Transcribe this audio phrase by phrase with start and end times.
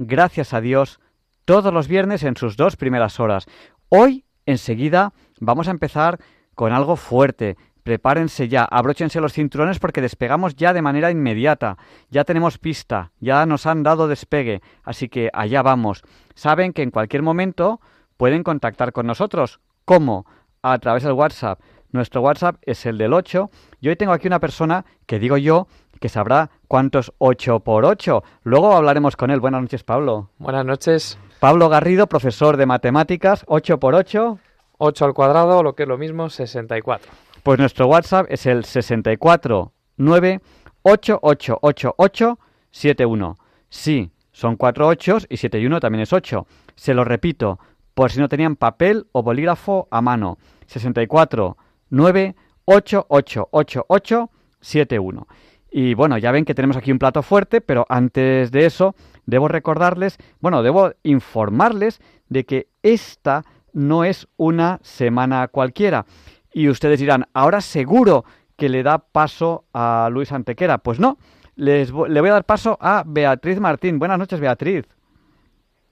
[0.00, 0.98] gracias a Dios,
[1.44, 3.46] todos los viernes en sus dos primeras horas.
[3.90, 6.18] Hoy, enseguida, vamos a empezar
[6.54, 7.58] con algo fuerte.
[7.82, 11.76] Prepárense ya, abróchense los cinturones porque despegamos ya de manera inmediata.
[12.08, 16.02] Ya tenemos pista, ya nos han dado despegue, así que allá vamos.
[16.34, 17.80] Saben que en cualquier momento
[18.16, 19.60] pueden contactar con nosotros.
[19.84, 20.24] ¿Cómo?
[20.62, 21.60] A través del WhatsApp.
[21.92, 23.50] Nuestro WhatsApp es el del 8.
[23.80, 25.66] Y hoy tengo aquí una persona que digo yo
[26.00, 28.24] que sabrá cuántos 8 por 8.
[28.42, 29.38] Luego hablaremos con él.
[29.38, 30.30] Buenas noches, Pablo.
[30.38, 31.16] Buenas noches.
[31.38, 34.40] Pablo Garrido, profesor de matemáticas, 8 por 8.
[34.78, 37.12] 8 al cuadrado, lo que es lo mismo, 64.
[37.42, 40.40] Pues nuestro WhatsApp es el 649
[40.82, 43.36] 888871.
[43.68, 46.46] Sí, son 4 8 y 7 y 1 también es 8.
[46.74, 47.58] Se lo repito,
[47.94, 50.38] por si no tenían papel o bolígrafo a mano.
[50.66, 51.56] 64
[51.90, 52.34] 9
[52.64, 55.26] 8 8 8 8 7 1.
[55.70, 58.94] Y bueno, ya ven que tenemos aquí un plato fuerte, pero antes de eso
[59.26, 66.06] debo recordarles, bueno, debo informarles de que esta no es una semana cualquiera.
[66.52, 68.24] Y ustedes dirán, ahora seguro
[68.56, 70.78] que le da paso a Luis Antequera.
[70.78, 71.18] Pues no,
[71.54, 73.98] les, le voy a dar paso a Beatriz Martín.
[73.98, 74.86] Buenas noches, Beatriz.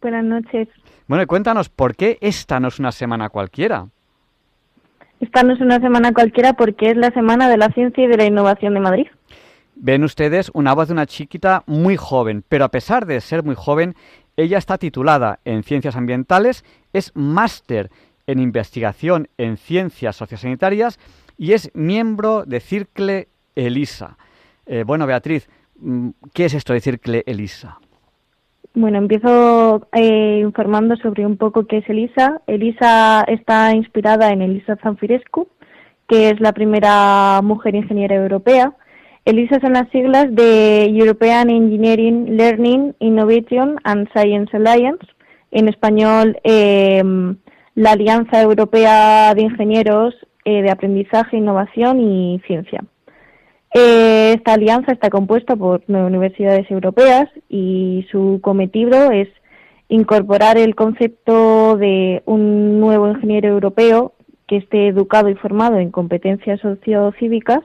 [0.02, 0.68] Buenas noches.
[1.06, 3.86] Bueno, y cuéntanos, ¿por qué esta no es una semana cualquiera?
[5.20, 8.16] Esta no es una semana cualquiera porque es la Semana de la Ciencia y de
[8.16, 9.06] la Innovación de Madrid.
[9.80, 13.54] Ven ustedes una voz de una chiquita muy joven, pero a pesar de ser muy
[13.54, 13.94] joven,
[14.36, 17.88] ella está titulada en Ciencias Ambientales, es máster
[18.26, 20.98] en Investigación en Ciencias Sociosanitarias
[21.38, 24.16] y es miembro de Circle ELISA.
[24.66, 27.78] Eh, bueno, Beatriz, mm, ¿qué es esto de Circle ELISA?
[28.74, 32.42] Bueno, empiezo eh, informando sobre un poco qué es ELISA.
[32.48, 35.48] ELISA está inspirada en Elisa Zanfirescu,
[36.08, 38.74] que es la primera mujer ingeniera europea.
[39.28, 45.06] ELISA son las siglas de European Engineering Learning, Innovation and Science Alliance.
[45.50, 47.02] En español, eh,
[47.74, 50.14] la Alianza Europea de Ingenieros
[50.46, 52.82] eh, de Aprendizaje, Innovación y Ciencia.
[53.74, 59.28] Eh, esta alianza está compuesta por nueve universidades europeas y su cometido es
[59.90, 64.14] incorporar el concepto de un nuevo ingeniero europeo
[64.46, 67.60] que esté educado y formado en competencias sociocívicas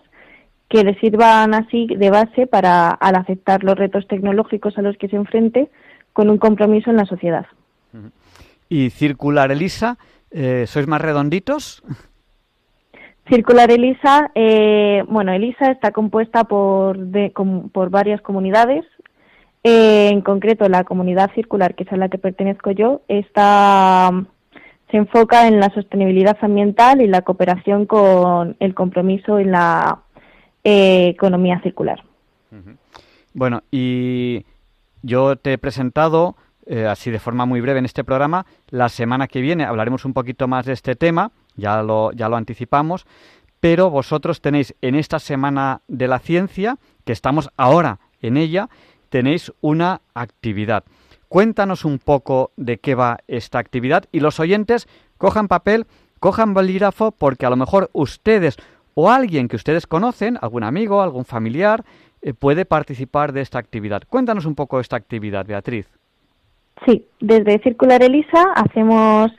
[0.74, 5.08] que le sirvan así de base para al aceptar los retos tecnológicos a los que
[5.08, 5.70] se enfrente
[6.14, 7.46] con un compromiso en la sociedad.
[8.70, 10.00] Y circular, Elisa,
[10.32, 11.84] eh, ¿sois más redonditos?
[13.30, 16.98] Circular Elisa, eh, bueno, Elisa está compuesta por,
[17.72, 18.84] por varias comunidades.
[19.64, 24.10] Eh, en concreto, la comunidad circular, que es a la que pertenezco yo, está,
[24.90, 30.03] se enfoca en la sostenibilidad ambiental y la cooperación con el compromiso en la
[30.64, 32.04] eh, economía circular.
[33.34, 34.46] Bueno, y
[35.02, 36.36] yo te he presentado,
[36.88, 40.48] así de forma muy breve en este programa, la semana que viene hablaremos un poquito
[40.48, 43.06] más de este tema ya lo, ya lo anticipamos,
[43.60, 48.70] pero vosotros tenéis en esta Semana de la Ciencia, que estamos ahora en ella,
[49.10, 50.84] tenéis una actividad.
[51.30, 54.88] Cuéntanos un poco de qué va esta actividad y los oyentes
[55.18, 55.88] cojan papel,
[56.20, 58.58] cojan bolígrafo, porque a lo mejor ustedes
[58.96, 61.84] o alguien que ustedes conocen, algún amigo, algún familiar,
[62.22, 64.04] eh, puede participar de esta actividad.
[64.10, 65.90] Cuéntanos un poco esta actividad, Beatriz.
[66.86, 69.32] Sí, desde Circular Elisa hacemos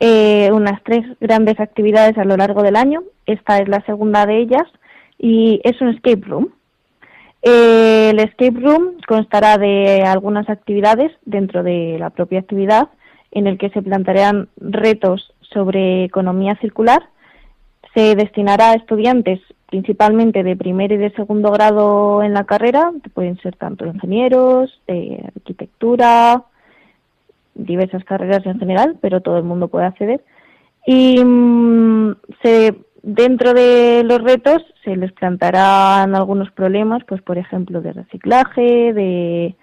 [0.00, 3.02] eh, unas tres grandes actividades a lo largo del año.
[3.26, 4.64] Esta es la segunda de ellas
[5.18, 6.48] y es un escape room.
[7.42, 12.88] Eh, el escape room constará de algunas actividades dentro de la propia actividad
[13.30, 17.02] en el que se plantearán retos sobre economía circular.
[17.96, 19.40] Se destinará a estudiantes
[19.70, 25.24] principalmente de primer y de segundo grado en la carrera, pueden ser tanto ingenieros, de
[25.34, 26.44] arquitectura,
[27.54, 30.22] diversas carreras en general, pero todo el mundo puede acceder.
[30.86, 32.16] Y mm,
[33.02, 39.54] dentro de los retos se les plantarán algunos problemas, pues por ejemplo de reciclaje, de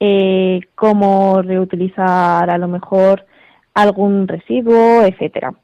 [0.00, 3.26] eh, cómo reutilizar a lo mejor
[3.74, 5.54] algún residuo, etcétera.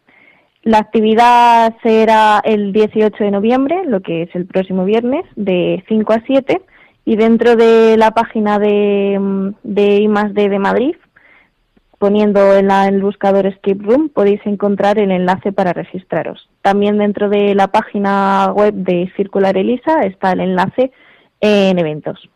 [0.62, 6.12] La actividad será el 18 de noviembre, lo que es el próximo viernes, de 5
[6.12, 6.62] a 7,
[7.04, 10.94] Y dentro de la página de, mm, de I+D de Madrid,
[11.98, 16.48] poniendo en, la, en, el buscador Escape Room, podéis encontrar el enlace para registraros.
[16.62, 20.92] También dentro de la página web de Circular Elisa está el enlace
[21.40, 22.28] en eventos.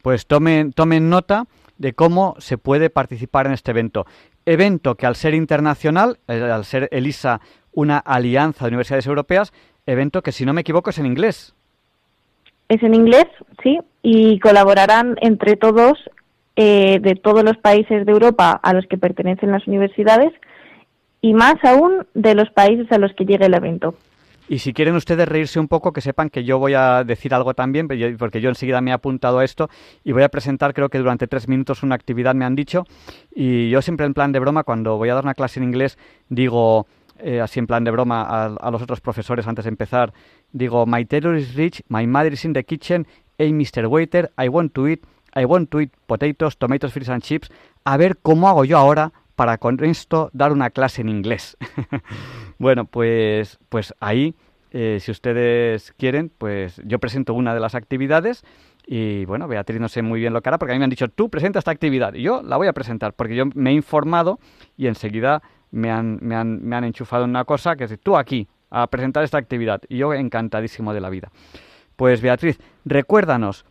[0.00, 1.44] Pues tomen, tomen nota
[1.78, 4.06] de cómo se puede participar en este evento.
[4.46, 7.40] Evento que al ser internacional, eh, al ser ELISA
[7.72, 9.52] una alianza de universidades europeas,
[9.84, 11.54] evento que si no me equivoco es en inglés.
[12.68, 13.26] Es en inglés,
[13.62, 15.98] sí, y colaborarán entre todos
[16.56, 20.32] eh, de todos los países de Europa a los que pertenecen las universidades
[21.20, 23.94] y más aún de los países a los que llegue el evento.
[24.48, 27.54] Y si quieren ustedes reírse un poco, que sepan que yo voy a decir algo
[27.54, 29.68] también, porque yo enseguida me he apuntado a esto
[30.04, 32.84] y voy a presentar, creo que durante tres minutos, una actividad me han dicho.
[33.34, 35.98] Y yo siempre en plan de broma, cuando voy a dar una clase en inglés,
[36.28, 36.86] digo,
[37.18, 38.22] eh, así en plan de broma,
[38.54, 40.12] a, los otros profesores antes de empezar,
[40.52, 43.06] digo, my tailor is rich, my mother is in the kitchen,
[43.38, 43.86] hey Mr.
[43.88, 45.04] Waiter, I want to eat,
[45.34, 47.50] I want to eat potatoes, tomatoes, fish and chips.
[47.84, 51.56] A ver cómo hago yo ahora para con esto dar una clase en inglés.
[52.58, 54.34] bueno, pues, pues ahí,
[54.72, 58.44] eh, si ustedes quieren, pues yo presento una de las actividades
[58.86, 60.90] y bueno, Beatriz no sé muy bien lo que hará porque a mí me han
[60.90, 63.72] dicho, tú presenta esta actividad y yo la voy a presentar porque yo me he
[63.74, 64.38] informado
[64.76, 68.16] y enseguida me han, me han, me han enchufado en una cosa que es tú
[68.16, 71.30] aquí a presentar esta actividad y yo encantadísimo de la vida.
[71.96, 73.64] Pues Beatriz, recuérdanos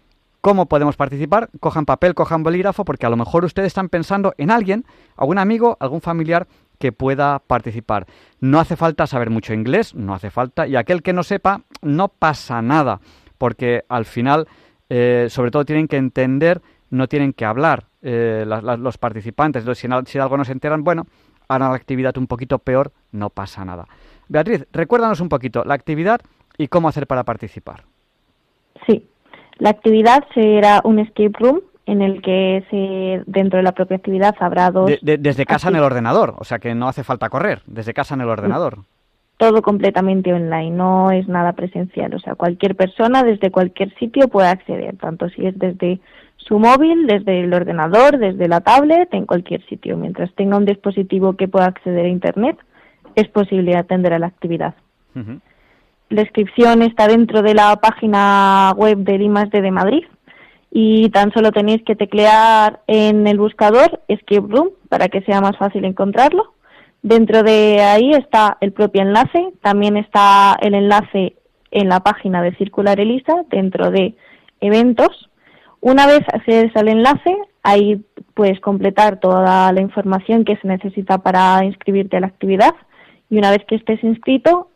[0.45, 1.49] ¿Cómo podemos participar?
[1.59, 4.85] Cojan papel, cojan bolígrafo, porque a lo mejor ustedes están pensando en alguien,
[5.17, 6.45] algún amigo, algún familiar
[6.77, 8.05] que pueda participar.
[8.41, 12.09] No hace falta saber mucho inglés, no hace falta, y aquel que no sepa, no
[12.09, 12.99] pasa nada,
[13.39, 14.47] porque al final,
[14.87, 16.61] eh, sobre todo, tienen que entender,
[16.91, 19.63] no tienen que hablar eh, los participantes.
[19.75, 21.07] Si, si algo no se enteran, bueno,
[21.47, 23.87] harán la actividad un poquito peor, no pasa nada.
[24.27, 26.21] Beatriz, recuérdanos un poquito la actividad
[26.55, 27.85] y cómo hacer para participar.
[28.85, 29.09] Sí,
[29.57, 34.35] la actividad será un escape room en el que se, dentro de la propia actividad
[34.39, 34.91] habrá dos...
[35.01, 38.21] desde casa en el ordenador, o sea que no hace falta correr, desde casa en
[38.21, 38.79] el ordenador.
[39.37, 44.47] Todo completamente online, no es nada presencial, o sea, cualquier persona desde cualquier sitio puede
[44.47, 45.99] acceder, tanto si es desde
[46.37, 49.97] su móvil, desde el ordenador, desde la tablet, en cualquier sitio.
[49.97, 52.57] Mientras tenga un dispositivo que pueda acceder a Internet,
[53.15, 54.75] es posible atender a la actividad.
[56.09, 60.03] Inscripción está dentro de la página web del I+D de Madrid
[60.71, 65.57] y tan solo tenéis que teclear en el buscador Escape Room para que sea más
[65.57, 66.53] fácil encontrarlo.
[67.01, 71.35] Dentro de ahí está el propio enlace, también está el enlace
[71.71, 74.15] en la página de Circular Elisa dentro de
[74.59, 75.29] eventos.
[75.81, 78.03] Una vez accedes al enlace, ahí
[78.33, 82.73] puedes completar toda la información que se necesita para inscribirte a la actividad
[83.29, 84.69] y una vez que estés inscrito,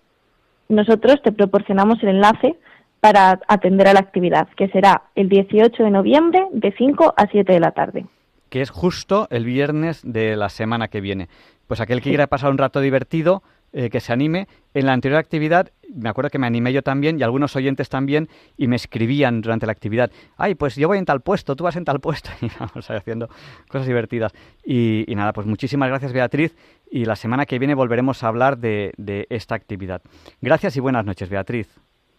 [0.70, 2.56] nosotros te proporcionamos el enlace
[3.02, 7.52] para atender a la actividad, que será el 18 de noviembre de 5 a 7
[7.52, 8.06] de la tarde.
[8.50, 11.28] Que es justo el viernes de la semana que viene.
[11.68, 13.44] Pues aquel que quiera pasar un rato divertido,
[13.74, 14.48] eh, que se anime.
[14.74, 18.30] En la anterior actividad, me acuerdo que me animé yo también y algunos oyentes también
[18.58, 21.76] y me escribían durante la actividad, ay, pues yo voy en tal puesto, tú vas
[21.76, 23.30] en tal puesto y vamos haciendo
[23.68, 24.34] cosas divertidas.
[24.64, 26.56] Y, y, nada, pues muchísimas gracias Beatriz
[26.92, 30.02] y la semana que viene volveremos a hablar de, de esta actividad.
[30.42, 31.68] Gracias y buenas noches Beatriz.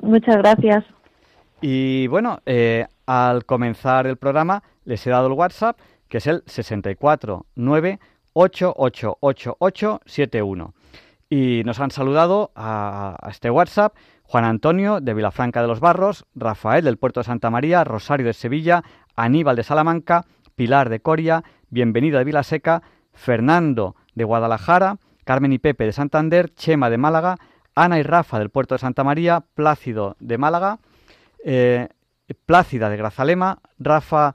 [0.01, 0.85] Muchas gracias.
[1.61, 5.79] Y bueno, eh, al comenzar el programa les he dado el WhatsApp
[6.09, 7.99] que es el 649
[8.33, 10.75] 888871
[11.31, 13.95] y nos han saludado a, este WhatsApp
[14.25, 18.33] Juan Antonio de Vilafranca de los Barros, Rafael del Puerto de Santa María, Rosario de
[18.33, 18.83] Sevilla,
[19.17, 22.83] Aníbal de Salamanca, Pilar de Coria, Bienvenido de Vilaseca,
[23.13, 27.37] Fernando de Guadalajara, Carmen y Pepe de Santander, Chema de Málaga,
[27.77, 30.81] Ana y Rafa del Puerto de Santa María, Plácido de Málaga,
[31.45, 31.89] eh,
[32.47, 34.35] Plácida de Grazalema, Rafa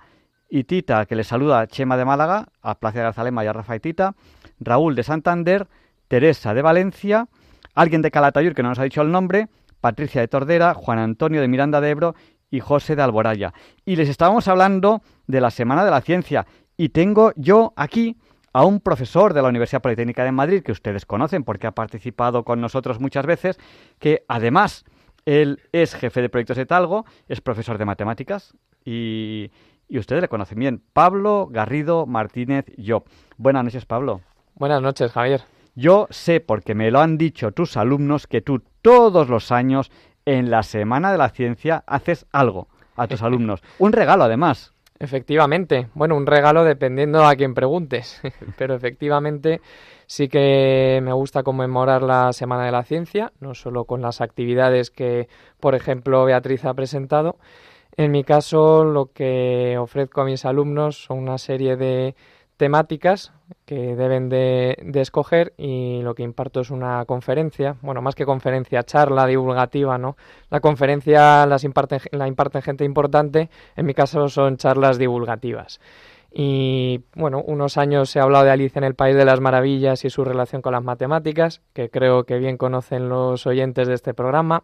[0.49, 3.75] y Tita, que le saluda Chema de Málaga, a Plácida de Grazalema y a Rafa
[3.75, 4.15] y Tita,
[4.59, 5.67] Raúl de Santander,
[6.07, 7.27] Teresa de Valencia,
[7.73, 9.47] alguien de Calatayud que no nos ha dicho el nombre,
[9.81, 12.15] Patricia de Tordera, Juan Antonio de Miranda de Ebro
[12.49, 13.53] y José de Alboraya.
[13.85, 16.45] Y les estábamos hablando de la Semana de la Ciencia
[16.77, 18.17] y tengo yo aquí
[18.53, 22.43] a un profesor de la Universidad Politécnica de Madrid que ustedes conocen porque ha participado
[22.43, 23.59] con nosotros muchas veces,
[23.99, 24.85] que además
[25.25, 29.51] él es jefe de proyectos de Talgo, es profesor de matemáticas y,
[29.89, 30.81] y ustedes le conocen bien.
[30.93, 33.03] Pablo Garrido Martínez Yo.
[33.37, 34.21] Buenas noches, Pablo.
[34.53, 35.41] Buenas noches, Javier.
[35.75, 39.91] Yo sé, porque me lo han dicho tus alumnos, que tú todos los años
[40.25, 43.61] en la Semana de la Ciencia haces algo a tus alumnos.
[43.77, 44.73] Un regalo, además.
[44.97, 45.89] Efectivamente.
[45.93, 48.21] Bueno, un regalo dependiendo a quien preguntes.
[48.57, 49.59] Pero efectivamente
[50.07, 54.91] sí que me gusta conmemorar la Semana de la Ciencia, no solo con las actividades
[54.91, 55.27] que,
[55.59, 57.37] por ejemplo, Beatriz ha presentado,
[57.97, 62.15] En mi caso, lo que ofrezco a mis alumnos son una serie de
[62.57, 63.33] temáticas
[63.65, 68.83] que deben de, escoger y lo que imparto es una conferencia, bueno, más que conferencia,
[68.83, 70.17] charla divulgativa, ¿no?
[70.49, 75.79] La conferencia las imparten, la imparten gente importante, en mi caso son charlas divulgativas.
[76.37, 80.09] Y bueno, unos años he hablado de Alicia en el País de las Maravillas y
[80.09, 84.63] su relación con las matemáticas, que creo que bien conocen los oyentes de este programa.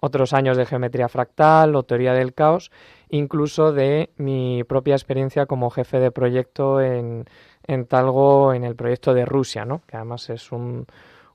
[0.00, 2.70] Otros años de geometría fractal o teoría del caos,
[3.08, 7.24] incluso de mi propia experiencia como jefe de proyecto en,
[7.66, 9.82] en Talgo en el proyecto de Rusia, ¿no?
[9.86, 10.86] que además es un,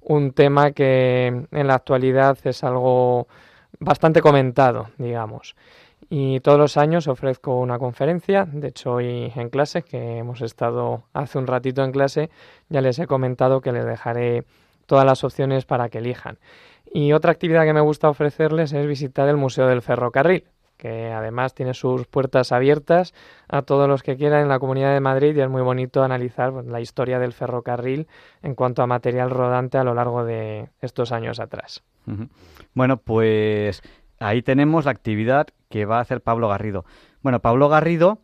[0.02, 3.28] un tema que en la actualidad es algo
[3.80, 5.56] bastante comentado, digamos.
[6.10, 11.04] Y todos los años ofrezco una conferencia, de hecho hoy en clase, que hemos estado
[11.14, 12.30] hace un ratito en clase,
[12.70, 14.44] ya les he comentado que les dejaré
[14.86, 16.38] todas las opciones para que elijan.
[16.94, 20.44] Y otra actividad que me gusta ofrecerles es visitar el Museo del Ferrocarril,
[20.78, 23.16] que además tiene sus puertas abiertas
[23.48, 26.52] a todos los que quieran en la Comunidad de Madrid y es muy bonito analizar
[26.52, 28.08] pues, la historia del ferrocarril
[28.44, 31.84] en cuanto a material rodante a lo largo de estos años atrás.
[32.76, 33.82] Bueno, pues
[34.20, 36.86] ahí tenemos la actividad que va a hacer Pablo Garrido.
[37.24, 38.20] Bueno, Pablo Garrido,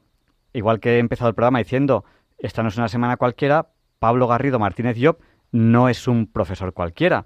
[0.53, 2.05] igual que he empezado el programa diciendo,
[2.37, 5.17] esta no es una semana cualquiera, Pablo Garrido Martínez Job
[5.51, 7.25] no es un profesor cualquiera.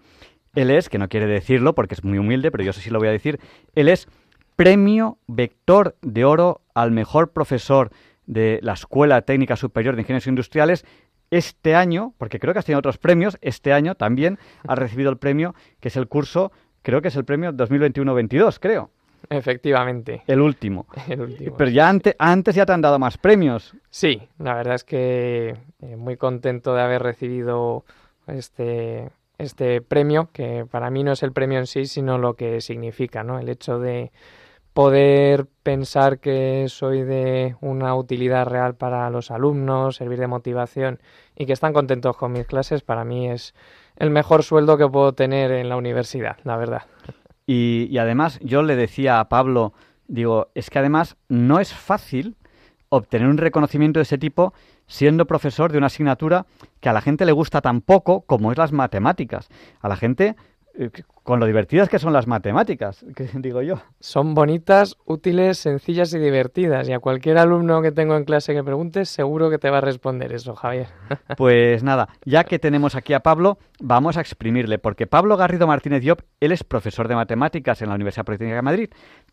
[0.55, 2.99] Él es, que no quiere decirlo porque es muy humilde, pero yo sé si lo
[2.99, 3.39] voy a decir,
[3.75, 4.07] él es
[4.55, 7.89] premio vector de oro al mejor profesor
[8.25, 10.85] de la Escuela Técnica Superior de Ingenieros Industriales
[11.31, 15.17] este año, porque creo que has tenido otros premios, este año también ha recibido el
[15.17, 16.51] premio, que es el curso
[16.83, 18.91] creo que es el premio 2021-22, creo.
[19.29, 20.21] Efectivamente.
[20.27, 20.85] El último.
[21.07, 21.55] El último.
[21.57, 23.73] Pero ya antes, antes ya te han dado más premios.
[23.89, 27.85] Sí, la verdad es que eh, muy contento de haber recibido
[28.27, 32.61] este, este premio, que para mí no es el premio en sí, sino lo que
[32.61, 33.39] significa, ¿no?
[33.39, 34.11] El hecho de
[34.73, 40.99] poder pensar que soy de una utilidad real para los alumnos, servir de motivación
[41.35, 43.53] y que están contentos con mis clases, para mí es
[43.97, 46.83] el mejor sueldo que puedo tener en la universidad, la verdad.
[47.45, 49.73] Y, además yo le decía a Pablo,
[50.07, 52.35] digo, es que además no es fácil
[52.89, 54.53] obtener un reconocimiento de ese tipo
[54.93, 56.45] siendo profesor de una asignatura
[56.79, 59.49] que a la gente le gusta tan poco como es las matemáticas.
[59.81, 60.35] A la gente
[60.75, 60.91] eh,
[61.23, 63.81] con lo divertidas que son las matemáticas, que digo yo.
[63.99, 66.87] Son bonitas, útiles, sencillas y divertidas.
[66.87, 69.81] Y a cualquier alumno que tengo en clase que preguntes, seguro que te va a
[69.81, 70.87] responder eso, Javier.
[71.37, 76.01] Pues nada, ya que tenemos aquí a Pablo, vamos a exprimirle, porque Pablo Garrido Martínez
[76.01, 78.89] Diop, él es profesor de matemáticas en la Universidad Politécnica de Madrid,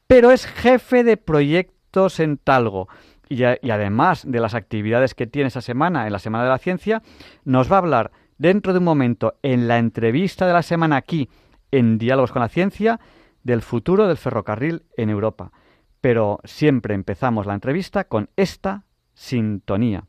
[0.07, 2.89] pero es jefe de proyectos en Talgo.
[3.33, 7.01] Y, además de las actividades que tiene esa semana, en la Semana de la Ciencia,
[7.45, 11.31] nos va a hablar dentro de un momento en la entrevista de la semana aquí
[11.71, 12.99] en Diálogos con la Ciencia
[13.45, 15.53] del futuro del ferrocarril en Europa.
[16.01, 18.83] Pero siempre empezamos la entrevista con esta
[19.15, 20.07] sintonía.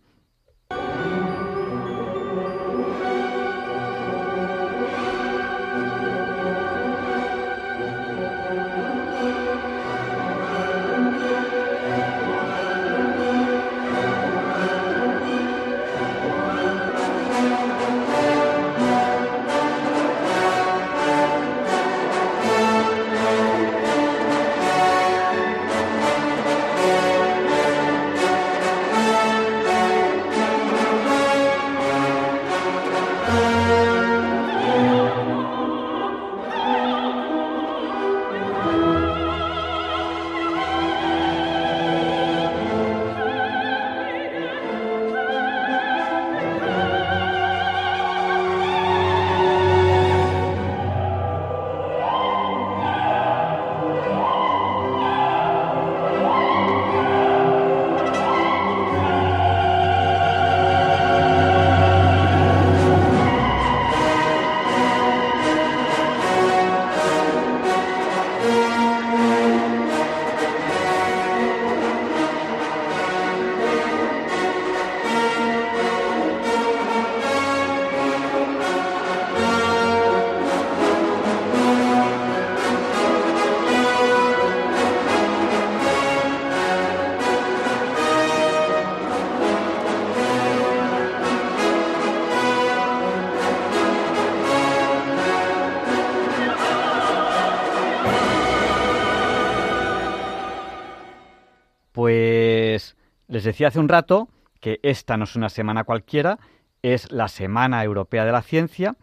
[103.41, 104.27] Les decía hace un rato
[104.59, 106.37] que esta no es una semana cualquiera,
[106.83, 108.97] es la Semana Europea de la Ciencia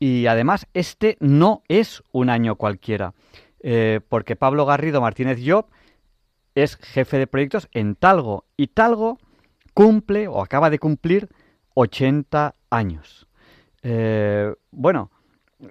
[0.00, 3.14] y además este no es un año cualquiera,
[3.60, 5.66] eh, porque Pablo Garrido Martínez Job
[6.56, 9.20] es jefe de proyectos en Talgo y Talgo
[9.74, 11.28] cumple o acaba de cumplir
[11.74, 13.28] 80 años.
[13.84, 15.12] Eh, bueno,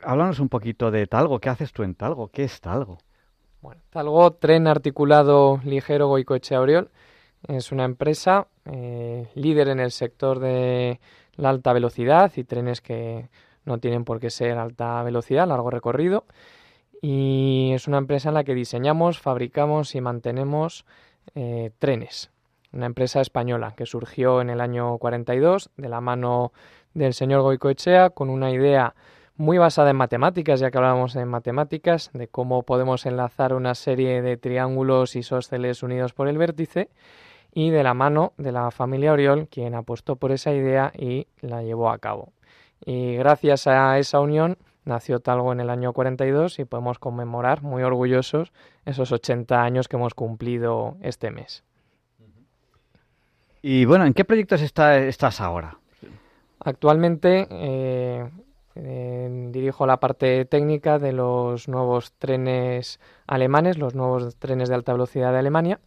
[0.02, 1.42] háblanos un poquito de Talgo.
[1.42, 2.30] ¿Qué haces tú en Talgo?
[2.30, 3.00] ¿Qué es Talgo?
[3.60, 6.90] Bueno, Talgo, tren articulado ligero Goicoechea Oriol,
[7.48, 11.00] es una empresa eh, líder en el sector de
[11.36, 13.30] la alta velocidad y trenes que
[13.66, 16.26] no tienen por qué ser alta velocidad, largo recorrido.
[17.02, 20.86] Y es una empresa en la que diseñamos, fabricamos y mantenemos
[21.36, 22.32] eh, trenes.
[22.74, 26.52] Una empresa española que surgió en el año 42 de la mano
[26.94, 28.96] del señor Goicoechea con una idea
[29.36, 34.22] muy basada en matemáticas, ya que hablábamos en matemáticas, de cómo podemos enlazar una serie
[34.24, 36.90] de triángulos isósceles unidos por el vértice,
[37.54, 41.64] y de la mano de la familia Oriol, quien apostó por esa idea y la
[41.64, 42.34] llevó a cabo.
[42.86, 47.84] Y gracias a esa unión nació Talgo en el año 42 y podemos conmemorar muy
[47.84, 48.54] orgullosos
[48.86, 51.64] esos 80 años que hemos cumplido este mes.
[53.62, 55.78] Y bueno, ¿en qué proyectos estás ahora?
[56.60, 58.30] Actualmente eh,
[58.76, 64.94] eh, dirijo la parte técnica de los nuevos trenes alemanes, los nuevos trenes de alta
[64.94, 65.80] velocidad de Alemania.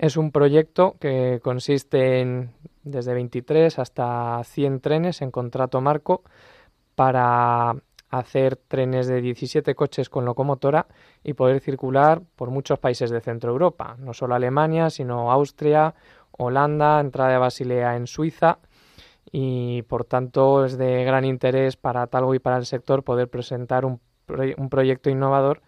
[0.00, 2.52] Es un proyecto que consiste en
[2.84, 6.22] desde 23 hasta 100 trenes en contrato marco
[6.94, 7.76] para
[8.08, 10.86] hacer trenes de 17 coches con locomotora
[11.22, 15.94] y poder circular por muchos países de Centro Europa, no solo Alemania, sino Austria,
[16.30, 18.58] Holanda, entrada de Basilea en Suiza.
[19.30, 23.84] Y por tanto es de gran interés para Talgo y para el sector poder presentar
[23.84, 24.00] un,
[24.56, 25.60] un proyecto innovador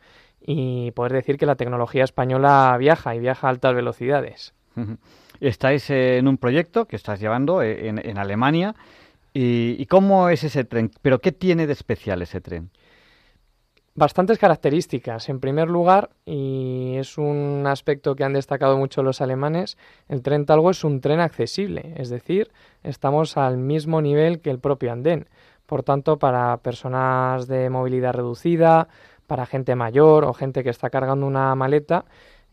[0.46, 4.54] y poder decir que la tecnología española viaja y viaja a altas velocidades.
[5.40, 8.74] Estáis en un proyecto que estás llevando eh, en, Alemania.
[9.34, 10.90] ¿Y, cómo es ese tren?
[11.00, 12.70] ¿Pero qué tiene de especial ese tren?
[13.94, 15.28] Bastantes características.
[15.28, 19.76] En primer lugar, y es un aspecto que han destacado mucho los alemanes,
[20.08, 22.50] el tren Talgo es un tren accesible, es decir,
[22.82, 25.28] estamos al mismo nivel que el propio andén.
[25.66, 28.88] Por tanto, para personas de movilidad reducida,
[29.26, 32.04] para gente mayor o gente que está cargando una maleta,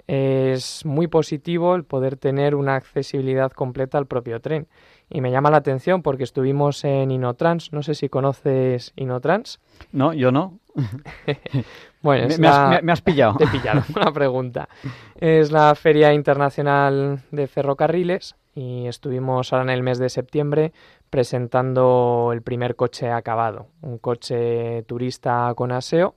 [0.08, 4.67] es muy positivo el poder tener una accesibilidad completa al propio tren.
[5.08, 9.60] Y me llama la atención porque estuvimos en Inotrans, no sé si conoces Inotrans.
[9.91, 10.60] No, yo no.
[12.01, 13.36] bueno, me, has, pillado.
[13.38, 14.69] Te he pillado, una pregunta.
[15.15, 20.73] Es la Feria Internacional de Ferrocarriles y estuvimos ahora en el mes de septiembre
[21.10, 26.15] presentando el primer coche acabado, un coche turista con aseo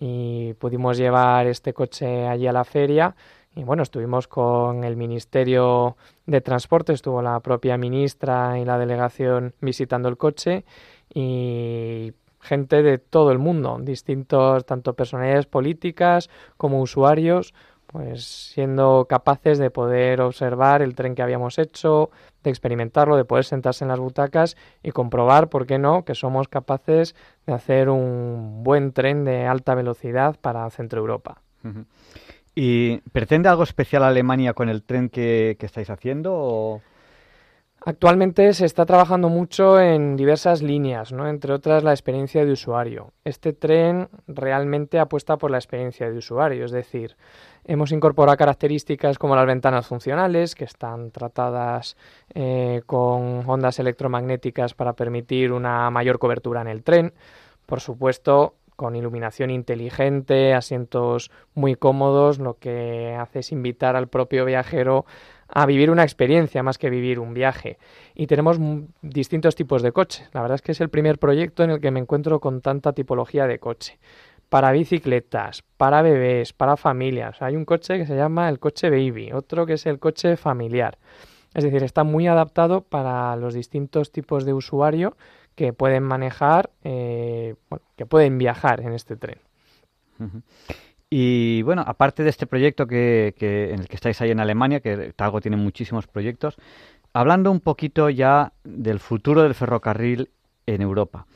[0.00, 3.14] y pudimos llevar este coche allí a la feria.
[3.54, 9.54] Y bueno, estuvimos con el Ministerio de Transporte, estuvo la propia ministra y la delegación
[9.60, 10.64] visitando el coche
[11.12, 17.52] y gente de todo el mundo, distintos tanto personalidades políticas como usuarios,
[17.90, 22.10] pues siendo capaces de poder observar el tren que habíamos hecho,
[22.42, 26.48] de experimentarlo, de poder sentarse en las butacas y comprobar, ¿por qué no?, que somos
[26.48, 27.14] capaces
[27.46, 31.40] de hacer un buen tren de alta velocidad para Centro Europa.
[32.54, 36.82] ¿Y pretende algo especial Alemania con el tren que, estáis haciendo?
[37.88, 41.26] Actualmente se está trabajando mucho en diversas líneas, ¿no?
[41.26, 43.14] entre otras la experiencia de usuario.
[43.24, 47.16] Este tren realmente apuesta por la experiencia de usuario, es decir,
[47.64, 51.96] hemos incorporado características como las ventanas funcionales, que están tratadas
[52.34, 57.14] eh, con ondas electromagnéticas para permitir una mayor cobertura en el tren.
[57.64, 64.44] Por supuesto, con iluminación inteligente, asientos muy cómodos, lo que hace es invitar al propio
[64.44, 65.06] viajero
[65.48, 67.78] a vivir una experiencia más que vivir un viaje.
[68.14, 68.58] Y tenemos
[69.02, 70.26] distintos tipos de coche.
[70.32, 72.92] La verdad es que es el primer proyecto en el que me encuentro con tanta
[72.92, 73.98] tipología de coche.
[74.48, 77.42] Para bicicletas, para bebés, para familias.
[77.42, 80.98] Hay un coche que se llama el coche baby, otro que es el coche familiar.
[81.54, 85.16] Es decir, está muy adaptado para los distintos tipos de usuario
[85.54, 87.56] que pueden manejar, eh,
[87.96, 89.40] que pueden viajar en este tren.
[91.10, 95.12] Y bueno, aparte de este proyecto que, en el que estáis ahí en Alemania, que
[95.14, 96.56] Talgo tiene muchísimos proyectos,
[97.14, 100.30] hablando un poquito ya del futuro del ferrocarril
[100.66, 101.26] en Europa.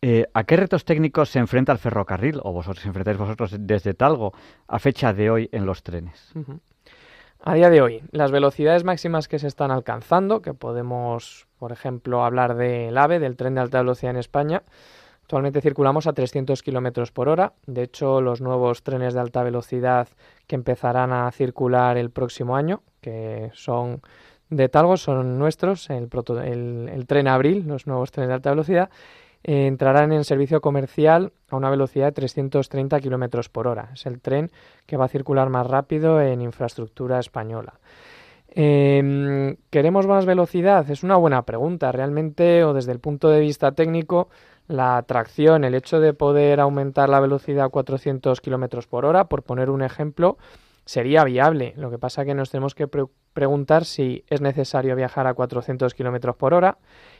[0.00, 4.32] Eh, ¿A qué retos técnicos se enfrenta el ferrocarril, o vosotros enfrentáis vosotros desde Talgo,
[4.66, 6.32] a fecha de hoy en los trenes?
[7.44, 12.24] A día de hoy, las velocidades máximas que se están alcanzando, que podemos, por ejemplo,
[12.24, 14.62] hablar del AVE, del tren de alta velocidad en España,
[15.22, 17.54] Actualmente circulamos a 300 kilómetros por hora.
[17.66, 20.08] De hecho, los nuevos trenes de alta velocidad
[20.46, 24.02] que empezarán a circular el próximo año, que son
[24.50, 26.08] de Talgo, son nuestros, el,
[27.06, 28.90] tren Abril, los nuevos trenes de alta velocidad,
[29.44, 33.90] eh, entrarán en servicio comercial a una velocidad de 330 kilómetros por hora.
[33.94, 34.50] Es el tren
[34.86, 37.74] que va a circular más rápido en infraestructura española.
[38.54, 40.90] Em, ¿Queremos más velocidad?
[40.90, 41.90] Es una buena pregunta.
[41.90, 44.28] Realmente, o desde el punto de vista técnico,
[44.68, 49.42] la atracción, el hecho de poder aumentar la velocidad a 400 kilómetros por hora, por
[49.42, 50.36] poner un ejemplo,
[50.84, 51.72] sería viable.
[51.76, 52.88] Lo que pasa es que nos tenemos que
[53.32, 56.78] preguntar si es necesario viajar a 400 kilómetros por hora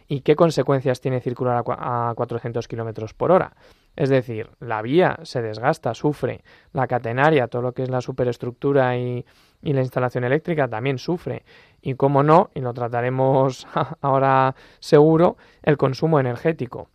[0.08, 3.54] y qué consecuencias tiene circular a, 400 kilómetros por hora.
[3.94, 8.96] Es decir, la vía se desgasta, sufre, la catenaria, todo lo que es la superestructura
[8.96, 9.24] y,
[9.62, 11.44] la instalación eléctrica también sufre.
[11.81, 13.66] Y como no, y lo trataremos
[14.00, 16.88] ahora seguro, el consumo energético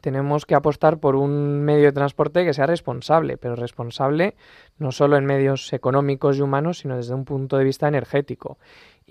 [0.00, 4.34] tenemos que apostar por un medio de transporte que sea responsable, pero responsable
[4.78, 8.58] no solo en medios económicos y humanos, sino desde un punto de vista energético.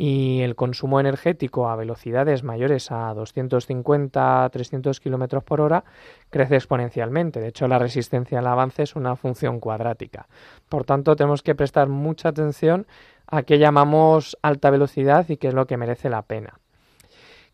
[0.01, 5.83] Y el consumo energético a velocidades mayores a 250-300 kilómetros por hora
[6.29, 7.41] crece exponencialmente.
[7.41, 10.29] De hecho, la resistencia al avance es una función cuadrática.
[10.69, 12.88] Por tanto, tenemos que prestar mucha atención
[13.27, 16.62] a qué llamamos alta velocidad y qué es lo que merece la pena.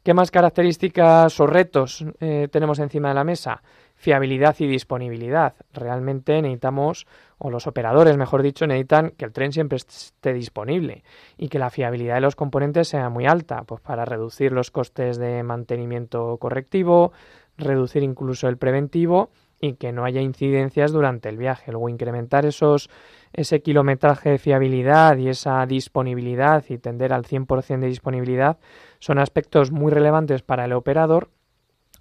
[0.03, 3.63] ¿Qué más características o retos eh, tenemos encima de la mesa?
[4.05, 5.55] Fiabilidad y disponibilidad.
[5.73, 7.07] Realmente necesitamos,
[7.39, 11.03] o los operadores, mejor dicho, necesitan que el tren siempre esté disponible
[11.39, 15.17] y que la fiabilidad de los componentes sea muy alta, pues para reducir los costes
[15.17, 17.13] de mantenimiento correctivo,
[17.57, 21.71] reducir incluso el preventivo y que no haya incidencias durante el viaje.
[21.71, 22.91] Luego incrementar esos
[23.33, 28.59] ese kilometraje de fiabilidad y esa disponibilidad y tender al 100% de disponibilidad
[28.99, 31.29] son aspectos muy relevantes para el operador,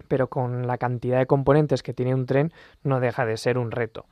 [0.07, 2.51] pero con la cantidad de componentes que tiene un tren
[2.83, 4.05] no deja de ser un reto.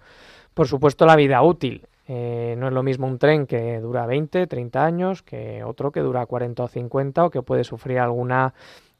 [0.53, 1.87] Por supuesto, la vida útil.
[2.05, 6.01] Eh, no es lo mismo un tren que dura 20, 30 años que otro que
[6.01, 8.53] dura 40 o 50 o que puede sufrir alguna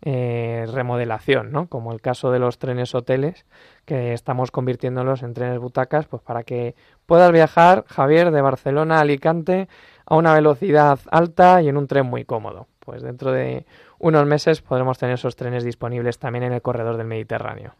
[0.06, 1.68] eh, remodelación, ¿no?
[1.68, 3.46] Como el caso de los trenes hoteles,
[3.86, 9.02] que estamos convirtiéndolos en trenes butacas, pues para que puedas viajar, Javier, de Barcelona a
[9.02, 9.70] Alicante
[10.06, 12.68] a una velocidad alta y en un tren muy cómodo.
[12.80, 13.66] Pues dentro de
[14.04, 17.74] unos meses podremos tener esos trenes disponibles también en el corredor del Mediterráneo.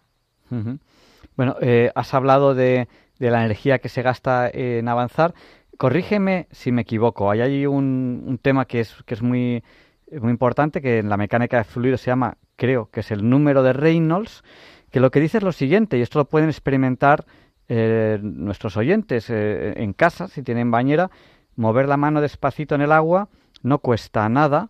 [1.36, 2.88] Bueno, eh, has hablado de,
[3.20, 5.34] la energía que se gasta en avanzar.
[5.78, 7.30] Corrígeme si me equivoco.
[7.30, 9.64] Hay ahí un, un tema que es, que es muy
[10.12, 13.74] importante que en la mecánica de fluidos se llama, creo que es el número de
[13.74, 14.44] Reynolds,
[14.92, 17.26] que lo que dice es lo siguiente, y esto lo pueden experimentar
[17.68, 21.10] eh, nuestros oyentes eh, en casa, si tienen bañera,
[21.56, 23.30] mover la mano despacito en el agua
[23.64, 24.70] no cuesta nada,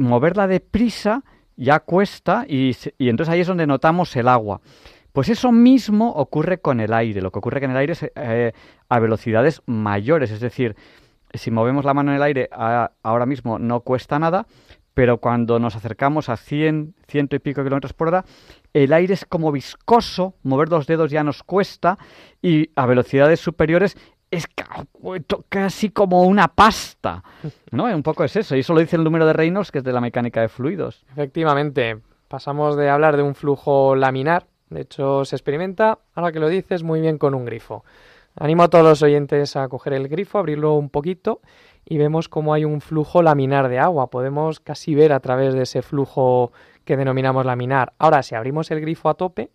[0.00, 1.22] moverla deprisa
[1.56, 4.60] ya cuesta y, y entonces ahí es donde notamos el agua.
[5.12, 7.20] Pues eso mismo ocurre con el aire.
[7.20, 8.52] Lo que ocurre con el aire es eh,
[8.88, 10.30] a velocidades mayores.
[10.30, 10.76] Es decir,
[11.34, 12.48] si movemos la mano en el aire
[13.02, 14.46] ahora mismo no cuesta nada,
[14.94, 18.24] pero cuando nos acercamos a 100, ciento y pico kilómetros por hora,
[18.72, 21.98] el aire es como viscoso, mover los dedos ya nos cuesta
[22.42, 23.96] y a velocidades superiores
[24.30, 24.46] es
[25.48, 27.22] casi como una pasta,
[27.72, 27.84] ¿no?
[27.84, 29.92] Un poco es eso, y eso lo dice el número de Reynolds, que es de
[29.92, 31.04] la mecánica de fluidos.
[31.12, 36.48] Efectivamente, pasamos de hablar de un flujo laminar, de hecho se experimenta, ahora que lo
[36.48, 37.84] dices, muy bien con un grifo.
[38.36, 41.40] Animo a todos los oyentes a coger el grifo, abrirlo un poquito
[41.84, 44.08] y vemos cómo hay un flujo laminar de agua.
[44.08, 46.52] Podemos casi ver a través de ese flujo
[46.84, 47.92] que denominamos laminar.
[47.98, 49.50] Ahora, si abrimos el grifo a tope,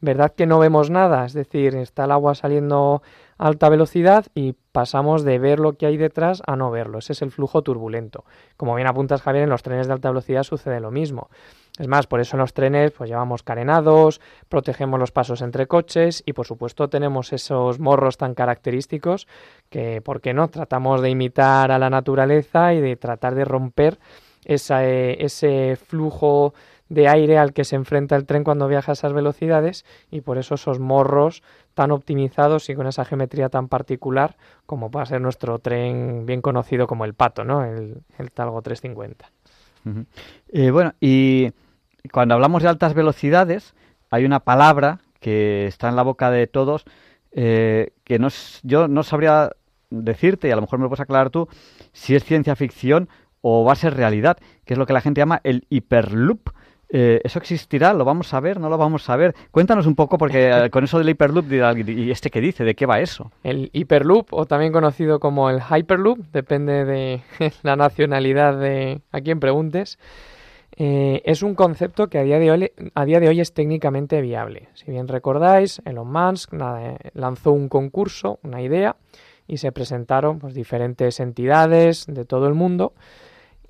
[0.00, 1.24] ¿verdad que no vemos nada?
[1.24, 3.02] Es decir, está el agua saliendo
[3.38, 6.98] alta velocidad y pasamos de ver lo que hay detrás a no verlo.
[6.98, 8.24] Ese es el flujo turbulento.
[8.56, 11.28] Como bien apuntas, Javier, en los trenes de alta velocidad sucede lo mismo.
[11.78, 16.22] Es más, por eso en los trenes pues llevamos carenados, protegemos los pasos entre coches
[16.24, 19.28] y por supuesto tenemos esos morros tan característicos
[19.68, 20.48] que, ¿por qué no?
[20.48, 23.98] Tratamos de imitar a la naturaleza y de tratar de romper
[24.46, 26.54] ese flujo
[26.88, 30.38] de aire al que se enfrenta el tren cuando viaja a esas velocidades y por
[30.38, 31.42] eso esos morros
[31.74, 36.86] tan optimizados y con esa geometría tan particular como puede ser nuestro tren bien conocido
[36.86, 37.64] como el Pato, ¿no?
[37.64, 39.30] el, Talgo 350.
[40.48, 41.52] Eh, bueno, y
[42.12, 43.74] cuando hablamos de altas velocidades,
[44.10, 46.84] hay una palabra que está en la boca de todos
[47.38, 48.28] eh, que no
[48.62, 49.50] yo no sabría
[49.90, 51.48] decirte, y a lo mejor me lo puedes aclarar tú,
[51.92, 53.10] si es ciencia ficción
[53.42, 56.48] o va a ser realidad, que es lo que la gente llama el hiperloop.
[56.88, 57.92] Eh, ¿Eso existirá?
[57.92, 58.60] ¿Lo vamos a ver?
[58.60, 59.34] ¿No lo vamos a ver?
[59.50, 61.52] Cuéntanos un poco, porque eh, con eso del Hyperloop,
[61.88, 62.64] ¿y este qué dice?
[62.64, 63.32] ¿De qué va eso?
[63.42, 67.22] El Hyperloop, o también conocido como el Hyperloop, depende de
[67.62, 69.98] la nacionalidad de a quien preguntes,
[70.78, 74.20] eh, es un concepto que a día, de hoy, a día de hoy es técnicamente
[74.20, 74.68] viable.
[74.74, 76.52] Si bien recordáis, Elon Musk
[77.14, 78.96] lanzó un concurso, una idea,
[79.48, 82.92] y se presentaron pues, diferentes entidades de todo el mundo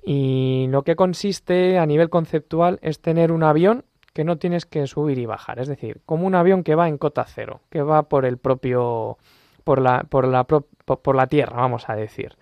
[0.09, 4.87] y lo que consiste a nivel conceptual es tener un avión que no tienes que
[4.87, 8.03] subir y bajar, es decir, como un avión que va en cota cero, que va
[8.03, 9.17] por el propio
[9.65, 12.37] por la por la por la tierra, vamos a decir.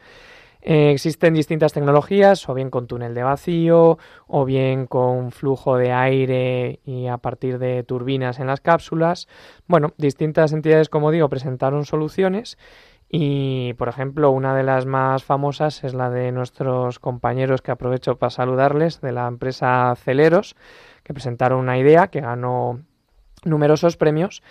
[0.61, 3.97] Eh, existen distintas tecnologías, o bien con túnel de vacío,
[4.27, 9.27] o bien con flujo de aire y a partir de turbinas en las cápsulas.
[9.67, 12.57] Bueno, distintas entidades, como digo, presentaron soluciones
[13.09, 18.17] y, por ejemplo, una de las más famosas es la de nuestros compañeros que aprovecho
[18.17, 20.55] para saludarles, de la empresa Celeros,
[21.03, 22.81] que presentaron una idea que ganó
[23.43, 24.41] numerosos premios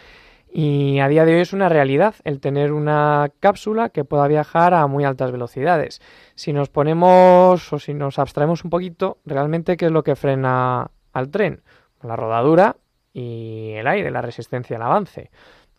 [0.56, 4.72] y a día de hoy es una realidad el tener una cápsula que pueda viajar
[4.72, 6.00] a muy altas velocidades.
[6.36, 10.92] Si nos ponemos o si nos abstraemos un poquito, realmente qué es lo que frena
[11.12, 11.64] al tren?
[12.02, 12.76] La rodadura
[13.12, 15.32] y el aire, la resistencia al avance.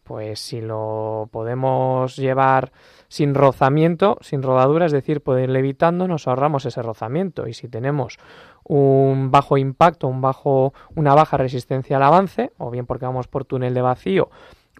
[0.06, 2.72] Pues si lo podemos llevar
[3.08, 7.48] sin rozamiento, sin rodadura, es decir, poder ir levitando, nos ahorramos ese rozamiento.
[7.48, 8.20] Y si tenemos
[8.64, 13.46] un bajo impacto, un bajo, una baja resistencia al avance, o bien porque vamos por
[13.46, 14.30] túnel de vacío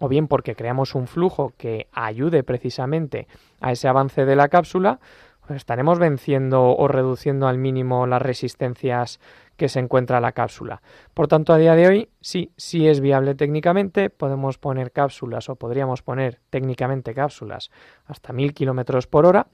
[0.00, 3.26] o bien porque creamos un flujo que ayude precisamente
[3.60, 5.00] a ese avance de la cápsula,
[5.46, 9.20] pues estaremos venciendo o reduciendo al mínimo las resistencias
[9.56, 10.82] que se encuentra la cápsula.
[11.14, 15.56] Por tanto, a día de hoy sí, sí es viable técnicamente, podemos poner cápsulas o
[15.56, 17.70] podríamos poner técnicamente cápsulas
[18.06, 19.48] hasta 1000 kilómetros por hora.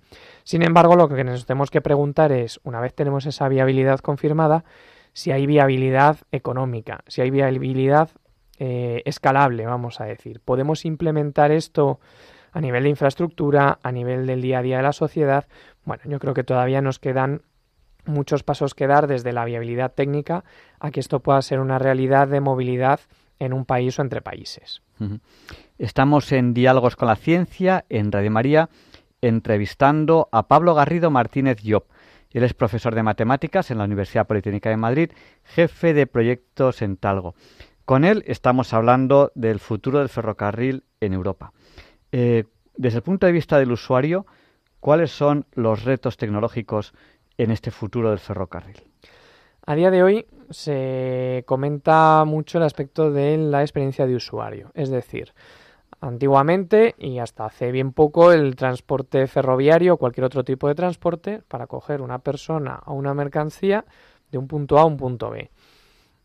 [0.45, 4.65] Sin embargo, lo que nos tenemos que preguntar es, una vez tenemos esa viabilidad confirmada,
[5.13, 8.11] si hay viabilidad económica, si hay viabilidad
[8.59, 10.41] eh, escalable, vamos a decir.
[10.45, 12.01] Podemos implementar esto
[12.53, 15.47] a nivel de infraestructura, a nivel del día a día de la sociedad.
[15.85, 17.43] Bueno, yo creo que todavía nos quedan
[18.05, 20.45] muchos pasos que dar desde la viabilidad técnica
[20.81, 23.01] a que esto pueda ser una realidad de movilidad
[23.39, 24.83] en un país o entre países.
[25.79, 28.69] Estamos en Diálogos con la Ciencia, en Radio María,
[29.21, 31.87] entrevistando a Pablo Garrido Martínez Llop.
[32.31, 35.11] Él es profesor de matemáticas en la Universidad Politécnica de Madrid,
[35.45, 37.35] jefe de proyectos en Talgo.
[37.85, 41.53] Con él estamos hablando del futuro del ferrocarril en Europa.
[42.13, 42.45] Eh,
[42.77, 44.25] desde el punto de vista del usuario,
[44.81, 46.95] ¿cuáles son los retos tecnológicos
[47.39, 48.83] en este futuro del ferrocarril?
[49.65, 54.91] A día de hoy se comenta mucho el aspecto de la experiencia de usuario, es
[54.91, 55.33] decir,
[56.01, 61.43] antiguamente y hasta hace bien poco el transporte ferroviario o cualquier otro tipo de transporte
[61.47, 63.85] para coger una persona o una mercancía
[64.31, 65.51] de un punto A a un punto B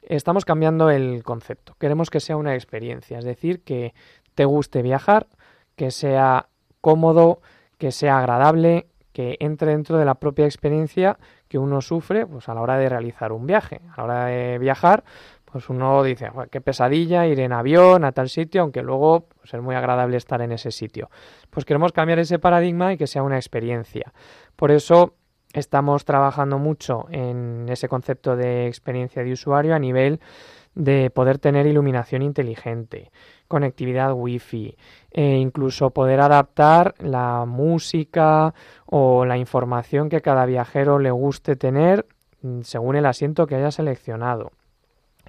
[0.08, 1.76] estamos cambiando el concepto.
[1.80, 3.93] Queremos que sea una experiencia, es decir, que
[4.36, 5.28] te guste viajar,
[5.76, 6.50] que sea
[6.82, 7.41] cómodo,
[7.78, 8.88] que sea agradable,
[9.18, 12.88] que entre dentro de la propia experiencia que uno sufre pues, a la hora de
[12.88, 13.82] realizar un viaje.
[13.96, 15.04] A la hora de viajar,
[15.44, 19.60] pues uno dice, qué pesadilla ir en avión a tal sitio, aunque luego pues, es
[19.60, 21.10] muy agradable estar en ese sitio.
[21.50, 24.14] Pues queremos cambiar ese paradigma y que sea una experiencia.
[24.56, 25.16] Por eso
[25.52, 30.20] estamos trabajando mucho en ese concepto de experiencia de usuario a nivel
[30.78, 33.12] de poder tener iluminación inteligente,
[33.48, 34.78] conectividad wifi
[35.12, 38.54] e incluso poder adaptar la música
[38.86, 42.06] o la información que cada viajero le guste tener
[42.44, 44.52] mm, según el asiento que haya seleccionado.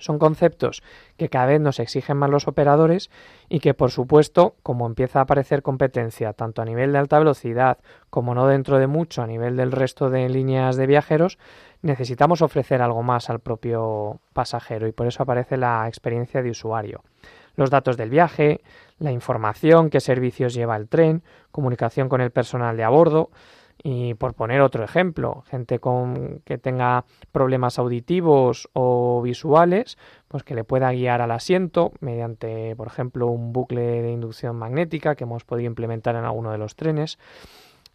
[0.01, 0.83] Son conceptos
[1.17, 3.11] que cada vez nos exigen más los operadores
[3.49, 7.79] y que, por supuesto, como empieza a aparecer competencia tanto a nivel de alta velocidad
[8.11, 11.39] como no dentro de mucho a nivel del resto de líneas de viajeros,
[11.83, 17.03] necesitamos ofrecer algo más al propio pasajero y por eso aparece la experiencia de usuario.
[17.57, 18.61] Los datos del viaje,
[18.99, 23.31] la información, qué servicios lleva el tren, comunicación con el personal de a bordo,
[23.83, 30.55] y por poner otro ejemplo, gente con que tenga problemas auditivos o visuales, pues que
[30.55, 35.45] le pueda guiar al asiento mediante, por ejemplo, un bucle de inducción magnética que hemos
[35.45, 37.19] podido implementar en alguno de los trenes.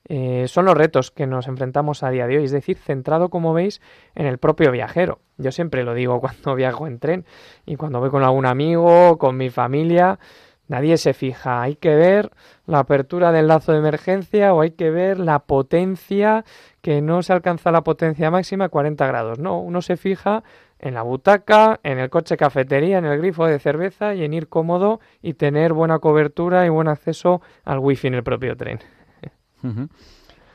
[0.10, 3.54] Eh, son los retos que nos enfrentamos a día de hoy, es decir, centrado, como
[3.54, 3.82] veis,
[4.16, 5.20] en el propio viajero.
[5.38, 7.26] Yo siempre lo digo cuando viajo en tren
[7.66, 10.20] y cuando voy con algún amigo, con mi familia,
[10.68, 12.32] Nadie se fija, hay que ver
[12.66, 16.46] la apertura del lazo de emergencia o hay que ver la potencia,
[16.82, 19.40] que no se alcanza la potencia máxima a 40 grados.
[19.40, 20.44] No, uno se fija
[20.80, 24.48] en la butaca, en el coche cafetería, en el grifo de cerveza y en ir
[24.48, 28.80] cómodo y tener buena cobertura y buen acceso al wifi en el propio tren.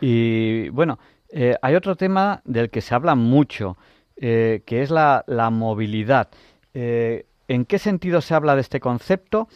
[0.01, 0.99] Y bueno,
[1.31, 3.77] eh, hay otro tema del que se habla mucho,
[4.17, 6.29] eh, que es la, movilidad.
[6.75, 9.49] Eh, ¿En qué sentido se habla de este concepto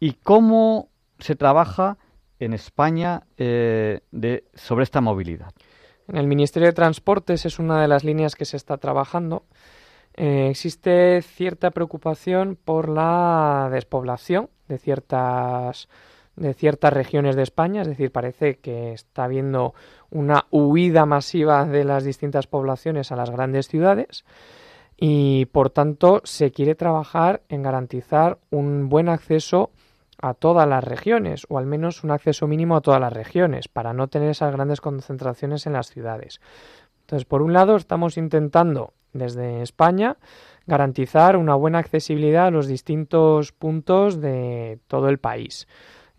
[0.00, 1.98] y cómo se trabaja
[2.38, 4.00] en España eh,
[4.54, 5.52] sobre esta movilidad.
[6.06, 9.44] En el Ministerio de Transportes es una de las líneas que se está trabajando.
[10.14, 15.88] Eh, existe cierta preocupación por la despoblación de ciertas
[16.36, 19.74] de ciertas regiones de España, es decir, parece que está habiendo
[20.10, 24.24] una huida masiva de las distintas poblaciones a las grandes ciudades
[24.96, 29.70] y por tanto se quiere trabajar en garantizar un buen acceso
[30.20, 33.92] a todas las regiones o al menos un acceso mínimo a todas las regiones para
[33.92, 36.40] no tener esas grandes concentraciones en las ciudades.
[37.02, 40.16] Entonces, por un lado, estamos intentando desde España
[40.66, 45.66] garantizar una buena accesibilidad a los distintos puntos de todo el país.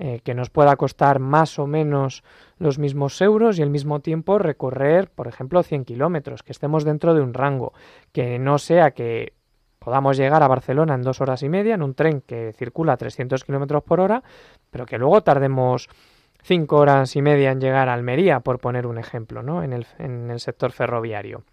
[0.01, 2.23] Eh, que nos pueda costar más o menos
[2.57, 7.13] los mismos euros y al mismo tiempo recorrer, por ejemplo, 100 kilómetros, que estemos dentro
[7.13, 7.73] de un rango,
[8.13, 9.33] que no sea que
[9.79, 12.97] podamos llegar a Barcelona en dos horas y media en un tren que circula a
[12.97, 14.23] 300 kilómetros por hora,
[14.69, 15.89] pero que luego tardemos
[16.43, 19.63] cinco horas y media en llegar a Almería, por poner un ejemplo, ¿no?
[19.63, 21.43] en, el, en el sector ferroviario.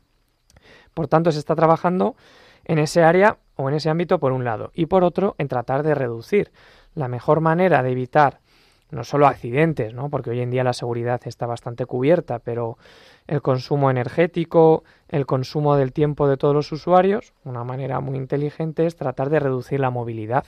[0.95, 2.17] Por tanto, se está trabajando
[2.65, 5.83] en ese área o en ese ámbito por un lado y por otro en tratar
[5.83, 6.53] de reducir
[6.95, 8.41] la mejor manera de evitar
[8.90, 10.11] no solo accidentes, ¿no?
[10.11, 12.79] porque hoy en día la seguridad está bastante cubierta, pero
[13.27, 18.87] el consumo energético, el consumo del tiempo de todos los usuarios, una manera muy inteligente
[18.87, 20.44] es tratar de reducir la movilidad.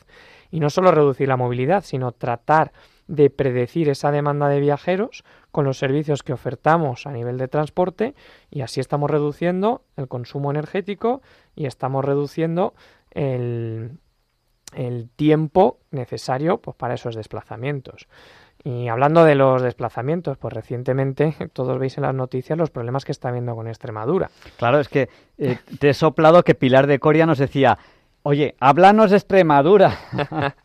[0.51, 2.73] Y no solo reducir la movilidad, sino tratar
[3.09, 8.15] de predecir esa demanda de viajeros con los servicios que ofertamos a nivel de transporte
[8.51, 11.23] y así estamos reduciendo el consumo energético
[11.57, 12.75] y estamos reduciendo
[13.11, 13.99] el,
[14.75, 18.09] el tiempo necesario pues, para esos desplazamientos.
[18.65, 23.13] Y hablando de los desplazamientos, pues recientemente todos veis en las noticias los problemas que
[23.13, 24.31] está habiendo con Extremadura.
[24.57, 27.79] Claro, es que eh, te he soplado que Pilar de Coria nos decía,
[28.23, 29.97] oye, háblanos de Extremadura.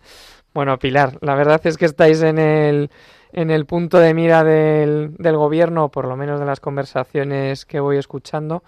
[0.54, 2.90] bueno, Pilar, la verdad es que estáis en el,
[3.32, 7.80] en el punto de mira del, del gobierno, por lo menos de las conversaciones que
[7.80, 8.64] voy escuchando.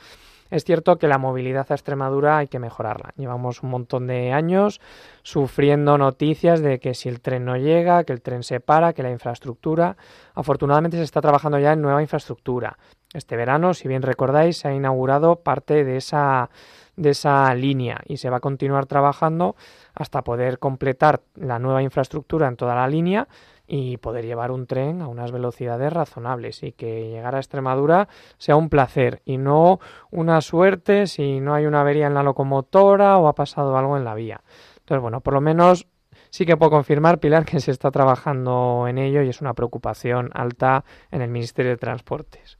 [0.52, 3.14] Es cierto que la movilidad a Extremadura hay que mejorarla.
[3.18, 4.80] Llevamos un montón de años
[5.24, 9.02] sufriendo noticias de que si el tren no llega, que el tren se para, que
[9.02, 9.98] la infraestructura.
[10.36, 12.78] Afortunadamente se está trabajando ya en nueva infraestructura.
[13.14, 16.50] Este verano, si bien recordáis, se ha inaugurado parte de esa
[16.96, 19.58] de esa línea y se va a continuar trabajando
[19.94, 23.28] hasta poder completar la nueva infraestructura en toda la línea
[23.68, 28.56] y poder llevar un tren a unas velocidades razonables y que llegar a Extremadura sea
[28.56, 29.80] un placer y no
[30.12, 34.04] una suerte si no hay una avería en la locomotora o ha pasado algo en
[34.04, 34.42] la vía.
[34.80, 35.88] Entonces, bueno, por lo menos
[36.30, 40.30] sí que puedo confirmar, Pilar, que se está trabajando en ello y es una preocupación
[40.34, 42.58] alta en el Ministerio de Transportes.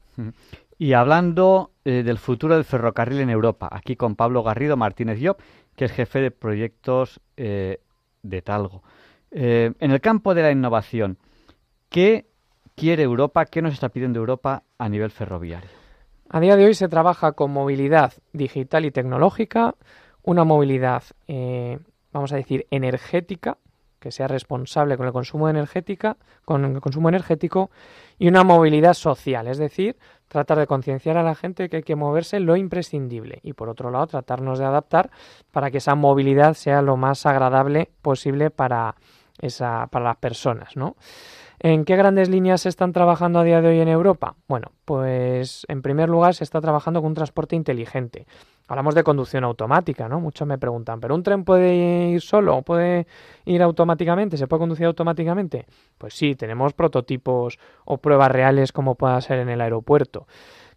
[0.78, 5.40] Y hablando eh, del futuro del ferrocarril en Europa, aquí con Pablo Garrido Martínez Llop,
[5.74, 7.80] que es jefe de proyectos eh,
[8.22, 8.82] de Talgo.
[9.38, 11.18] Eh, en el campo de la innovación,
[11.90, 12.24] ¿qué
[12.74, 13.44] quiere Europa?
[13.44, 15.68] ¿Qué nos está pidiendo Europa a nivel ferroviario?
[16.30, 19.74] A día de hoy se trabaja con movilidad digital y tecnológica,
[20.22, 21.78] una movilidad, eh,
[22.12, 23.58] vamos a decir, energética,
[24.00, 27.70] que sea responsable con el consumo energética, con el consumo energético,
[28.18, 31.94] y una movilidad social, es decir, tratar de concienciar a la gente que hay que
[31.94, 35.10] moverse lo imprescindible y por otro lado tratarnos de adaptar
[35.50, 38.94] para que esa movilidad sea lo más agradable posible para
[39.40, 40.96] esa para las personas, ¿no?
[41.58, 44.34] ¿En qué grandes líneas se están trabajando a día de hoy en Europa?
[44.46, 48.26] Bueno, pues en primer lugar se está trabajando con un transporte inteligente.
[48.68, 50.20] Hablamos de conducción automática, ¿no?
[50.20, 52.60] Muchos me preguntan, ¿pero un tren puede ir solo?
[52.62, 53.06] ¿Puede
[53.46, 54.36] ir automáticamente?
[54.36, 55.66] ¿Se puede conducir automáticamente?
[55.96, 60.26] Pues sí, tenemos prototipos o pruebas reales como pueda ser en el aeropuerto.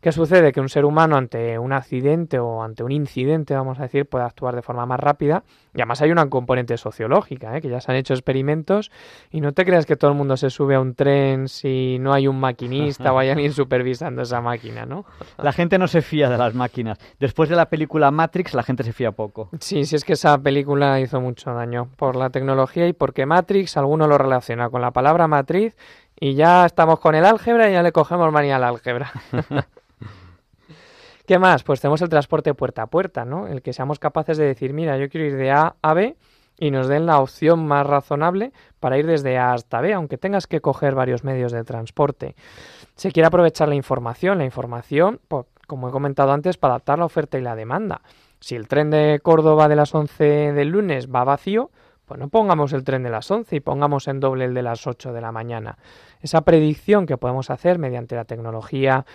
[0.02, 0.54] ¿Qué sucede?
[0.54, 4.24] Que un ser humano ante un accidente o ante un incidente, vamos a decir, puede
[4.24, 5.44] actuar de forma más rápida.
[5.74, 7.62] Y además hay una componente sociológica, ¿eh?
[7.62, 8.92] que ya se han hecho experimentos.
[9.30, 12.14] Y no te creas que todo el mundo se sube a un tren si no
[12.14, 15.04] hay un maquinista o hay alguien supervisando esa máquina, ¿no?
[15.38, 16.98] La gente no se fía de las máquinas.
[17.20, 19.50] Después de la película Matrix, la gente se fía poco.
[19.60, 23.76] Sí, sí es que esa película hizo mucho daño por la tecnología y porque Matrix,
[23.76, 25.76] alguno lo relaciona con la palabra matriz
[26.18, 29.12] y ya estamos con el álgebra y ya le cogemos manía al álgebra.
[31.30, 31.62] ¿Qué más?
[31.62, 33.46] Pues tenemos el transporte puerta a puerta, ¿no?
[33.46, 36.16] El que seamos capaces de decir, mira, yo quiero ir de A a B
[36.58, 40.48] y nos den la opción más razonable para ir desde A hasta B, aunque tengas
[40.48, 42.36] que coger varios medios de transporte.
[42.96, 47.06] Se quiere aprovechar la información, la información, pues, como he comentado antes, para adaptar la
[47.06, 48.02] oferta y la demanda.
[48.40, 51.70] Si el tren de Córdoba de las 11 del lunes va vacío,
[52.10, 54.88] pues no pongamos el tren de las 11 y pongamos en doble el de las
[54.88, 55.78] 8 de la mañana.
[56.22, 59.06] Esa predicción que podemos hacer mediante la tecnología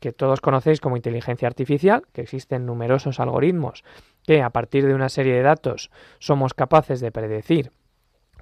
[0.00, 3.84] que todos conocéis como inteligencia artificial, que existen numerosos algoritmos
[4.24, 7.72] que a partir de una serie de datos somos capaces de predecir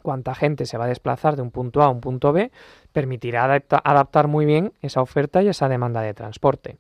[0.03, 2.53] cuánta gente se va a desplazar de un punto A a un punto B,
[2.93, 6.79] permitirá adaptar muy bien esa oferta y esa demanda de transporte.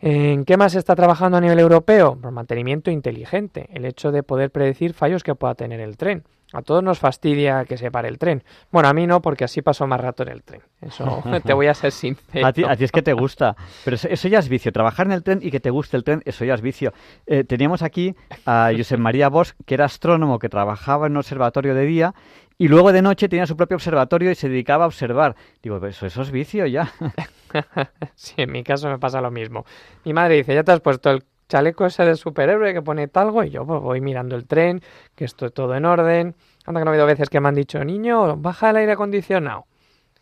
[0.00, 2.18] ¿En qué más se está trabajando a nivel europeo?
[2.20, 6.24] Por mantenimiento inteligente, el hecho de poder predecir fallos que pueda tener el tren.
[6.54, 8.44] A todos nos fastidia que se pare el tren.
[8.70, 10.62] Bueno, a mí no, porque así paso más rato en el tren.
[10.80, 12.46] Eso te voy a ser sincero.
[12.46, 13.56] A ti, a ti es que te gusta.
[13.84, 14.70] Pero eso, ya es vicio.
[14.70, 16.92] Trabajar en el tren y que te guste el tren, eso ya es vicio.
[17.26, 18.14] Eh, teníamos aquí
[18.46, 22.14] a Josep María Bosch, que era astrónomo, que trabajaba en un observatorio de día
[22.56, 25.34] y luego de noche tenía su propio observatorio y se dedicaba a observar.
[25.62, 26.92] Digo, eso, eso es vicio ya.
[28.14, 29.64] sí, en mi caso me pasa lo mismo.
[30.04, 33.42] Mi madre dice, ya te has puesto el chaleco ese de superhéroe que pone talgo
[33.42, 34.82] y yo pues, voy mirando el tren,
[35.14, 36.34] que estoy todo en orden.
[36.64, 39.66] Anda que no ha habido veces que me han dicho, niño, baja el aire acondicionado.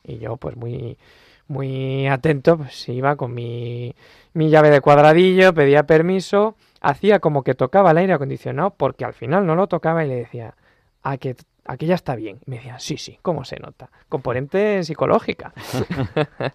[0.02, 0.96] Y yo pues muy,
[1.48, 3.94] muy atento, pues iba con mi,
[4.32, 9.12] mi llave de cuadradillo, pedía permiso, hacía como que tocaba el aire acondicionado porque al
[9.12, 10.54] final no lo tocaba y le decía,
[11.02, 12.40] a que aquí ya está bien.
[12.46, 13.90] Y me decía, sí, sí, ¿cómo se nota?
[14.08, 15.52] Componente psicológica.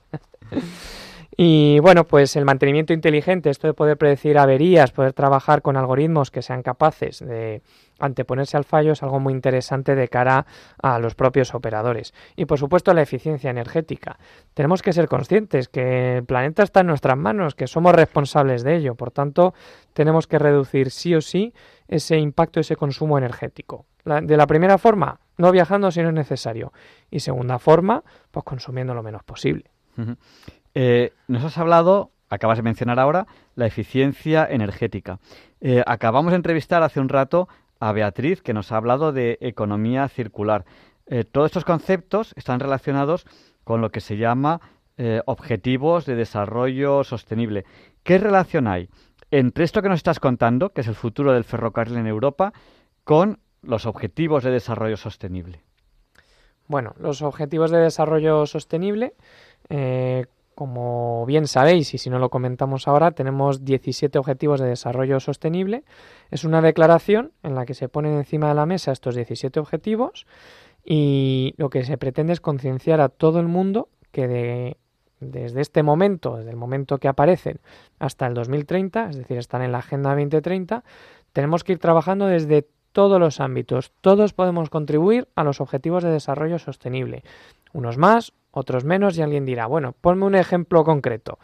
[1.35, 6.31] Y bueno, pues el mantenimiento inteligente, esto de poder predecir averías, poder trabajar con algoritmos
[6.31, 7.61] que sean capaces de
[7.99, 10.45] anteponerse al fallo es algo muy interesante de cara
[10.81, 12.13] a los propios operadores.
[12.35, 14.19] Y por supuesto la eficiencia energética.
[14.53, 18.75] Tenemos que ser conscientes que el planeta está en nuestras manos, que somos responsables de
[18.75, 18.95] ello.
[18.95, 19.53] Por tanto,
[19.93, 21.53] tenemos que reducir sí o sí
[21.87, 23.85] ese impacto, ese consumo energético.
[24.05, 26.71] de la primera forma, no viajando si no es necesario.
[27.11, 29.65] Y segunda forma, pues consumiendo lo menos posible.
[30.79, 33.25] Eh, nos has hablado, acabas de mencionar ahora,
[33.55, 35.17] la eficiencia energética.
[35.59, 37.49] Eh, acabamos de entrevistar hace un rato
[37.79, 40.65] a Beatriz, que nos ha hablado de economía circular.
[41.07, 43.25] Eh, todos estos conceptos están relacionados
[43.63, 44.61] con lo que se llama
[45.25, 47.65] objetivos de desarrollo sostenible.
[48.01, 48.89] ¿Qué relación hay
[49.29, 52.51] entre esto que nos estás contando, que es el futuro del ferrocarril en Europa,
[53.03, 55.61] con los objetivos de desarrollo sostenible?
[56.67, 59.13] Bueno, los objetivos de desarrollo sostenible,
[60.57, 65.83] como bien sabéis, y si no lo comentamos ahora, tenemos 17 Objetivos de Desarrollo Sostenible.
[66.31, 70.25] Es una declaración en la que se ponen encima de la mesa estos 17 objetivos
[70.83, 74.77] y lo que se pretende es concienciar a todo el mundo que
[75.19, 77.59] desde este momento, desde el momento que aparecen
[77.99, 80.83] hasta el 2030, es decir, están en la Agenda 2030,
[81.33, 83.91] tenemos que ir trabajando desde todos los ámbitos.
[84.01, 87.23] Todos podemos contribuir a los objetivos de desarrollo sostenible.
[87.73, 91.39] Unos más, otros menos y alguien dirá, bueno, ponme un ejemplo concreto.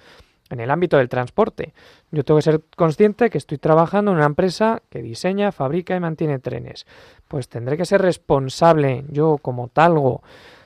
[0.50, 1.74] En el ámbito del transporte,
[2.12, 6.00] yo tengo que ser consciente que estoy trabajando en una empresa que diseña, fabrica y
[6.00, 6.86] mantiene trenes.
[7.28, 10.22] Pues tendré que ser responsable yo como talgo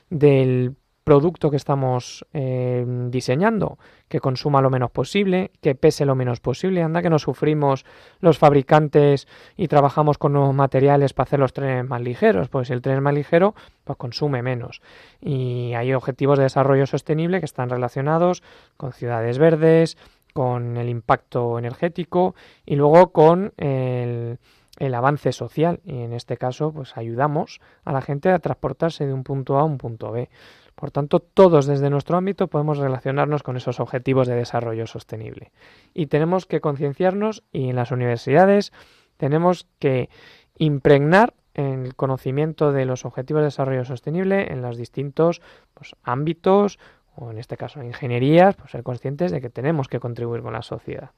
[0.09, 3.77] del producto que estamos eh, diseñando,
[4.07, 6.81] que consuma lo menos posible, que pese lo menos posible.
[6.81, 7.85] Anda que no sufrimos
[8.19, 12.49] los fabricantes y trabajamos con nuevos materiales para hacer los trenes más ligeros.
[12.49, 14.81] Pues el tren más ligero, pues consume menos.
[15.21, 18.43] Y hay objetivos de desarrollo sostenible que están relacionados
[18.77, 19.97] con ciudades verdes,
[20.33, 22.35] con el impacto energético
[22.65, 24.37] y luego con el
[24.77, 29.13] el avance social y en este caso pues ayudamos a la gente a transportarse de
[29.13, 30.29] un punto A a un punto B.
[30.78, 35.51] Por tanto, todos desde nuestro ámbito podemos relacionarnos con esos objetivos de desarrollo sostenible.
[35.95, 38.71] Y tenemos que concienciarnos y en las universidades
[39.17, 40.11] tenemos que
[40.59, 45.41] impregnar el conocimiento de los objetivos de desarrollo sostenible en los distintos
[45.73, 46.78] pues, ámbitos
[47.15, 50.61] o en este caso ingenierías, pues ser conscientes de que tenemos que contribuir con la
[50.61, 51.09] sociedad.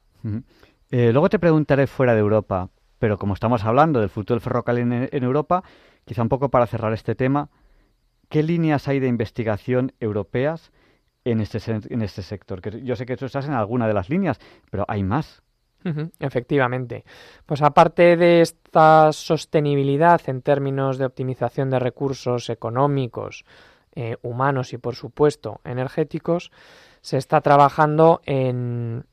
[0.89, 5.09] Eh, luego te preguntaré fuera de Europa, pero como estamos hablando del futuro del ferrocarril
[5.11, 5.63] en Europa,
[6.05, 7.49] quizá un poco para cerrar este tema,
[8.29, 10.71] ¿Qué líneas hay de investigación europeas
[11.25, 11.59] en este,
[11.89, 12.61] en este sector?
[12.61, 15.41] Que yo sé que tú estás en alguna de las líneas, pero hay más.
[16.19, 17.05] efectivamente.
[17.45, 23.45] Pues aparte de esta sostenibilidad en términos de optimización de recursos económicos,
[23.95, 26.51] eh, humanos y por supuesto energéticos,
[27.01, 29.05] se está trabajando en,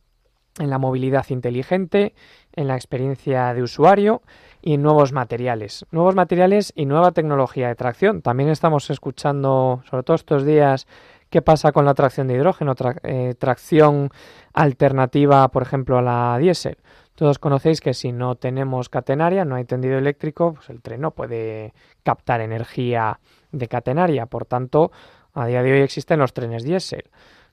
[0.59, 2.15] en la movilidad inteligente,
[2.53, 4.23] en la experiencia de usuario
[4.67, 5.87] y nuevos materiales.
[5.93, 8.21] Nuevos materiales y nueva tecnología de tracción.
[8.21, 10.89] También estamos escuchando, sobre todo estos días,
[11.31, 14.11] qué pasa con la tracción de hidrógeno, eh, tracción
[14.53, 16.79] alternativa, por ejemplo, a la diésel.
[17.15, 21.13] Todos conocéis que si no tenemos catenaria, no hay tendido eléctrico, pues el tren no
[21.13, 23.21] puede captar energía
[23.53, 24.27] de catenaria.
[24.27, 24.91] Por tanto,
[25.33, 27.05] a día de hoy existen los trenes diésel.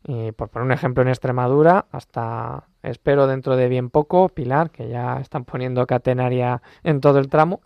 [0.06, 4.90] Y por poner un ejemplo en Extremadura, hasta espero dentro de bien poco, Pilar, que
[4.90, 7.62] ya están poniendo catenaria en todo el tramo.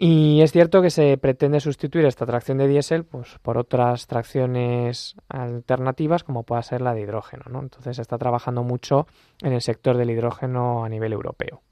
[0.00, 5.16] Y es cierto que se pretende sustituir esta tracción de diésel pues, por otras tracciones
[5.28, 7.44] alternativas como pueda ser la de hidrógeno.
[7.50, 7.60] ¿no?
[7.60, 9.08] Entonces se está trabajando mucho
[9.42, 11.62] en el sector del hidrógeno a nivel europeo.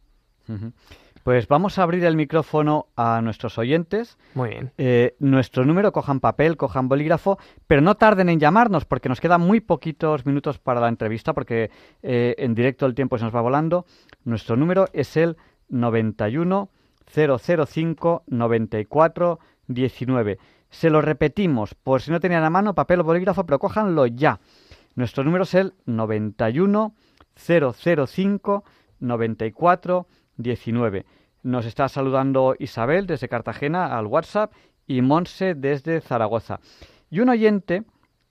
[1.26, 4.16] Pues vamos a abrir el micrófono a nuestros oyentes.
[4.34, 4.70] Muy bien.
[4.78, 9.40] Eh, nuestro número, cojan papel, cojan bolígrafo, pero no tarden en llamarnos porque nos quedan
[9.40, 11.72] muy poquitos minutos para la entrevista porque
[12.04, 13.86] eh, en directo el tiempo se nos va volando.
[14.22, 15.36] Nuestro número es el
[15.68, 16.70] 91
[17.12, 20.38] 005 94 19.
[20.70, 24.38] Se lo repetimos por si no tenían a mano papel o bolígrafo, pero cójanlo ya.
[24.94, 26.94] Nuestro número es el 91
[27.34, 28.64] 005
[29.00, 30.25] 94 19.
[31.42, 34.52] Nos está saludando Isabel desde Cartagena al WhatsApp
[34.86, 36.60] y Monse desde Zaragoza.
[37.10, 37.84] Y un oyente,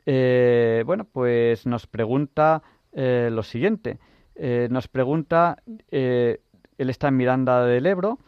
[0.06, 4.00] eh, bueno, pues nos pregunta eh, lo siguiente.
[4.36, 5.58] Eh, nos pregunta,
[5.90, 6.40] él
[6.78, 8.20] está en Miranda del Ebro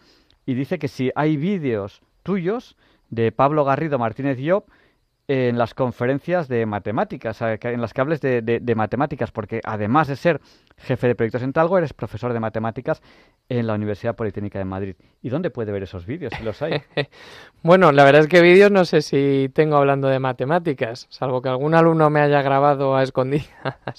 [0.45, 2.77] y dice que si hay vídeos tuyos
[3.09, 4.69] de Pablo Garrido Martínez Llop
[5.27, 10.41] en las conferencias de matemáticas, en las que hables de, matemáticas, porque además de ser
[10.77, 13.01] jefe de proyectos en Talgo, eres profesor de matemáticas
[13.49, 14.95] en la Universidad Politécnica de Madrid.
[15.21, 16.81] ¿Y dónde puede ver esos vídeos, si los hay?
[17.63, 21.49] bueno, la verdad es que vídeos no sé si tengo hablando de matemáticas, salvo que
[21.49, 23.47] algún alumno me haya grabado a escondidas.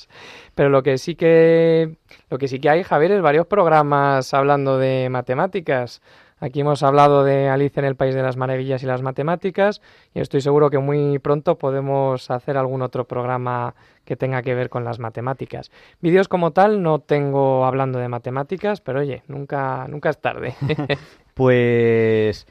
[0.55, 1.97] Pero lo que sí que,
[2.31, 6.01] lo que sí que hay, Javier, es varios programas hablando de matemáticas.
[6.41, 9.81] Aquí hemos hablado de Alicia en el País de las Maravillas y las Matemáticas
[10.15, 13.75] y estoy seguro que muy pronto podemos hacer algún otro programa
[14.05, 15.71] que tenga que ver con las matemáticas.
[16.01, 20.55] Vídeos como tal no tengo hablando de matemáticas, pero oye, nunca, nunca es tarde.
[21.35, 22.47] pues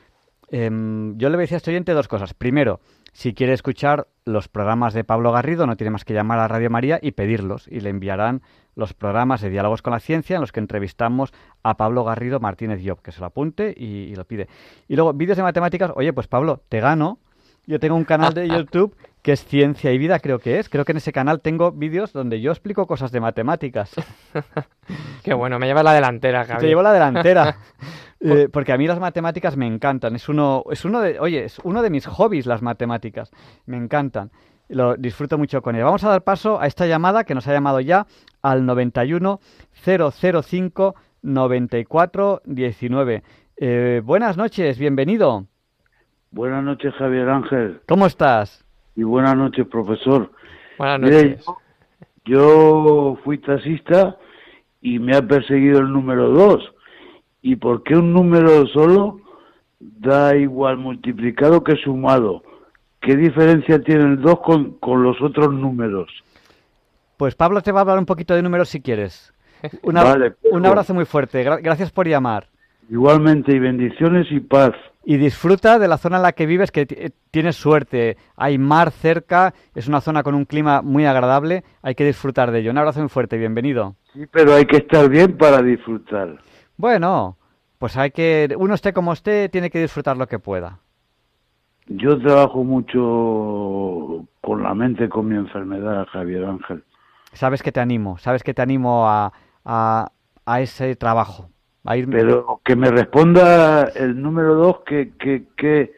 [0.51, 2.33] em, yo le voy a decir a este oyente dos cosas.
[2.33, 2.81] Primero,
[3.13, 6.69] si quiere escuchar los programas de Pablo Garrido, no tiene más que llamar a Radio
[6.69, 8.41] María y pedirlos y le enviarán
[8.78, 12.80] los programas de Diálogos con la Ciencia en los que entrevistamos a Pablo Garrido Martínez
[12.86, 14.47] Job, que se lo apunte y, lo pide.
[14.88, 17.17] Y luego, vídeos de matemáticas, oye, pues Pablo, te gano.
[17.65, 20.69] Yo tengo un canal de YouTube que es Ciencia y Vida, creo que es.
[20.69, 23.91] Creo que en ese canal tengo vídeos donde yo explico cosas de matemáticas.
[25.23, 26.61] Qué bueno, me lleva la delantera, Javi.
[26.61, 27.57] Te llevo la delantera.
[28.19, 30.15] Eh, porque a mí las matemáticas me encantan.
[30.15, 33.30] Es uno, es uno de, oye, es uno de mis hobbies las matemáticas.
[33.67, 34.32] Me encantan
[34.69, 35.84] lo disfruto mucho con él.
[35.84, 38.07] Vamos a dar paso a esta llamada que nos ha llamado ya
[38.41, 39.39] al 91
[39.73, 43.23] 005 94 19.
[44.03, 45.45] buenas noches, bienvenido.
[46.31, 47.79] Buenas noches, Javier Ángel.
[47.88, 48.65] ¿Cómo estás?
[48.95, 50.31] Y buenas noches, profesor.
[50.77, 51.45] Buenas noches.
[52.25, 54.17] yo, fui taxista
[54.81, 56.73] y me ha perseguido el número 2.
[57.41, 59.21] ¿Y por qué un número solo
[59.79, 62.43] da igual multiplicado que sumado?
[62.99, 64.39] ¿Qué diferencia tiene el 2
[64.79, 66.11] con, los otros números?
[67.18, 69.34] Pues Pablo te va a hablar un poquito de números si quieres.
[69.82, 71.43] un abrazo muy fuerte.
[71.43, 72.47] gracias por llamar.
[72.89, 74.74] Igualmente, y bendiciones y paz.
[75.03, 78.18] Y disfruta de la zona en la que vives, que tienes suerte.
[78.36, 81.63] Hay mar cerca, es una zona con un clima muy agradable.
[81.82, 82.72] Hay que disfrutar de ello.
[82.72, 83.95] Un abrazo muy fuerte, bienvenido.
[84.13, 86.38] Sí, pero hay que estar bien para disfrutar.
[86.76, 87.38] Bueno,
[87.78, 88.53] pues hay que.
[88.57, 90.80] Uno esté como esté, tiene que disfrutar lo que pueda.
[91.88, 96.84] Yo trabajo mucho con la mente, con mi enfermedad, Javier Ángel.
[97.38, 99.31] Sabes que te animo, sabes que te animo a,
[99.63, 101.49] a, ese trabajo.
[101.85, 105.93] A Pero que me responda el número dos, que, que, que,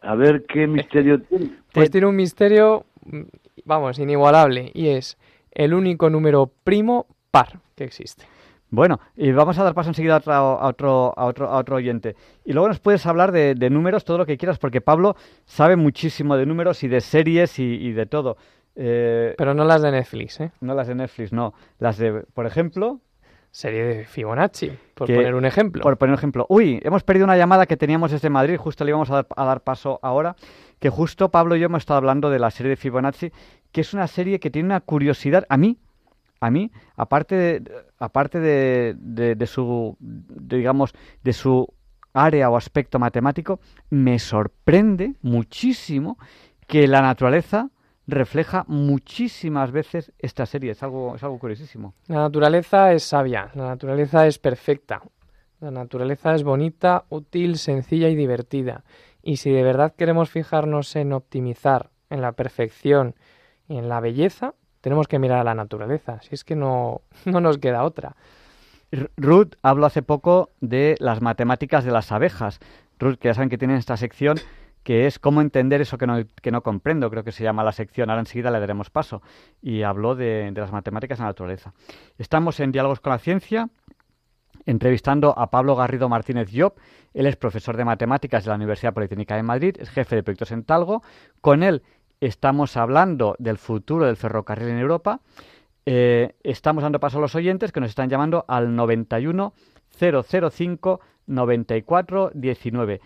[0.00, 1.50] a ver qué misterio tiene.
[1.72, 2.86] Pues tiene un misterio,
[3.64, 5.18] vamos, inigualable, y es
[5.50, 8.24] el único número primo par que existe.
[8.74, 12.16] Bueno, y vamos a dar paso enseguida a otro, a otro, a otro, oyente.
[12.44, 15.14] Y luego nos puedes hablar de, números, todo lo que quieras, porque Pablo
[15.44, 18.36] sabe muchísimo de números y de series y, de todo.
[18.76, 20.52] Eh, Pero no las de Netflix, ¿eh?
[20.60, 21.54] No las de Netflix, no.
[21.78, 23.00] Las de, por ejemplo...
[23.50, 25.84] Serie de Fibonacci, por poner un ejemplo.
[25.84, 26.44] Por poner un ejemplo.
[26.48, 29.44] Uy, hemos perdido una llamada que teníamos desde Madrid, justo le íbamos a dar, a
[29.44, 30.34] dar paso ahora,
[30.80, 33.30] que justo Pablo y yo hemos estado hablando de la serie de Fibonacci,
[33.70, 35.78] que es una serie que tiene una curiosidad, a mí
[36.44, 41.66] a mí, aparte de, aparte de, su, digamos, de su
[42.12, 46.18] área o aspecto matemático, me sorprende muchísimo
[46.66, 47.70] que la naturaleza
[48.06, 50.72] refleja muchísimas veces esta serie.
[50.72, 51.94] Es algo, es algo curiosísimo.
[52.06, 55.02] La naturaleza es sabia, la naturaleza es perfecta,
[55.60, 58.84] la naturaleza es bonita, útil, sencilla y divertida.
[59.22, 63.14] Y si de verdad queremos fijarnos en optimizar, en la perfección
[63.68, 67.40] y en la belleza, tenemos que mirar a la naturaleza, si es que no, no
[67.40, 68.16] nos queda otra.
[69.16, 72.60] Ruth habló hace poco de las matemáticas de las abejas.
[72.98, 74.38] Ruth, que ya saben que tienen esta sección
[74.84, 77.72] que es cómo entender eso que no, que no comprendo, creo que se llama la
[77.72, 79.22] sección, ahora enseguida le daremos paso,
[79.60, 81.72] y habló de, de las matemáticas de la naturaleza.
[82.18, 83.70] Estamos en Diálogos con la Ciencia,
[84.66, 86.74] entrevistando a Pablo Garrido Martínez Job.
[87.12, 90.52] Él es profesor de matemáticas de la Universidad Politécnica de Madrid, es jefe de proyectos
[90.52, 91.02] en Talgo.
[91.40, 91.82] Con él
[92.20, 95.20] estamos hablando del futuro del ferrocarril en Europa.
[95.86, 99.52] Eh, estamos dando paso a los oyentes que nos están llamando al 91
[99.98, 103.00] 005 94 19.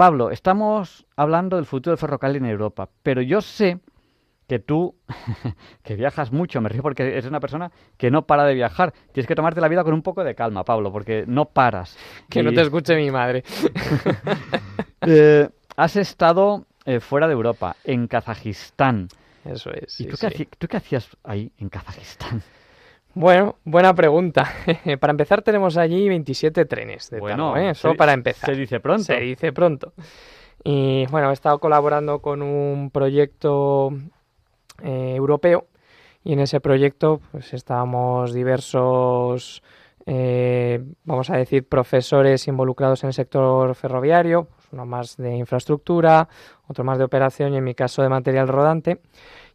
[0.00, 3.80] Pablo, estamos hablando del futuro del ferrocarril en Europa, pero yo sé
[4.48, 4.96] que tú,
[5.82, 8.94] que viajas mucho, me río porque eres una persona que no para de viajar.
[9.12, 11.98] Tienes que tomarte la vida con un poco de calma, Pablo, porque no paras.
[12.30, 13.44] Que no te escuche mi madre.
[15.06, 19.08] Eh, has estado eh, fuera de Europa, en Kazajistán.
[19.44, 20.00] Eso es.
[20.00, 22.42] ¿Y tú, qué tú, qué hacías ahí, en Kazajistán?
[23.14, 24.52] Bueno, buena pregunta.
[25.00, 27.70] para empezar tenemos allí 27 trenes de bueno, ¿eh?
[27.70, 28.50] Eso para empezar.
[28.50, 29.04] Se dice pronto.
[29.04, 29.92] Se dice pronto.
[30.62, 33.92] Y bueno, he estado colaborando con un proyecto
[34.82, 35.66] eh, europeo
[36.22, 39.62] y en ese proyecto pues estábamos diversos,
[40.06, 46.28] eh, vamos a decir, profesores involucrados en el sector ferroviario, pues uno más de infraestructura,
[46.68, 49.00] otro más de operación y en mi caso de material rodante.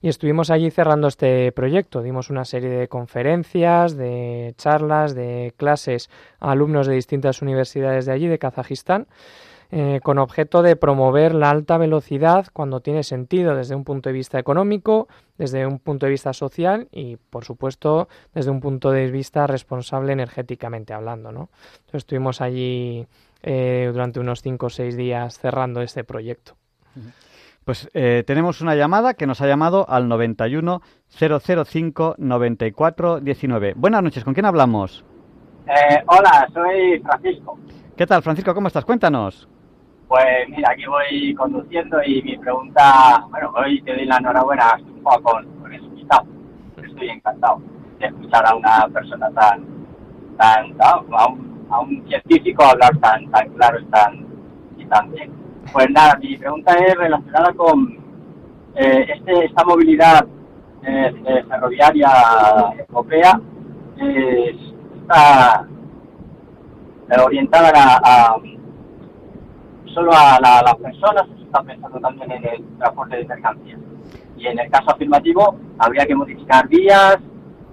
[0.06, 2.04] Y estuvimos allí cerrando este proyecto.
[2.04, 8.12] Dimos una serie de conferencias, de charlas, de clases a alumnos de distintas universidades de
[8.12, 9.08] allí, de Kazajistán.
[9.72, 14.14] Eh, con objeto de promover la alta velocidad cuando tiene sentido desde un punto de
[14.14, 15.08] vista económico,
[15.40, 20.14] desde un punto de vista social y, por supuesto, desde un punto de vista responsable
[20.14, 21.32] energéticamente hablando.
[21.32, 21.50] ¿no?
[21.78, 23.08] Entonces estuvimos allí
[23.42, 26.56] eh, durante unos 5 o 6 días cerrando este proyecto.
[27.66, 33.74] Pues eh, tenemos una llamada que nos ha llamado al 91 005 94 19.
[33.76, 35.04] Buenas noches, ¿con quién hablamos?
[36.06, 37.58] hola, soy Francisco.
[37.98, 38.54] ¿Qué tal, Francisco?
[38.54, 38.86] ¿Cómo estás?
[38.86, 39.50] Cuéntanos.
[40.08, 45.02] Pues mira, aquí voy conduciendo y mi pregunta, bueno, hoy te doy la enhorabuena un
[45.02, 46.24] poco con, con el invitado.
[46.78, 47.64] Estoy encantado
[47.98, 49.66] de escuchar a una persona tan,
[50.38, 54.28] tan, a, un, a un científico hablar tan, tan claro y tan,
[54.78, 55.35] y tan bien.
[55.72, 57.98] Pues nada, mi pregunta es relacionada con
[58.76, 60.26] eh, este, esta movilidad
[60.84, 62.10] eh, ferroviaria
[62.88, 63.40] europea.
[63.98, 65.68] está
[67.24, 67.72] orientada
[68.04, 68.36] a
[69.96, 73.80] solo a, las personas, se está pensando también en el transporte de mercancías.
[74.38, 77.18] Y en el caso afirmativo, habría que modificar vías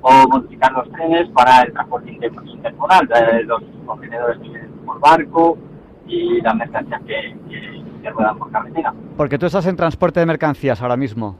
[0.00, 3.08] o modificar los trenes para el transporte intermodal,
[3.44, 4.38] los contenedores
[4.86, 5.58] por barco
[6.06, 8.94] y las mercancías que, que, ruedan por carretera.
[9.16, 11.36] Porque tú estás en transporte de mercancías ahora mismo.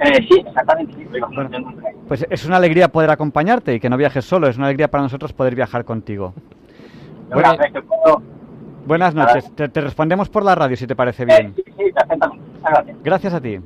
[0.00, 0.94] Eh, sí, exactamente.
[2.08, 4.48] pues es una alegría poder acompañarte y que no viajes solo.
[4.48, 6.34] Es una alegría para nosotros poder viajar contigo.
[7.32, 8.22] Bueno, puedo,
[8.86, 9.50] Buenas noches.
[9.54, 11.54] Te, respondemos por la radio, si te parece bien.
[11.54, 12.44] Sí, sí, perfectamente.
[12.62, 12.96] Gracias.
[13.02, 13.60] Gracias a ti.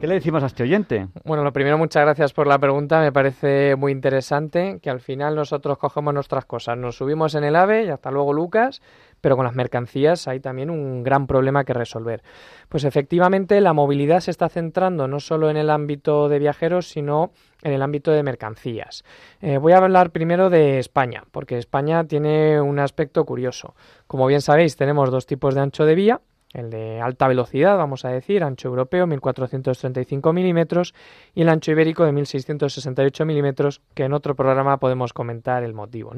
[0.00, 1.08] ¿Qué le decimos a este oyente?
[1.24, 3.00] Bueno, lo primero, muchas gracias por la pregunta.
[3.00, 7.56] Me parece muy interesante que al final nosotros cogemos nuestras cosas, nos subimos en el
[7.56, 8.80] AVE y hasta luego Lucas,
[9.20, 12.22] pero con las mercancías hay también un gran problema que resolver.
[12.68, 17.32] Pues efectivamente la movilidad se está centrando no solo en el ámbito de viajeros, sino
[17.62, 19.04] en el ámbito de mercancías.
[19.40, 23.74] Eh, voy a hablar primero de España, porque España tiene un aspecto curioso.
[24.06, 26.20] Como bien sabéis, tenemos dos tipos de ancho de vía,
[26.52, 30.94] el de alta velocidad, vamos a decir, ancho europeo 1435 milímetros
[31.34, 36.12] y el ancho ibérico de 1668 milímetros, que en otro programa podemos comentar el motivo.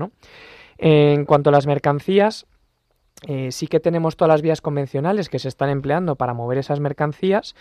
[0.78, 2.46] En cuanto a las mercancías,
[3.26, 6.80] eh, sí que tenemos todas las vías convencionales que se están empleando para mover esas
[6.80, 7.54] mercancías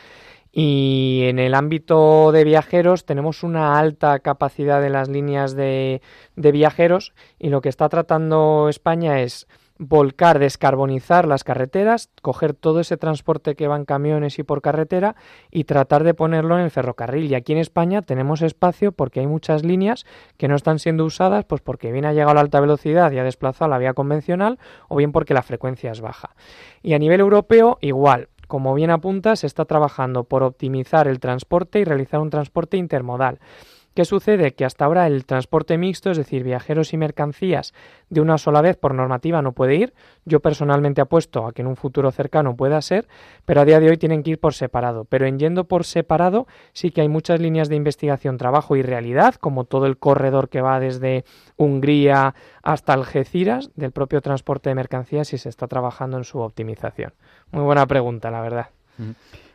[0.52, 6.02] y en el ámbito de viajeros tenemos una alta capacidad de las líneas de,
[6.36, 9.47] de viajeros y lo que está tratando España es
[9.80, 15.16] volcar, descarbonizar las carreteras, coger todo ese transporte que va en camiones y por carretera
[15.50, 17.32] y tratar de ponerlo en el ferrocarril.
[17.32, 20.06] Y aquí en España tenemos espacio porque hay muchas líneas
[20.38, 23.20] que no están siendo usadas, pues porque bien ha llegado a la alta velocidad y
[23.20, 24.60] ha desplazado la vía convencional,
[24.90, 26.36] o bien porque la frecuencia es baja.
[26.84, 28.28] Y a nivel europeo, igual.
[28.48, 33.40] Como bien apunta, se está trabajando por optimizar el transporte y realizar un transporte intermodal.
[33.94, 34.54] ¿Qué sucede?
[34.54, 37.74] Que hasta ahora el transporte mixto, es decir, viajeros y mercancías
[38.10, 39.94] de una sola vez por normativa no puede ir.
[40.26, 43.08] Yo personalmente apuesto a que en un futuro cercano pueda ser,
[43.46, 45.06] pero a día de hoy tienen que ir por separado.
[45.06, 49.36] Pero en yendo por separado sí que hay muchas líneas de investigación, trabajo y realidad,
[49.36, 51.26] como todo el corredor que va desde
[51.58, 57.14] Hungría hasta Algeciras del propio transporte de mercancías y se está trabajando en su optimización.
[57.52, 58.68] Muy buena pregunta, la verdad.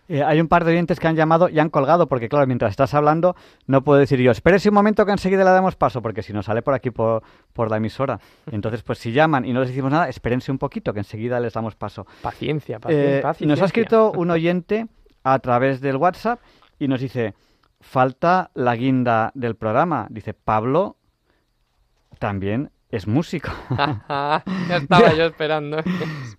[0.08, 2.70] Eh, hay un par de oyentes que han llamado y han colgado, porque claro, mientras
[2.70, 3.36] estás hablando,
[3.66, 6.42] no puedo decir yo, espérese un momento que enseguida le damos paso, porque si no
[6.42, 7.22] sale por aquí por,
[7.70, 8.20] la emisora.
[8.50, 11.54] Entonces, pues si llaman y no les decimos nada, espérense un poquito, que enseguida les
[11.54, 12.06] damos paso.
[12.22, 13.46] Paciencia, eh, paciencia.
[13.46, 14.86] Nos ha escrito un oyente
[15.22, 16.40] a través del WhatsApp
[16.78, 17.34] y nos dice,
[17.80, 20.06] falta la guinda del programa.
[20.10, 20.96] Dice, Pablo
[22.18, 23.50] también es músico.
[24.08, 25.78] ya estaba yo esperando.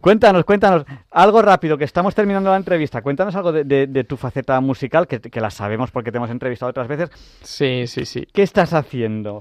[0.01, 3.01] cuéntanos, cuéntanos, algo rápido, que estamos terminando la entrevista.
[3.01, 7.09] Cuéntanos algo de, tu faceta musical, que, la sabemos porque te hemos entrevistado otras veces.
[7.41, 8.27] Sí, sí, sí.
[8.33, 9.39] ¿Qué estás haciendo?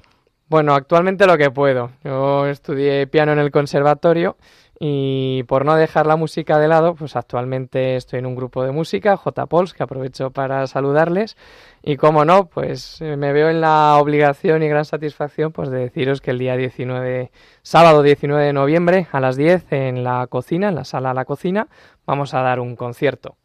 [0.48, 1.90] Bueno, actualmente lo que puedo.
[2.04, 4.36] Yo estudié piano en el conservatorio
[4.80, 8.72] y por no dejar la música de lado, pues actualmente estoy en un grupo de
[8.72, 9.46] música, J.
[9.46, 11.36] Pols, que aprovecho para saludarles.
[11.82, 15.78] Y como no, pues eh, me veo en la obligación y gran satisfacción pues de
[15.78, 17.30] deciros que el día 19,
[17.62, 21.68] sábado 19 de noviembre a las 10 en la cocina, en la sala La Cocina,
[22.04, 23.36] vamos a dar un concierto.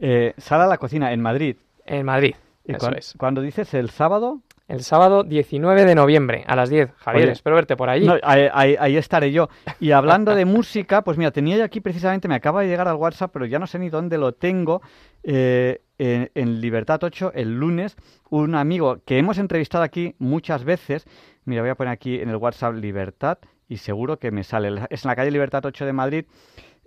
[0.00, 1.56] eh, sala La Cocina en Madrid.
[1.86, 2.34] En Madrid.
[2.66, 3.14] ¿Y eso es.
[3.18, 4.40] cuando dices el sábado?
[4.66, 6.90] El sábado 19 de noviembre a las 10.
[6.96, 8.06] Javier, Oye, espero verte por allí.
[8.06, 9.48] No, ahí, ahí- ahí estaré yo.
[9.78, 12.96] Y hablando de música, pues mira, tenía yo aquí precisamente, me acaba de llegar al
[12.96, 14.80] WhatsApp, pero ya no sé ni dónde lo tengo.
[15.22, 17.96] eh, en, en Libertad 8, el lunes,
[18.28, 21.06] un amigo que hemos entrevistado aquí muchas veces.
[21.44, 23.38] Mira, voy a poner aquí en el WhatsApp Libertad
[23.68, 24.80] y seguro que me sale.
[24.90, 26.24] Es en la calle Libertad 8 de Madrid.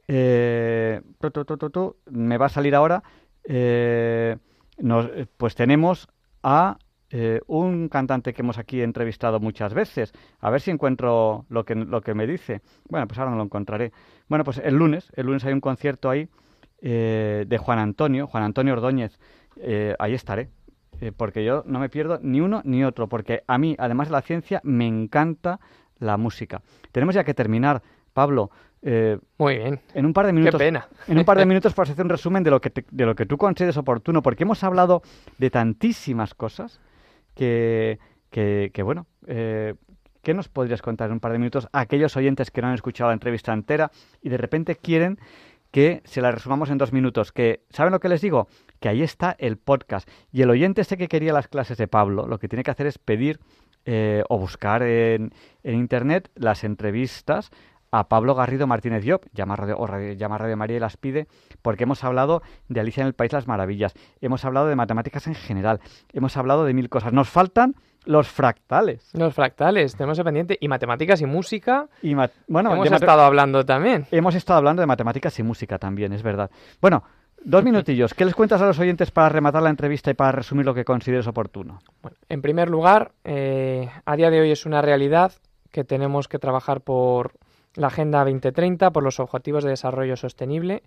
[0.07, 3.03] Eh, tu, tu, tu, tu, tu, me va a salir ahora.
[3.49, 4.35] eh,
[4.79, 6.07] nos- pues tenemos
[6.43, 6.77] a
[7.09, 10.11] eh, un cantante que hemos aquí entrevistado muchas veces.
[10.39, 12.61] A ver si encuentro lo que, lo que me dice.
[12.89, 13.91] Bueno, pues ahora no lo encontraré.
[14.27, 16.27] Bueno, pues el lunes, el lunes hay un concierto ahí
[16.81, 19.19] eh, de Juan Antonio, Juan Antonio Ordóñez.
[19.57, 20.49] Eh, ahí estaré.
[20.99, 23.07] eh, porque yo no me pierdo ni uno ni otro.
[23.07, 25.59] Porque a mí, además de la ciencia, me encanta
[25.99, 26.61] la música.
[26.91, 27.81] Tenemos ya que terminar,
[28.13, 28.51] Pablo.
[28.83, 29.79] eh, Muy bien.
[29.95, 30.87] en un par de Qué minutos, pena.
[31.07, 33.15] en un par de minutos para hacer un resumen de lo que te- de lo
[33.15, 35.01] que tú consideres oportuno, porque hemos hablado
[35.39, 36.79] de tantísimas cosas
[37.37, 39.75] que, que, bueno, eh,
[40.23, 42.73] ¿qué nos podrías contar en un par de minutos a aquellos oyentes que no han
[42.73, 45.19] escuchado la entrevista entera y de repente quieren
[45.71, 47.31] que se la resumamos en dos minutos?
[47.31, 48.47] Que ¿saben lo que les digo?
[48.79, 52.27] Que ahí está el podcast y el oyente este que quería las clases de Pablo,
[52.27, 53.39] lo que tiene que hacer es pedir
[53.85, 55.31] eh, o buscar en,
[55.63, 57.51] en internet las entrevistas
[57.99, 61.27] a Pablo Garrido Martínez Llop, llama Radio, o Radio- llama Radio María y las pide,
[61.61, 65.27] porque hemos hablado de Alicia en el País de las Maravillas, hemos hablado de matemáticas
[65.27, 65.79] en general,
[66.13, 67.13] hemos hablado de mil cosas.
[67.13, 67.75] Nos faltan
[68.05, 69.09] los fractales.
[69.13, 70.57] Los fractales, tenemos el pendiente.
[70.61, 72.13] Y matemáticas y música, Y
[72.47, 74.05] bueno, hemos estado hablando también.
[74.11, 76.49] hemos estado hablando de matemáticas y música también, es verdad.
[76.79, 77.03] Bueno,
[77.43, 78.13] dos minutillos.
[78.13, 80.85] ¿Qué les cuentas a los oyentes para rematar la entrevista y para resumir lo que
[80.85, 81.79] consideres oportuno?
[82.01, 85.33] Bueno, en primer lugar, eh, a día de hoy es una realidad
[85.71, 87.33] que tenemos que trabajar por
[87.77, 90.83] la Agenda 2030, por los Objetivos de Desarrollo Sostenible.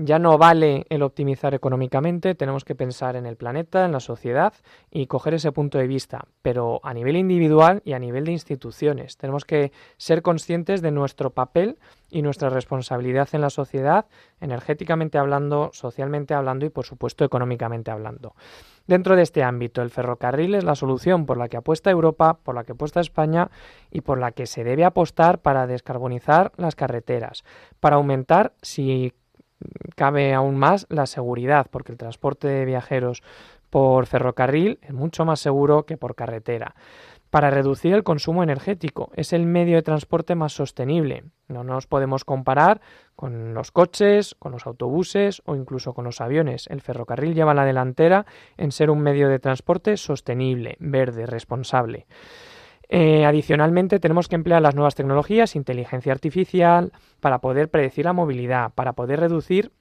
[0.00, 4.54] Ya no vale el optimizar económicamente, tenemos que pensar en el planeta, en la sociedad
[4.92, 9.16] y coger ese punto de vista, pero a nivel individual y a nivel de instituciones.
[9.16, 11.80] Tenemos que ser conscientes de nuestro papel
[12.10, 14.06] y nuestra responsabilidad en la sociedad,
[14.40, 18.36] energéticamente hablando, socialmente hablando y, por supuesto, económicamente hablando.
[18.86, 22.54] Dentro de este ámbito, el ferrocarril es la solución por la que apuesta Europa, por
[22.54, 23.50] la que apuesta España
[23.90, 27.42] y por la que se debe apostar para descarbonizar las carreteras,
[27.80, 29.12] para aumentar, si
[29.96, 33.22] cabe aún más, la seguridad, porque el transporte de viajeros
[33.70, 36.74] por ferrocarril es mucho más seguro que por carretera.
[37.30, 41.24] Para reducir el consumo energético, es el medio de transporte más sostenible.
[41.46, 42.80] No nos podemos comparar
[43.16, 46.66] con los coches, con los autobuses o incluso con los aviones.
[46.68, 48.24] El ferrocarril lleva la delantera
[48.56, 52.06] en ser un medio de transporte sostenible, verde, responsable.
[52.88, 58.72] Eh, adicionalmente, tenemos que emplear las nuevas tecnologías, inteligencia artificial, para poder predecir la movilidad,
[58.74, 59.72] para poder reducir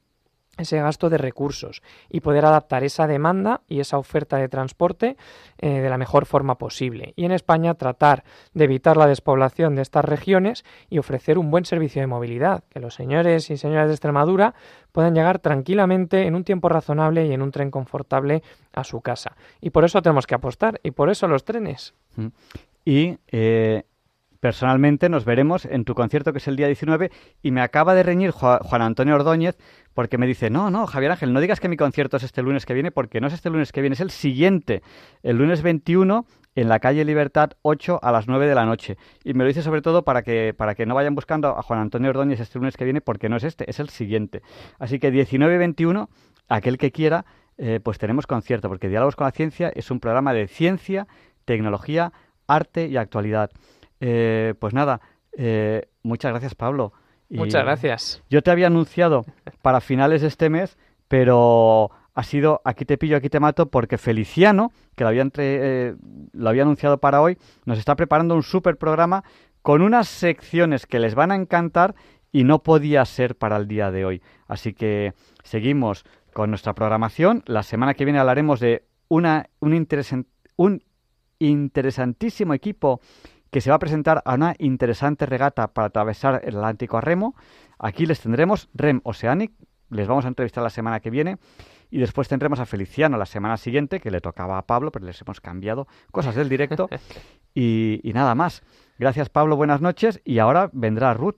[0.58, 5.18] ese gasto de recursos y poder adaptar esa demanda y esa oferta de transporte
[5.60, 7.14] eh, de la mejor forma posible.
[7.16, 11.66] Y en España tratar de evitar la despoblación de estas regiones y ofrecer un buen
[11.66, 14.56] servicio de movilidad, que los señores y señoras de Extremadura
[14.92, 18.42] puedan llegar tranquilamente en un tiempo razonable y en un tren confortable
[18.74, 19.36] a su casa.
[19.62, 21.94] Y por eso tenemos que apostar y por eso los trenes.
[22.90, 23.84] Y eh,
[24.40, 27.12] personalmente nos veremos en tu concierto que es el día 19
[27.42, 29.58] y me acaba de reñir Ju- Juan Antonio Ordóñez
[29.94, 32.66] porque me dice, no, no, Javier Ángel, no digas que mi concierto es este lunes
[32.66, 34.84] que viene porque no es este lunes que viene, es el siguiente,
[35.22, 36.26] el lunes 21
[36.56, 38.96] en la calle Libertad 8 a las 9 de la noche.
[39.26, 41.82] Y me lo dice sobre todo para que, para que no vayan buscando a Juan
[41.82, 44.44] Antonio Ordóñez este lunes que viene porque no es este, es el siguiente.
[44.80, 46.10] Así que 19 y 21,
[46.48, 47.26] aquel que quiera,
[47.58, 51.06] eh, pues tenemos concierto porque Diálogos con la Ciencia es un programa de ciencia,
[51.44, 52.14] tecnología,
[52.48, 53.52] arte y actualidad.
[54.00, 55.02] Eh, pues nada,
[55.38, 56.94] eh, muchas gracias Pablo.
[57.30, 58.24] Y Muchas gracias.
[58.30, 59.26] Yo te había anunciado
[59.62, 60.78] para finales de este mes,
[61.08, 65.90] pero ha sido aquí te pillo, aquí te mato, porque Feliciano, que lo había, entre-
[65.90, 65.96] eh,
[66.34, 69.24] lo había anunciado para hoy, nos está preparando un super programa
[69.62, 71.96] con unas secciones que les van a encantar
[72.32, 74.22] y no podía ser para el día de hoy.
[74.48, 77.44] Así que seguimos con nuestra programación.
[77.46, 80.84] La semana que viene hablaremos de una, un, interesan- un
[81.40, 83.02] interesantísimo equipo
[83.52, 87.36] que se va a presentar a una interesante regata para atravesar el Atlántico a remo.
[87.80, 89.52] Aquí les tendremos Rem Oceanic,
[89.90, 91.38] les vamos a entrevistar la semana que viene.
[91.90, 95.22] Y después tendremos a Feliciano la semana siguiente, que le tocaba a Pablo, pero les
[95.22, 96.90] hemos cambiado cosas del directo.
[97.56, 98.62] y, nada más.
[99.00, 100.20] Gracias, Pablo, buenas noches.
[100.26, 101.38] Y ahora vendrá Ruth,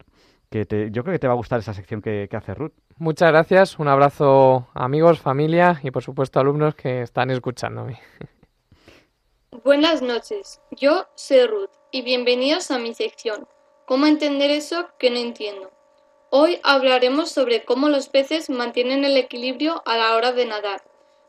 [0.49, 2.73] que yo creo que te va a gustar esa sección que, que hace Ruth.
[2.97, 3.77] Muchas gracias.
[3.77, 7.99] Un abrazo, amigos, familia y, por supuesto, alumnos que están escuchándome.
[9.51, 10.61] Buenas noches.
[10.69, 13.47] Yo soy Ruth y bienvenidos a mi sección.
[13.87, 15.71] ¿Cómo entender eso que no entiendo?
[16.29, 20.83] Hoy hablaremos sobre cómo los peces mantienen el equilibrio a la hora de nadar.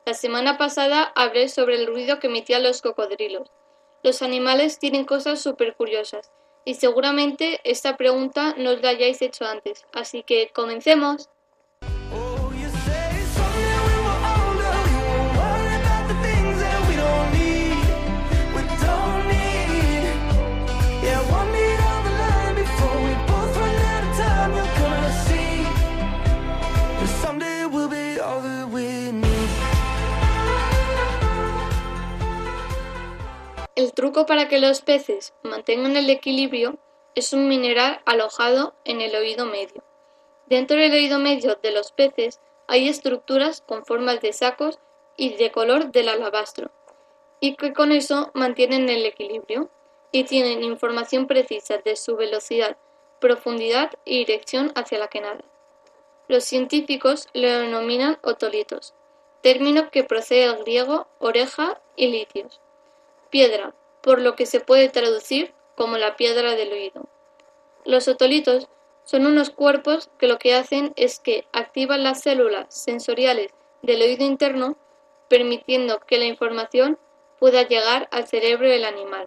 [0.04, 3.50] La semana pasada hablé sobre el ruido que emitían los cocodrilos.
[4.02, 6.30] Los animales tienen cosas súper curiosas
[6.66, 11.30] y seguramente esta pregunta no la hayáis hecho antes, así que comencemos.
[33.76, 36.76] El truco para que los peces mantengan el equilibrio
[37.14, 39.84] es un mineral alojado en el oído medio.
[40.46, 44.80] Dentro del oído medio de los peces hay estructuras con formas de sacos
[45.16, 46.72] y de color del alabastro,
[47.38, 49.70] y que con eso mantienen el equilibrio
[50.10, 52.76] y tienen información precisa de su velocidad,
[53.20, 55.44] profundidad y dirección hacia la que nada.
[56.26, 58.94] Los científicos lo denominan otolitos,
[59.42, 62.60] término que procede del griego oreja y litios
[63.30, 67.08] piedra, por lo que se puede traducir como la piedra del oído.
[67.84, 68.68] Los otolitos
[69.04, 73.52] son unos cuerpos que lo que hacen es que activan las células sensoriales
[73.82, 74.76] del oído interno,
[75.28, 76.98] permitiendo que la información
[77.38, 79.26] pueda llegar al cerebro del animal.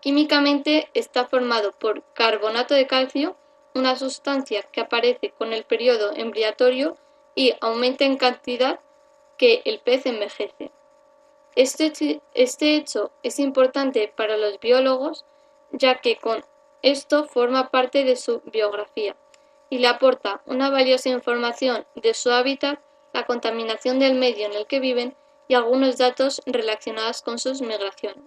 [0.00, 3.36] Químicamente está formado por carbonato de calcio,
[3.74, 6.96] una sustancia que aparece con el periodo embriatorio
[7.34, 8.80] y aumenta en cantidad
[9.36, 10.70] que el pez envejece.
[11.54, 15.26] Este, este, hecho es importante para los biólogos
[15.70, 16.44] ya que con
[16.80, 19.16] esto forma parte de su biografía
[19.68, 22.80] y le aporta una valiosa información de su hábitat,
[23.12, 25.14] la contaminación del medio en el que viven
[25.48, 28.24] y algunos datos relacionados con sus migraciones.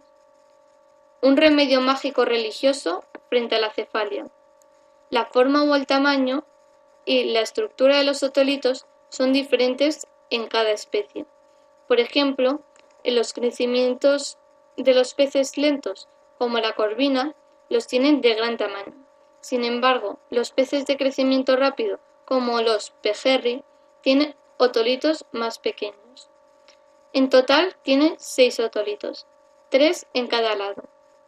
[1.21, 4.27] Un remedio mágico religioso frente a la cefalia.
[5.09, 6.43] La forma o el tamaño
[7.05, 11.25] y la estructura de los otolitos son diferentes en cada especie.
[11.87, 12.61] Por ejemplo,
[13.05, 14.37] en los crecimientos
[14.77, 17.35] de los peces lentos, como la corvina,
[17.69, 18.93] los tienen de gran tamaño.
[19.41, 23.63] Sin embargo, los peces de crecimiento rápido, como los pejerri,
[24.01, 26.29] tienen otolitos más pequeños.
[27.13, 29.27] En total tienen seis otolitos,
[29.69, 30.83] tres en cada lado.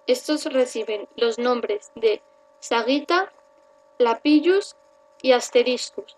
[0.08, 2.22] Estos reciben los nombres de
[2.60, 3.32] Sagita,
[4.00, 4.76] Lapillus
[5.22, 6.18] y Asteriscus.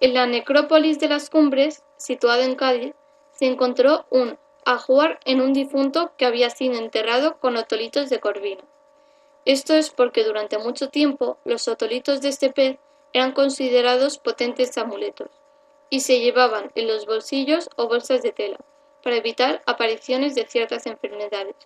[0.00, 2.94] En la necrópolis de las cumbres, situada en Cádiz,
[3.40, 8.62] se encontró un ajuar en un difunto que había sido enterrado con otolitos de corvina.
[9.46, 12.76] Esto es porque durante mucho tiempo los otolitos de este pez
[13.14, 15.30] eran considerados potentes amuletos
[15.88, 18.58] y se llevaban en los bolsillos o bolsas de tela
[19.02, 21.56] para evitar apariciones de ciertas enfermedades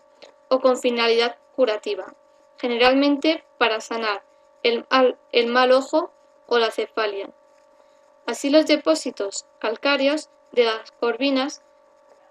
[0.47, 2.15] o con finalidad curativa,
[2.57, 4.23] generalmente para sanar
[4.63, 6.13] el mal, el mal ojo
[6.47, 7.31] o la cefalia.
[8.27, 11.63] Así los depósitos calcáreos de las corvinas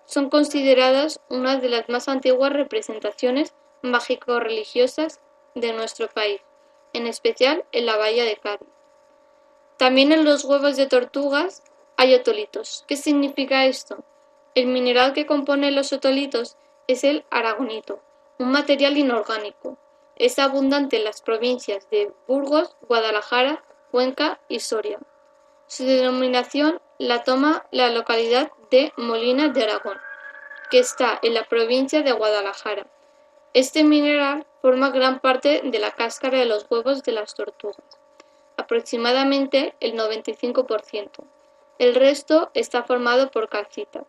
[0.06, 5.20] son consideradas una de las más antiguas representaciones mágico-religiosas
[5.56, 6.42] de nuestro país,
[6.94, 8.68] en especial en la bahía de Cádiz.
[9.78, 11.64] También en los huevos de tortugas
[11.98, 12.84] hay otolitos.
[12.88, 14.04] ¿Qué significa esto?
[14.56, 16.58] El mineral que compone los otolitos
[16.88, 18.00] es el aragonito,
[18.40, 19.78] un material inorgánico.
[20.16, 25.00] Es abundante en las provincias de Burgos, Guadalajara, Cuenca y Soria.
[25.68, 29.98] Su denominación la toma la localidad de Molina de Aragón,
[30.72, 32.88] que está en la provincia de Guadalajara.
[33.54, 38.00] Este mineral forma gran parte de la cáscara de los huevos de las tortugas,
[38.56, 41.10] aproximadamente el 95%.
[41.78, 44.06] El resto está formado por calcita.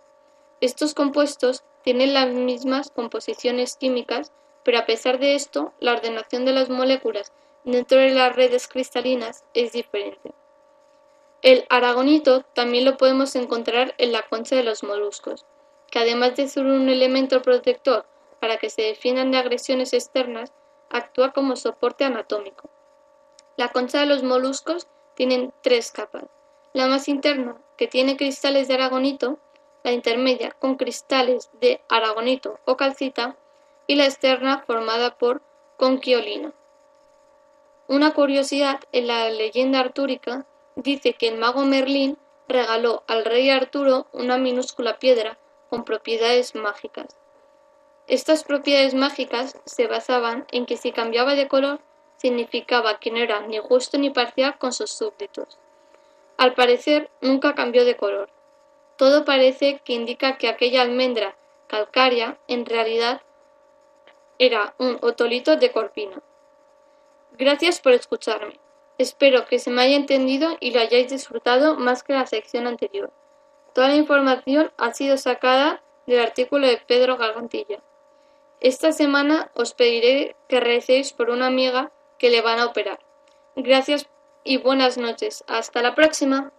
[0.61, 4.31] Estos compuestos tienen las mismas composiciones químicas,
[4.63, 7.33] pero a pesar de esto, la ordenación de las moléculas
[7.65, 10.33] dentro de las redes cristalinas es diferente.
[11.45, 15.45] El aragonito también lo podemos encontrar en la concha de los moluscos,
[15.91, 18.07] que además de ser un elemento protector
[18.41, 20.55] para que se defiendan de agresiones externas,
[20.89, 22.71] actúa como soporte anatómico.
[23.59, 24.87] La concha de los moluscos
[25.17, 26.25] tiene tres capas.
[26.73, 29.39] La más interna, que tiene cristales de aragonito,
[29.83, 33.37] la intermedia con cristales de aragonito o calcita,
[33.87, 35.43] y la externa formada por
[35.77, 36.55] conquiolina.
[37.87, 42.19] Una curiosidad en la leyenda artúrica dice que el mago Merlín
[42.49, 45.39] regaló al rey Arturo una minúscula piedra
[45.71, 47.17] con propiedades mágicas.
[48.07, 51.81] Estas propiedades mágicas se basaban en que si cambiaba de color
[52.17, 55.59] significaba que no era ni justo ni parcial con sus súbditos.
[56.37, 58.29] Al parecer nunca cambió de color.
[58.97, 63.23] Todo parece que indica que aquella almendra calcárea en realidad
[64.39, 66.23] era un otolito de corpino.
[67.33, 68.64] Gracias por escucharme.
[68.99, 73.13] Espero que se me haya entendido y lo hayáis disfrutado más que la sección anterior.
[73.75, 77.83] Toda la información ha sido sacada del artículo de Pedro Gargantilla.
[78.61, 83.01] Esta semana os pediré que recéis por una amiga que le van a operar.
[83.57, 84.07] Gracias
[84.45, 85.45] y buenas noches.
[85.49, 86.53] Hasta la próxima.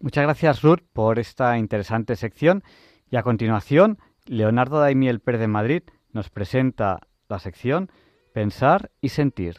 [0.00, 2.62] Muchas gracias Ruth por esta interesante sección
[3.10, 5.82] y a continuación Leonardo Daimiel Pérez de Madrid
[6.12, 7.90] nos presenta la sección
[8.32, 9.56] Pensar y Sentir.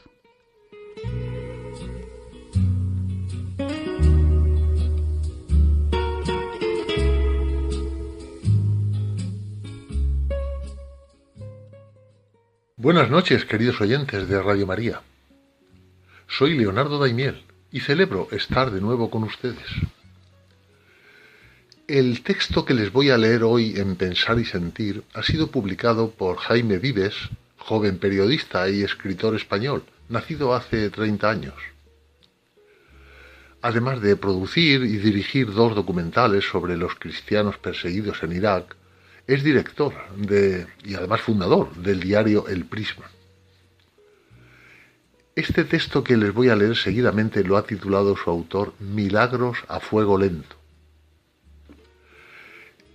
[12.82, 15.01] Buenas noches, queridos oyentes de Radio María.
[16.30, 19.67] Soy Leonardo Daimiel y celebro estar de nuevo con ustedes.
[21.89, 26.11] El texto que les voy a leer hoy en Pensar y Sentir ha sido publicado
[26.11, 27.15] por Jaime Vives,
[27.57, 31.55] joven periodista y escritor español, nacido hace 30 años.
[33.61, 38.77] Además de producir y dirigir dos documentales sobre los cristianos perseguidos en Irak,
[39.30, 43.05] es director de, y además fundador del diario El Prisma.
[45.36, 49.80] Este texto que les voy a leer seguidamente lo ha titulado su autor Milagros a
[49.80, 50.55] fuego lento.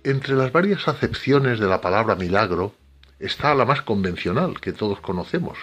[0.03, 2.75] Entre las varias acepciones de la palabra milagro
[3.17, 5.57] está la más convencional que todos conocemos,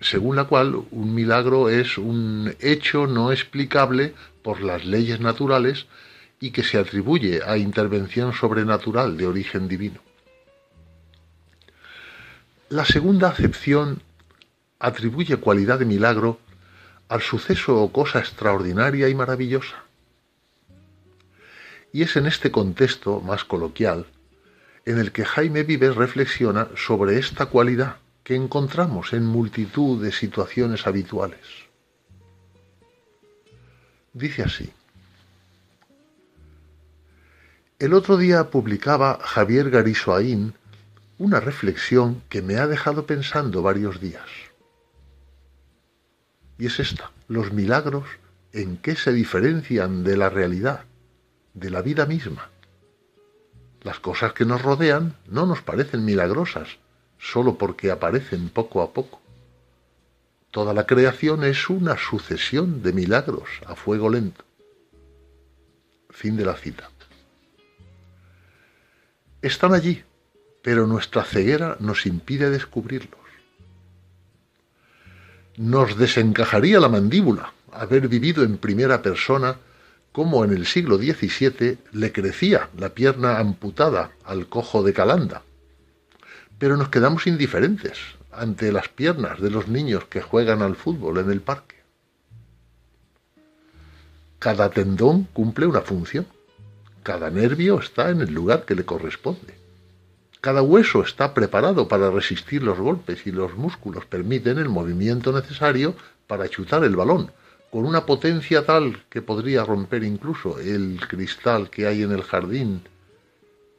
[0.00, 5.86] según la cual un milagro es un hecho no explicable por las leyes naturales
[6.40, 10.00] y que se atribuye a intervención sobrenatural de origen divino.
[12.68, 14.02] La segunda acepción
[14.78, 16.40] atribuye cualidad de milagro
[17.08, 19.84] al suceso o cosa extraordinaria y maravillosa.
[21.92, 24.06] Y es en este contexto más coloquial
[24.84, 30.86] en el que Jaime Vives reflexiona sobre esta cualidad que encontramos en multitud de situaciones
[30.86, 31.40] habituales.
[34.12, 34.72] Dice así.
[37.78, 40.54] El otro día publicaba Javier Garisoaín
[41.18, 44.24] una reflexión que me ha dejado pensando varios días.
[46.56, 48.08] Y es esta, los milagros
[48.54, 50.86] en qué se diferencian de la realidad,
[51.52, 52.48] de la vida misma.
[53.82, 56.78] Las cosas que nos rodean no nos parecen milagrosas,
[57.18, 59.20] solo porque aparecen poco a poco.
[60.50, 64.46] Toda la creación es una sucesión de milagros a fuego lento.
[66.08, 66.88] Fin de la cita
[69.46, 70.02] están allí,
[70.62, 73.20] pero nuestra ceguera nos impide descubrirlos.
[75.56, 79.56] Nos desencajaría la mandíbula haber vivido en primera persona
[80.12, 85.42] cómo en el siglo XVII le crecía la pierna amputada al cojo de Calanda.
[86.58, 87.98] Pero nos quedamos indiferentes
[88.32, 91.76] ante las piernas de los niños que juegan al fútbol en el parque.
[94.38, 96.26] Cada tendón cumple una función.
[97.06, 99.54] Cada nervio está en el lugar que le corresponde.
[100.40, 105.94] Cada hueso está preparado para resistir los golpes y los músculos permiten el movimiento necesario
[106.26, 107.30] para chutar el balón,
[107.70, 112.82] con una potencia tal que podría romper incluso el cristal que hay en el jardín,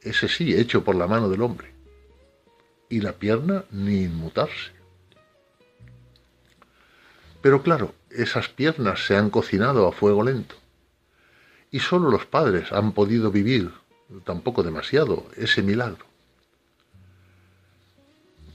[0.00, 1.74] ese sí, hecho por la mano del hombre.
[2.88, 4.72] Y la pierna ni inmutarse.
[7.42, 10.56] Pero claro, esas piernas se han cocinado a fuego lento
[11.70, 13.72] y sólo los padres han podido vivir,
[14.24, 16.06] tampoco demasiado, ese milagro.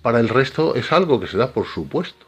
[0.01, 2.26] Para el resto es algo que se da por supuesto,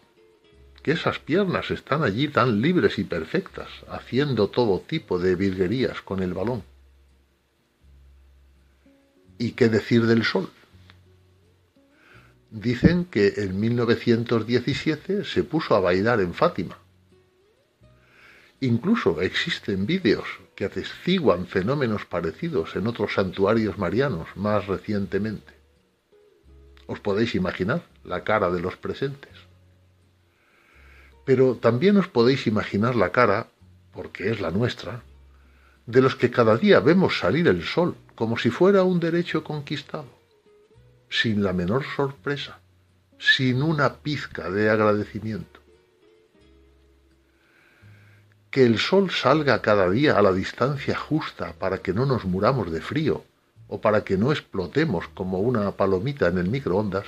[0.81, 6.21] que esas piernas están allí tan libres y perfectas, haciendo todo tipo de virguerías con
[6.21, 6.63] el balón.
[9.38, 10.49] ¿Y qué decir del sol?
[12.51, 16.77] Dicen que en 1917 se puso a bailar en Fátima
[18.61, 20.25] Incluso existen vídeos
[20.55, 25.53] que atestiguan fenómenos parecidos en otros santuarios marianos más recientemente.
[26.87, 29.33] Os podéis imaginar la cara de los presentes.
[31.25, 33.47] Pero también os podéis imaginar la cara,
[33.91, 35.01] porque es la nuestra,
[35.85, 40.07] de los que cada día vemos salir el sol como si fuera un derecho conquistado,
[41.09, 42.59] sin la menor sorpresa,
[43.19, 45.64] sin una pizca de agradecimiento.
[48.55, 52.71] Que el sol salga cada día a la distancia justa para que no nos muramos
[52.71, 53.25] de frío
[53.67, 57.05] o para que no explotemos como una palomita en el microondas,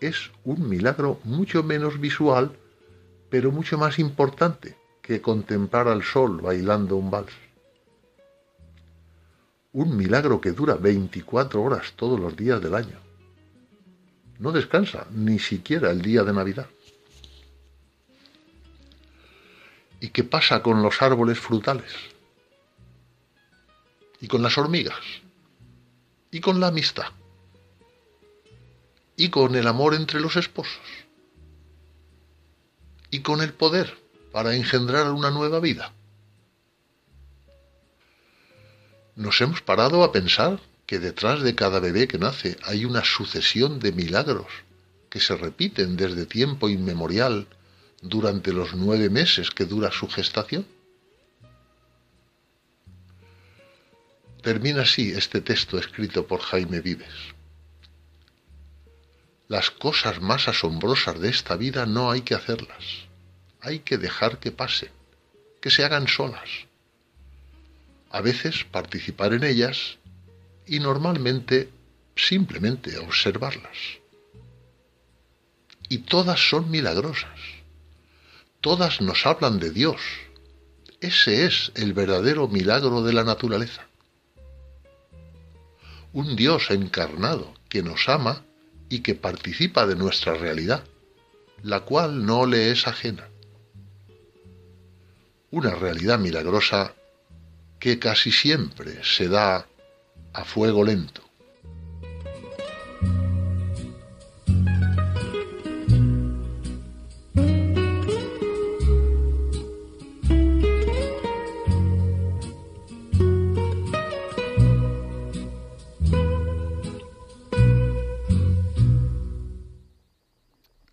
[0.00, 2.52] es un milagro mucho menos visual,
[3.30, 7.32] pero mucho más importante que contemplar al sol bailando un vals.
[9.72, 13.00] Un milagro que dura 24 horas todos los días del año.
[14.38, 16.66] No descansa ni siquiera el día de Navidad.
[20.00, 21.92] ¿Y qué pasa con los árboles frutales?
[24.20, 25.00] ¿Y con las hormigas?
[26.30, 27.12] ¿Y con la amistad?
[29.16, 30.80] ¿Y con el amor entre los esposos?
[33.10, 33.96] ¿Y con el poder
[34.32, 35.92] para engendrar una nueva vida?
[39.14, 43.80] ¿Nos hemos parado a pensar que detrás de cada bebé que nace hay una sucesión
[43.80, 44.46] de milagros
[45.08, 47.48] que se repiten desde tiempo inmemorial
[48.02, 50.66] durante los nueve meses que dura su gestación?
[54.42, 57.34] Termina así este texto escrito por Jaime Vives.
[59.48, 63.06] Las cosas más asombrosas de esta vida no hay que hacerlas,
[63.60, 64.90] hay que dejar que pasen,
[65.60, 66.48] que se hagan solas.
[68.10, 69.98] A veces participar en ellas
[70.66, 71.70] y normalmente
[72.14, 73.98] simplemente observarlas.
[75.88, 77.55] Y todas son milagrosas.
[78.66, 80.00] Todas nos hablan de Dios.
[81.00, 83.86] Ese es el verdadero milagro de la naturaleza.
[86.12, 88.42] Un Dios encarnado que nos ama
[88.88, 90.82] y que participa de nuestra realidad,
[91.62, 93.28] la cual no le es ajena.
[95.52, 96.92] Una realidad milagrosa
[97.78, 99.68] que casi siempre se da
[100.32, 101.22] a fuego lento.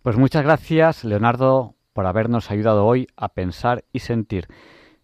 [0.04, 4.48] Pues muchas gracias, Leonardo, por habernos ayudado hoy a pensar y sentir.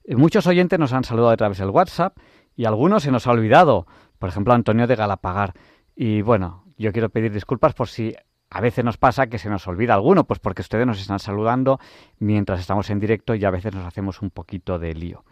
[0.06, 2.18] Muchos oyentes nos han saludado a través del WhatsApp
[2.54, 3.86] y algunos se nos ha olvidado
[4.20, 5.54] por ejemplo, Antonio de Galapagar.
[5.96, 8.14] Y bueno, yo quiero pedir disculpas por si
[8.50, 11.80] a veces nos pasa que se nos olvida alguno, pues porque ustedes nos están saludando
[12.18, 15.24] mientras estamos en directo y a veces nos hacemos un poquito de lío.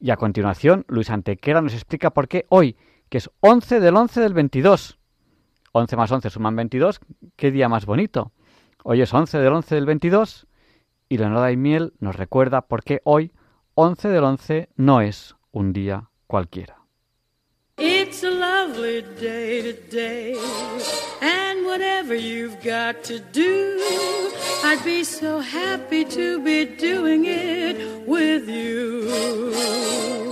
[0.00, 2.76] Y a continuación, Luis Antequera nos explica por qué hoy,
[3.08, 4.98] que es 11 del 11 del 22,
[5.70, 6.98] 11 más 11 suman 22,
[7.36, 8.32] qué día más bonito.
[8.84, 10.46] Hoy es 11 del 11 del 22
[11.08, 13.32] y Leonardo Daimiel nos recuerda por qué hoy,
[13.74, 16.78] 11 del 11, no es un día cualquiera.
[17.78, 20.36] It's a lovely day today,
[21.20, 23.78] and whatever you've got to do,
[24.64, 30.31] I'd be so happy to be doing it with you.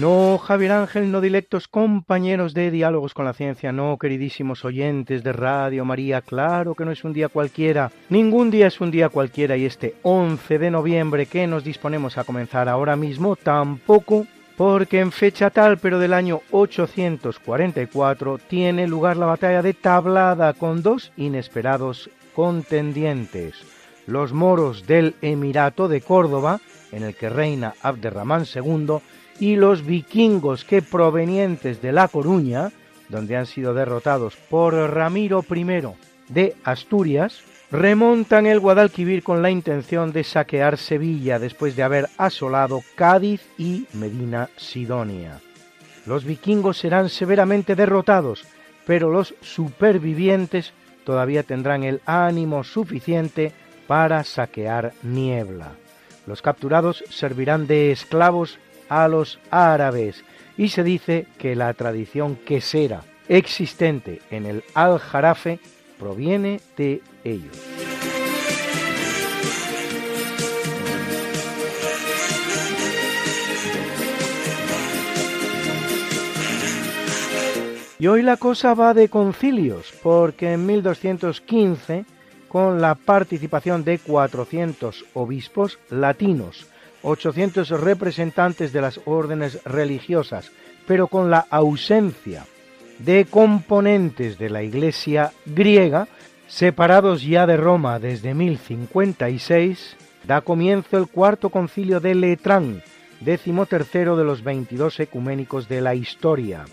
[0.00, 5.32] No, Javier Ángel, no dilectos compañeros de Diálogos con la Ciencia, no, queridísimos oyentes de
[5.34, 9.58] Radio María, claro que no es un día cualquiera, ningún día es un día cualquiera
[9.58, 15.12] y este 11 de noviembre que nos disponemos a comenzar ahora mismo tampoco porque en
[15.12, 22.08] fecha tal, pero del año 844, tiene lugar la batalla de Tablada con dos inesperados
[22.34, 23.56] contendientes,
[24.06, 26.60] los moros del Emirato de Córdoba,
[26.92, 29.00] en el que reina Abderramán II,
[29.42, 32.70] y los vikingos que provenientes de La Coruña,
[33.08, 35.64] donde han sido derrotados por Ramiro I
[36.28, 37.42] de Asturias,
[37.72, 43.86] remontan el Guadalquivir con la intención de saquear Sevilla después de haber asolado Cádiz y
[43.94, 45.40] Medina Sidonia.
[46.06, 48.44] Los vikingos serán severamente derrotados,
[48.86, 53.50] pero los supervivientes todavía tendrán el ánimo suficiente
[53.88, 55.72] para saquear Niebla.
[56.28, 58.60] Los capturados servirán de esclavos
[58.92, 60.22] a los árabes
[60.58, 65.60] y se dice que la tradición quesera existente en el Aljarafe
[65.98, 67.56] proviene de ellos.
[77.98, 82.04] Y hoy la cosa va de concilios, porque en 1215,
[82.48, 86.66] con la participación de 400 obispos latinos,
[87.02, 90.50] 800 representantes de las órdenes religiosas,
[90.86, 92.46] pero con la ausencia
[92.98, 96.08] de componentes de la Iglesia griega,
[96.46, 102.82] separados ya de Roma desde 1056, da comienzo el cuarto concilio de Letrán,
[103.20, 106.64] décimo tercero de los 22 ecuménicos de la historia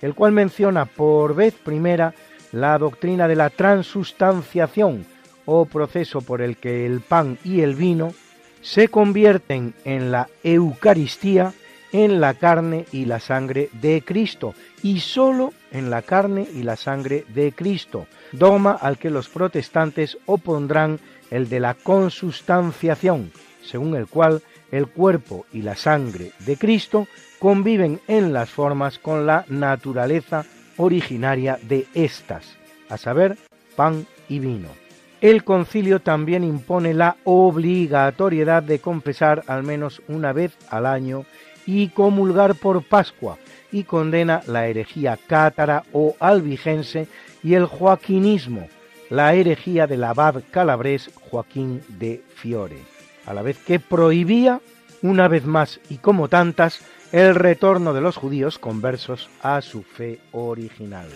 [0.00, 2.14] el cual menciona por vez primera
[2.52, 5.06] la doctrina de la transustanciación
[5.44, 8.12] o proceso por el que el pan y el vino
[8.60, 11.52] se convierten en la Eucaristía,
[11.92, 16.76] en la carne y la sangre de Cristo, y sólo en la carne y la
[16.76, 23.32] sangre de Cristo, dogma al que los protestantes opondrán el de la consustanciación,
[23.62, 27.06] según el cual el cuerpo y la sangre de Cristo
[27.38, 30.44] conviven en las formas con la naturaleza
[30.76, 32.56] originaria de éstas,
[32.88, 33.36] a saber,
[33.76, 34.87] pan y vino.
[35.20, 41.24] El concilio también impone la obligatoriedad de confesar al menos una vez al año
[41.66, 43.36] y comulgar por Pascua,
[43.70, 47.08] y condena la herejía cátara o albigense
[47.42, 48.68] y el joaquinismo,
[49.10, 52.78] la herejía del abad calabrés Joaquín de Fiore,
[53.26, 54.60] a la vez que prohibía,
[55.02, 56.80] una vez más y como tantas,
[57.12, 61.08] el retorno de los judíos conversos a su fe original.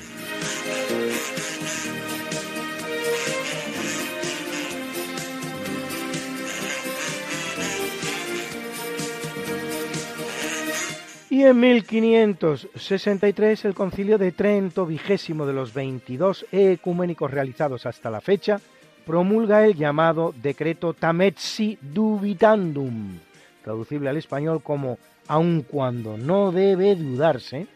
[11.32, 18.20] Y en 1563 el concilio de Trento, vigésimo de los 22 ecuménicos realizados hasta la
[18.20, 18.60] fecha,
[19.06, 23.18] promulga el llamado decreto Tametsi Dubitandum,
[23.64, 27.66] traducible al español como aun cuando no debe dudarse,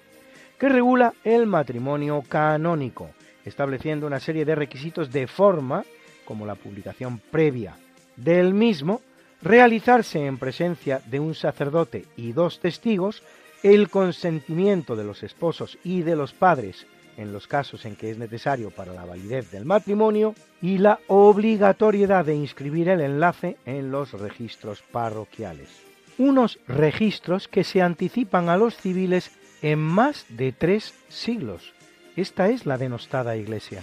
[0.58, 3.08] que regula el matrimonio canónico,
[3.42, 5.82] estableciendo una serie de requisitos de forma,
[6.26, 7.74] como la publicación previa
[8.16, 9.00] del mismo,
[9.40, 13.22] realizarse en presencia de un sacerdote y dos testigos,
[13.62, 18.18] el consentimiento de los esposos y de los padres en los casos en que es
[18.18, 24.12] necesario para la validez del matrimonio y la obligatoriedad de inscribir el enlace en los
[24.12, 25.86] registros parroquiales
[26.18, 29.30] unos registros que se anticipan a los civiles
[29.62, 31.72] en más de tres siglos.
[32.16, 33.82] Esta es la denostada Iglesia.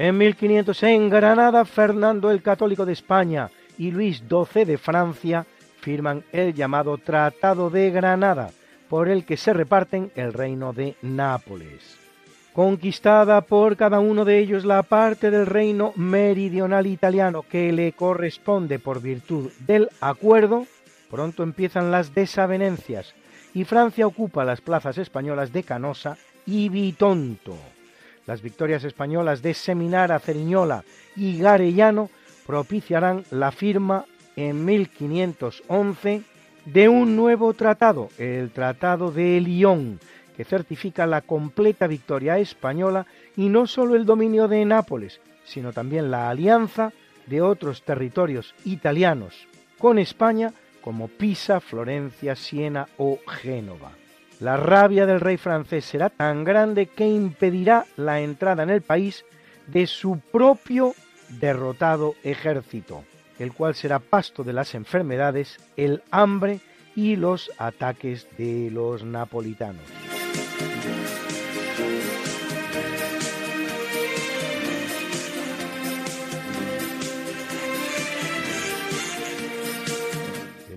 [0.00, 5.44] En 1500 en Granada, Fernando el Católico de España y Luis XII de Francia
[5.82, 8.50] firman el llamado Tratado de Granada,
[8.88, 11.98] por el que se reparten el reino de Nápoles.
[12.54, 18.78] Conquistada por cada uno de ellos la parte del reino meridional italiano que le corresponde
[18.78, 20.66] por virtud del acuerdo,
[21.10, 23.14] pronto empiezan las desavenencias
[23.52, 26.16] y Francia ocupa las plazas españolas de Canosa
[26.46, 27.58] y Bitonto.
[28.30, 30.84] Las victorias españolas de Seminara, Ceriñola
[31.16, 32.10] y Garellano
[32.46, 34.04] propiciarán la firma
[34.36, 36.22] en 1511
[36.64, 39.98] de un nuevo tratado, el Tratado de Lyon,
[40.36, 43.04] que certifica la completa victoria española
[43.36, 46.92] y no solo el dominio de Nápoles, sino también la alianza
[47.26, 50.52] de otros territorios italianos con España
[50.82, 53.99] como Pisa, Florencia, Siena o Génova.
[54.40, 59.24] La rabia del rey francés será tan grande que impedirá la entrada en el país
[59.66, 60.94] de su propio
[61.28, 63.04] derrotado ejército
[63.40, 66.60] el cual será pasto de las enfermedades, el hambre
[66.94, 69.82] y los ataques de los napolitanos.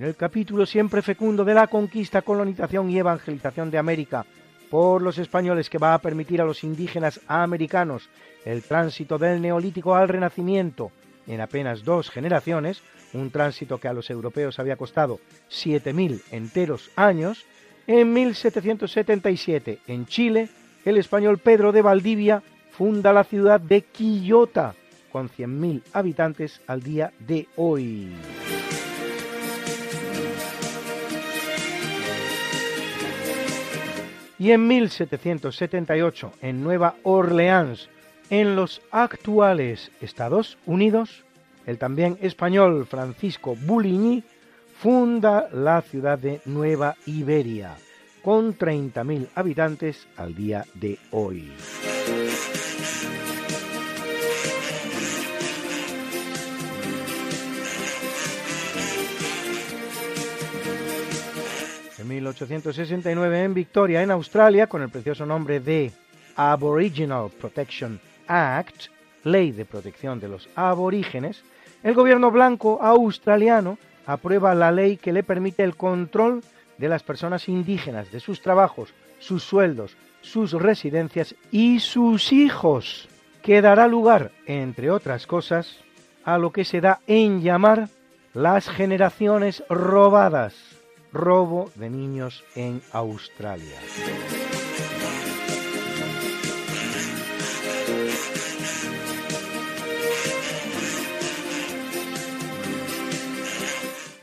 [0.03, 4.25] En el capítulo siempre fecundo de la conquista, colonización y evangelización de América
[4.69, 8.09] por los españoles que va a permitir a los indígenas americanos
[8.43, 10.91] el tránsito del neolítico al renacimiento,
[11.25, 17.45] en apenas dos generaciones, un tránsito que a los europeos había costado 7.000 enteros años,
[17.87, 20.49] en 1777, en Chile,
[20.83, 24.75] el español Pedro de Valdivia funda la ciudad de Quillota,
[25.13, 28.11] con 100.000 habitantes al día de hoy.
[34.43, 37.87] Y en 1778, en Nueva Orleans,
[38.29, 41.23] En los actuales Estados Unidos,
[41.65, 44.21] el también español Francisco Buligny
[44.79, 47.77] funda la ciudad de Nueva Iberia,
[48.21, 51.49] con 30.000 habitantes al día de hoy.
[62.13, 65.91] 1869 en Victoria, en Australia, con el precioso nombre de
[66.35, 68.85] Aboriginal Protection Act,
[69.23, 71.43] Ley de Protección de los Aborígenes,
[71.81, 76.43] el gobierno blanco australiano aprueba la ley que le permite el control
[76.77, 83.07] de las personas indígenas, de sus trabajos, sus sueldos, sus residencias y sus hijos,
[83.41, 85.79] que dará lugar, entre otras cosas,
[86.23, 87.89] a lo que se da en llamar
[88.33, 90.72] las generaciones robadas,
[91.13, 93.79] robo de niños en Australia.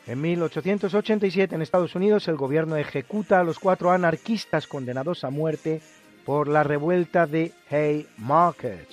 [0.07, 5.81] En 1887 en Estados Unidos el gobierno ejecuta a los cuatro anarquistas condenados a muerte
[6.27, 8.89] por la revuelta de Haymarket,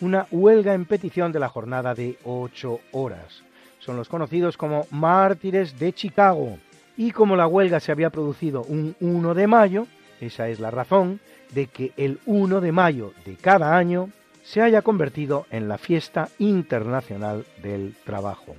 [0.00, 3.42] una huelga en petición de la jornada de ocho horas.
[3.80, 6.58] Son los conocidos como mártires de Chicago.
[7.00, 9.86] Y como la huelga se había producido un 1 de mayo,
[10.20, 11.18] esa es la razón
[11.54, 14.10] de que el 1 de mayo de cada año
[14.42, 18.54] se haya convertido en la fiesta internacional del trabajo.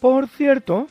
[0.00, 0.86] Por cierto,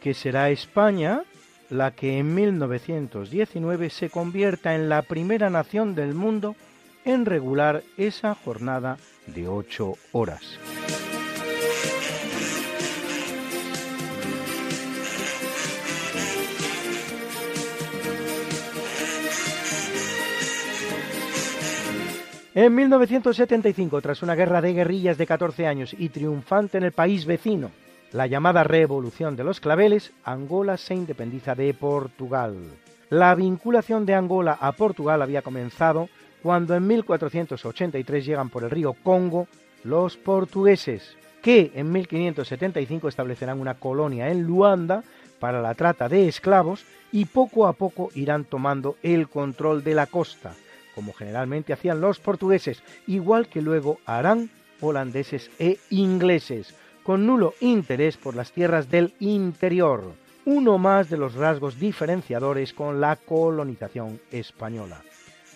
[0.00, 1.24] que será España
[1.70, 6.54] la que en 1919 se convierta en la primera nación del mundo
[7.04, 8.96] en regular esa jornada
[9.26, 10.60] de ocho horas.
[22.60, 27.24] En 1975, tras una guerra de guerrillas de 14 años y triunfante en el país
[27.24, 27.70] vecino,
[28.10, 32.56] la llamada Revolución de los Claveles, Angola se independiza de Portugal.
[33.10, 36.08] La vinculación de Angola a Portugal había comenzado
[36.42, 39.46] cuando en 1483 llegan por el río Congo
[39.84, 45.04] los portugueses, que en 1575 establecerán una colonia en Luanda
[45.38, 50.08] para la trata de esclavos y poco a poco irán tomando el control de la
[50.08, 50.54] costa,
[50.98, 54.50] como generalmente hacían los portugueses, igual que luego harán
[54.80, 60.12] holandeses e ingleses, con nulo interés por las tierras del interior,
[60.44, 65.00] uno más de los rasgos diferenciadores con la colonización española.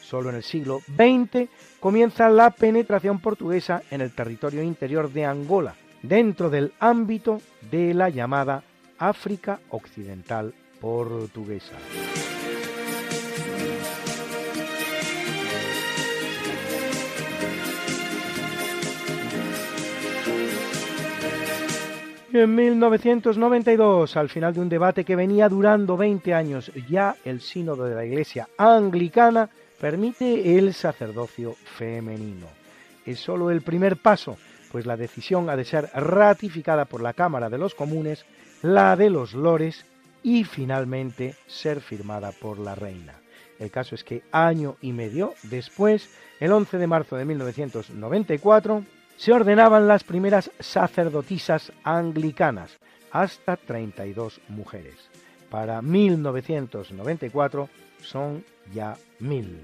[0.01, 1.49] Solo en el siglo XX
[1.81, 8.11] comienza la penetración portuguesa en el territorio interior de Angola, dentro del ámbito de la
[8.11, 8.63] llamada
[8.97, 11.75] África Occidental Portuguesa.
[22.35, 27.85] En 1992, al final de un debate que venía durando 20 años, ya el sínodo
[27.85, 32.47] de la Iglesia anglicana permite el sacerdocio femenino.
[33.05, 34.39] Es solo el primer paso,
[34.71, 38.25] pues la decisión ha de ser ratificada por la Cámara de los Comunes,
[38.63, 39.85] la de los Lores
[40.23, 43.13] y finalmente ser firmada por la Reina.
[43.59, 46.09] El caso es que año y medio después,
[46.41, 48.85] el 11 de marzo de 1994,
[49.23, 52.77] se ordenaban las primeras sacerdotisas anglicanas,
[53.13, 54.97] hasta 32 mujeres.
[55.49, 57.69] Para 1994
[58.01, 58.45] son
[58.75, 59.61] ya mil.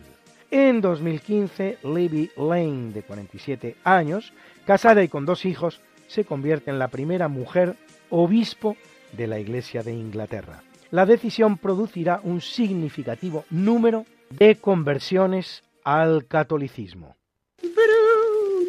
[0.52, 4.32] En 2015, Libby Lane, de 47 años,
[4.64, 7.74] casada y con dos hijos, se convierte en la primera mujer
[8.10, 8.76] obispo
[9.10, 10.62] de la Iglesia de Inglaterra.
[10.92, 17.16] La decisión producirá un significativo número de conversiones al catolicismo.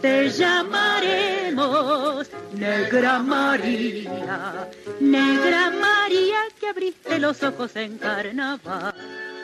[0.00, 4.68] Te llamaremos Negra María,
[5.00, 8.94] Negra María que abriste los ojos en carnaval.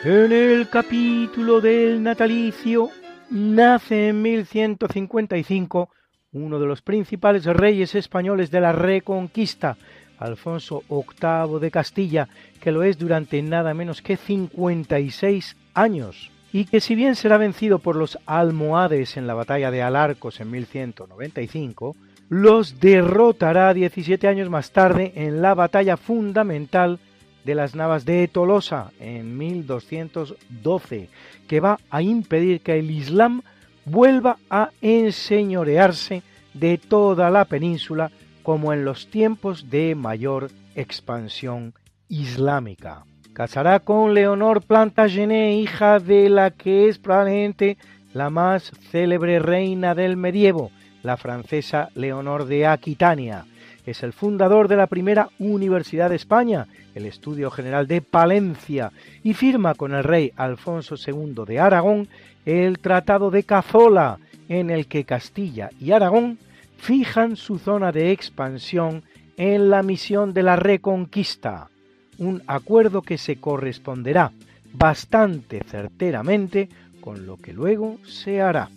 [0.03, 2.91] En el capítulo del natalicio
[3.31, 5.91] nace en 1155
[6.33, 9.77] uno de los principales reyes españoles de la Reconquista,
[10.19, 12.29] Alfonso VIII de Castilla,
[12.61, 17.81] que lo es durante nada menos que 56 años, y que si bien será vencido
[17.81, 21.95] por los almohades en la batalla de Alarcos en 1195,
[22.31, 26.99] los derrotará 17 años más tarde en la batalla fundamental
[27.45, 31.11] de las Navas de Tolosa en 1212,
[31.47, 33.43] que va a impedir que el Islam
[33.85, 36.23] vuelva a enseñorearse
[36.55, 38.11] de toda la península
[38.43, 41.75] como en los tiempos de mayor expansión
[42.09, 43.05] islámica.
[43.37, 47.77] Casará con Leonor Plantagenet, hija de la que es probablemente
[48.15, 50.71] la más célebre reina del medievo,
[51.03, 53.45] la francesa Leonor de Aquitania.
[53.85, 58.91] Es el fundador de la primera Universidad de España, el Estudio General de Palencia,
[59.23, 62.09] y firma con el rey Alfonso II de Aragón
[62.47, 64.19] el Tratado de Cazola,
[64.49, 66.39] en el que Castilla y Aragón
[66.79, 69.03] fijan su zona de expansión
[69.37, 71.69] en la misión de la Reconquista,
[72.19, 74.33] un acuerdo que se corresponderá
[74.73, 76.69] bastante certeramente
[77.01, 78.69] con lo que luego se hará.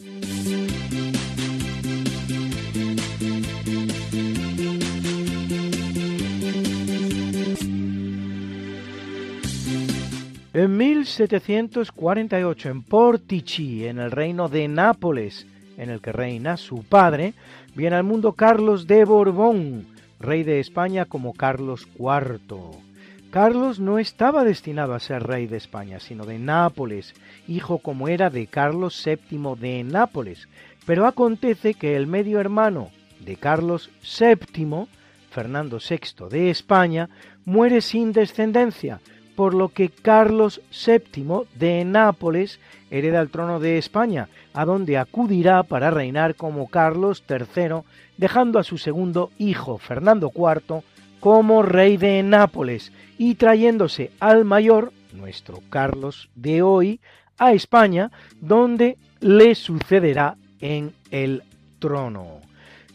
[10.52, 15.48] En 1748, en Portici, en el reino de Nápoles,
[15.78, 17.34] en el que reina su padre,
[17.76, 19.86] viene al mundo Carlos de Borbón,
[20.20, 22.89] rey de España como Carlos IV.
[23.32, 27.14] Carlos no estaba destinado a ser rey de España, sino de Nápoles,
[27.48, 30.48] hijo como era de Carlos VII de Nápoles.
[30.88, 32.90] Pero acontece que el medio hermano
[33.20, 34.88] de Carlos VII,
[35.30, 37.10] Fernando VI de España,
[37.46, 39.00] muere sin descendencia,
[39.36, 45.62] por lo que Carlos VII de Nápoles hereda el trono de España, a donde acudirá
[45.62, 47.84] para reinar como Carlos III,
[48.18, 50.82] dejando a su segundo hijo, Fernando IV,
[51.20, 57.00] como rey de Nápoles y trayéndose al mayor, nuestro Carlos de hoy,
[57.38, 61.44] a España, donde le sucederá en el
[61.80, 62.40] trono.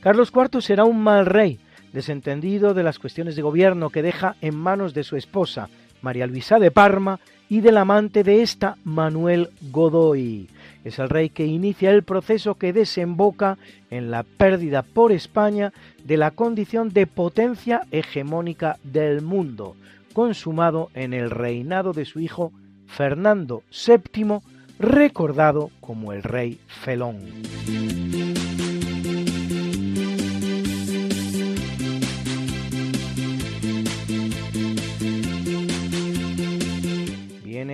[0.01, 1.59] Carlos IV será un mal rey,
[1.93, 5.69] desentendido de las cuestiones de gobierno que deja en manos de su esposa,
[6.03, 10.49] María Luisa de Parma, y del amante de esta, Manuel Godoy.
[10.85, 13.57] Es el rey que inicia el proceso que desemboca
[13.91, 15.73] en la pérdida por España
[16.05, 19.77] de la condición de potencia hegemónica del mundo,
[20.13, 22.53] consumado en el reinado de su hijo
[22.87, 24.41] Fernando VII,
[24.79, 27.19] recordado como el rey Felón.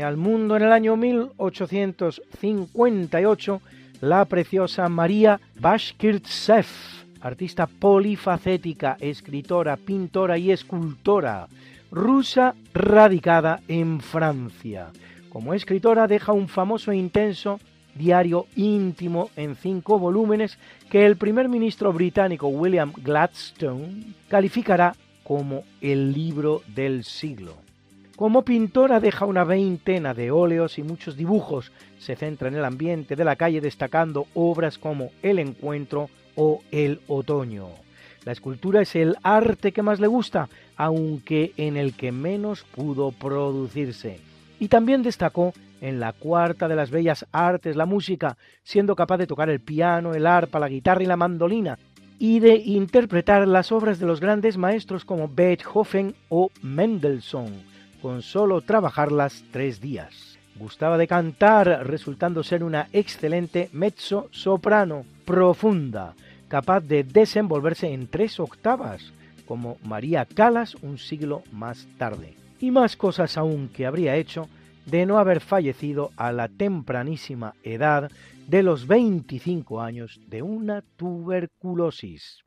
[0.02, 3.60] Al mundo en el año 1858
[4.00, 6.66] la preciosa María Bashkirtsev,
[7.20, 11.48] artista polifacética, escritora, pintora y escultora,
[11.90, 14.88] rusa radicada en Francia.
[15.28, 17.60] Como escritora deja un famoso e intenso
[17.94, 20.58] diario íntimo en cinco volúmenes
[20.90, 24.94] que el primer ministro británico William Gladstone calificará
[25.24, 27.69] como el libro del siglo.
[28.20, 31.72] Como pintora deja una veintena de óleos y muchos dibujos.
[31.98, 37.00] Se centra en el ambiente de la calle destacando obras como El Encuentro o El
[37.08, 37.68] Otoño.
[38.26, 43.10] La escultura es el arte que más le gusta, aunque en el que menos pudo
[43.10, 44.20] producirse.
[44.58, 49.28] Y también destacó en la cuarta de las bellas artes, la música, siendo capaz de
[49.28, 51.78] tocar el piano, el arpa, la guitarra y la mandolina,
[52.18, 57.69] y de interpretar las obras de los grandes maestros como Beethoven o Mendelssohn
[58.00, 60.38] con solo trabajarlas tres días.
[60.56, 66.14] Gustaba de cantar, resultando ser una excelente mezzo-soprano profunda,
[66.48, 69.12] capaz de desenvolverse en tres octavas,
[69.46, 72.34] como María Calas un siglo más tarde.
[72.60, 74.48] Y más cosas aún que habría hecho
[74.86, 78.10] de no haber fallecido a la tempranísima edad
[78.46, 82.44] de los 25 años de una tuberculosis.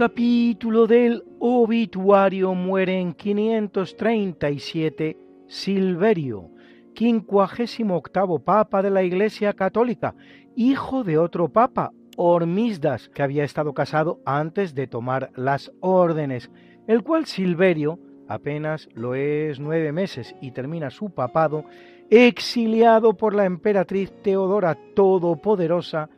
[0.00, 6.48] Capítulo del obituario muere en 537 Silverio,
[6.94, 10.14] quincuagésimo octavo papa de la Iglesia Católica,
[10.56, 16.50] hijo de otro papa, Hormisdas, que había estado casado antes de tomar las órdenes,
[16.86, 21.66] el cual Silverio apenas lo es nueve meses y termina su papado,
[22.08, 26.08] exiliado por la emperatriz Teodora Todopoderosa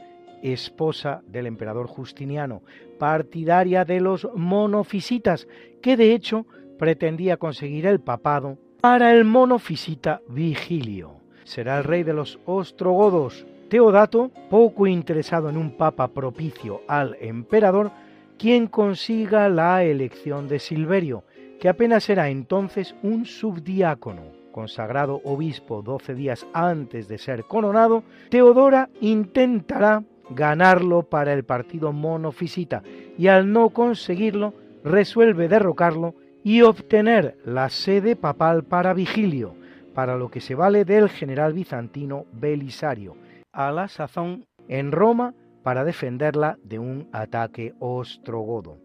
[0.43, 2.63] esposa del emperador Justiniano,
[2.99, 5.49] partidaria de los monofisitas,
[5.81, 6.47] que de hecho
[6.79, 11.21] pretendía conseguir el papado para el monofisita Vigilio.
[11.45, 13.47] Será el rey de los ostrogodos.
[13.69, 17.91] Teodato, poco interesado en un papa propicio al emperador,
[18.39, 21.25] quien consiga la elección de Silverio,
[21.61, 24.23] que apenas era entonces un subdiácono.
[24.51, 32.83] Consagrado obispo doce días antes de ser coronado, Teodora intentará ganarlo para el partido monofisita
[33.19, 34.55] y al no conseguirlo
[34.85, 39.55] resuelve derrocarlo y obtener la sede papal para Vigilio,
[39.95, 43.17] para lo que se vale del general bizantino Belisario,
[43.53, 48.79] a la sazón en Roma para defenderla de un ataque ostrogodo.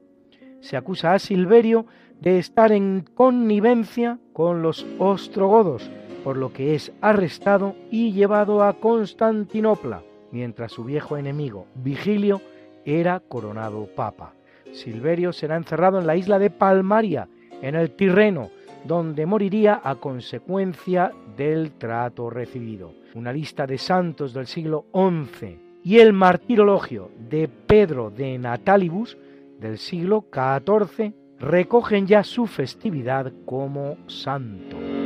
[0.60, 1.86] Se acusa a Silverio
[2.20, 5.90] de estar en connivencia con los ostrogodos,
[6.24, 12.42] por lo que es arrestado y llevado a Constantinopla, mientras su viejo enemigo Vigilio
[12.86, 14.34] era coronado papa.
[14.72, 17.28] Silverio será encerrado en la isla de Palmaria,
[17.62, 18.50] en el Tirreno,
[18.86, 22.94] donde moriría a consecuencia del trato recibido.
[23.16, 29.18] Una lista de santos del siglo XI y el martirologio de Pedro de Natalibus
[29.60, 34.97] del siglo XIV recogen ya su festividad como santo.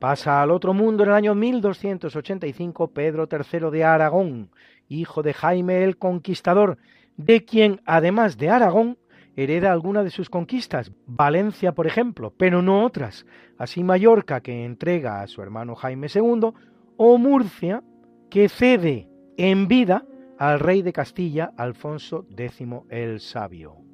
[0.00, 4.50] Pasa al otro mundo en el año 1285 Pedro III de Aragón,
[4.88, 6.78] hijo de Jaime el Conquistador,
[7.18, 8.96] de quien, además de Aragón,
[9.36, 13.26] hereda alguna de sus conquistas, Valencia por ejemplo, pero no otras,
[13.58, 16.52] así Mallorca que entrega a su hermano Jaime II,
[16.96, 17.82] o Murcia
[18.30, 19.06] que cede
[19.36, 20.06] en vida
[20.38, 23.89] al rey de Castilla Alfonso X el Sabio.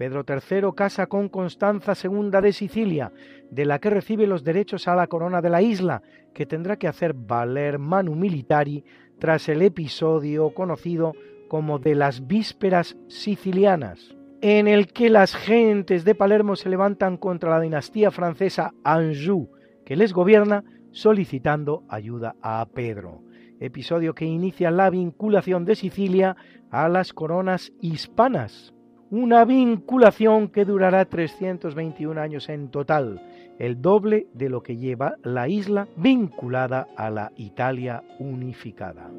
[0.00, 3.12] Pedro III casa con Constanza II de Sicilia,
[3.50, 6.00] de la que recibe los derechos a la corona de la isla,
[6.32, 8.82] que tendrá que hacer valer manu militari
[9.18, 11.12] tras el episodio conocido
[11.48, 17.50] como de las vísperas sicilianas en el que las gentes de Palermo se levantan contra
[17.50, 19.50] la dinastía francesa Anjou,
[19.84, 23.20] que les gobierna, solicitando ayuda a Pedro.
[23.60, 26.36] Episodio que inicia la vinculación de Sicilia
[26.70, 28.72] a las coronas hispanas.
[29.12, 33.20] Una vinculación que durará 321 años en total,
[33.58, 39.10] el doble de lo que lleva la isla vinculada a la Italia unificada.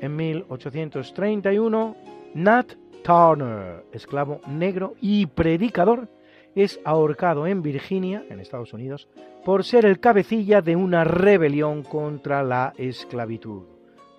[0.00, 1.96] En 1831,
[2.34, 2.72] Nat
[3.04, 6.08] Turner, esclavo negro y predicador,
[6.56, 9.08] es ahorcado en Virginia, en Estados Unidos,
[9.44, 13.62] por ser el cabecilla de una rebelión contra la esclavitud.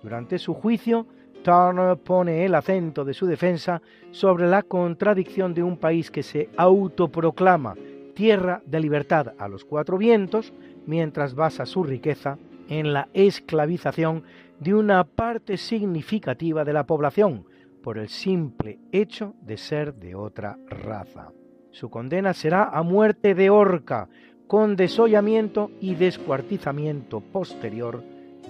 [0.02, 1.06] Durante su juicio,
[1.42, 3.82] Turner pone el acento de su defensa
[4.12, 7.74] sobre la contradicción de un país que se autoproclama
[8.14, 10.52] tierra de libertad a los cuatro vientos,
[10.86, 12.38] mientras basa su riqueza
[12.68, 14.22] en la esclavización
[14.60, 17.44] de una parte significativa de la población
[17.82, 21.30] por el simple hecho de ser de otra raza.
[21.78, 24.08] Su condena será a muerte de horca,
[24.48, 28.02] con desollamiento y descuartizamiento posterior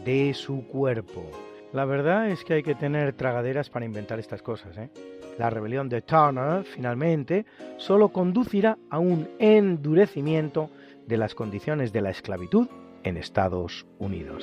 [0.03, 1.31] de su cuerpo.
[1.75, 4.79] La verdad es que hay que tener tragaderas para inventar estas cosas.
[4.79, 4.89] ¿eh?
[5.39, 7.45] La rebelión de Turner, finalmente,
[7.77, 10.71] solo conducirá a un endurecimiento
[11.07, 12.67] de las condiciones de la esclavitud
[13.03, 14.43] en Estados Unidos.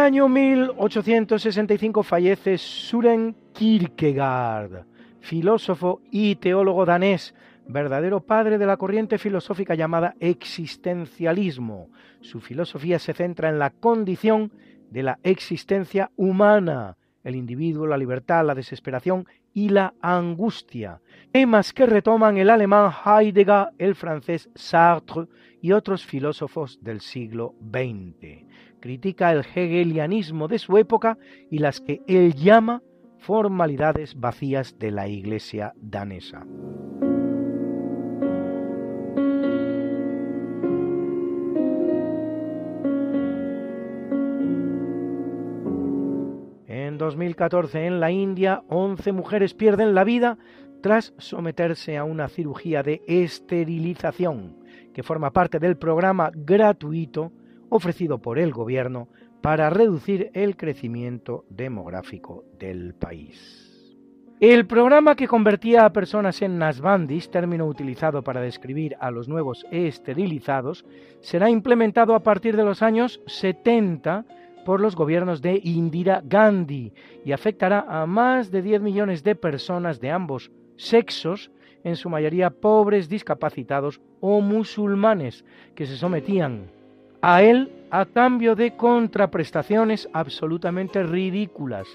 [0.00, 4.84] Año 1865 fallece Søren Kierkegaard,
[5.20, 7.34] filósofo y teólogo danés,
[7.66, 11.88] verdadero padre de la corriente filosófica llamada existencialismo.
[12.20, 14.52] Su filosofía se centra en la condición
[14.90, 21.00] de la existencia humana, el individuo, la libertad, la desesperación y la angustia,
[21.30, 25.26] temas que retoman el alemán Heidegger, el francés Sartre
[25.60, 28.46] y otros filósofos del siglo XX.
[28.80, 31.18] Critica el hegelianismo de su época
[31.50, 32.82] y las que él llama
[33.18, 36.46] formalidades vacías de la Iglesia danesa.
[46.66, 50.38] En 2014 en la India, 11 mujeres pierden la vida
[50.82, 54.56] tras someterse a una cirugía de esterilización
[54.94, 57.32] que forma parte del programa gratuito
[57.70, 59.08] ofrecido por el gobierno
[59.40, 63.70] para reducir el crecimiento demográfico del país.
[64.40, 69.66] El programa que convertía a personas en nasbandis, término utilizado para describir a los nuevos
[69.70, 70.86] esterilizados,
[71.20, 74.24] será implementado a partir de los años 70
[74.64, 80.00] por los gobiernos de Indira Gandhi y afectará a más de 10 millones de personas
[80.00, 81.50] de ambos sexos,
[81.84, 85.44] en su mayoría pobres, discapacitados o musulmanes,
[85.74, 86.70] que se sometían
[87.22, 91.88] a él a cambio de contraprestaciones absolutamente ridículas,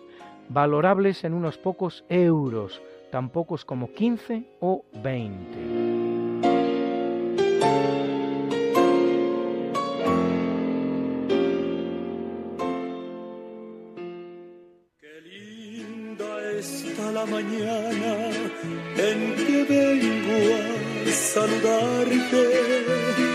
[0.50, 2.82] valorables en unos pocos euros,
[3.12, 5.46] tan pocos como 15 o 20.
[15.00, 16.26] Qué linda
[16.60, 18.30] está la mañana
[18.98, 20.56] en que vengo
[21.08, 23.35] a saludarte.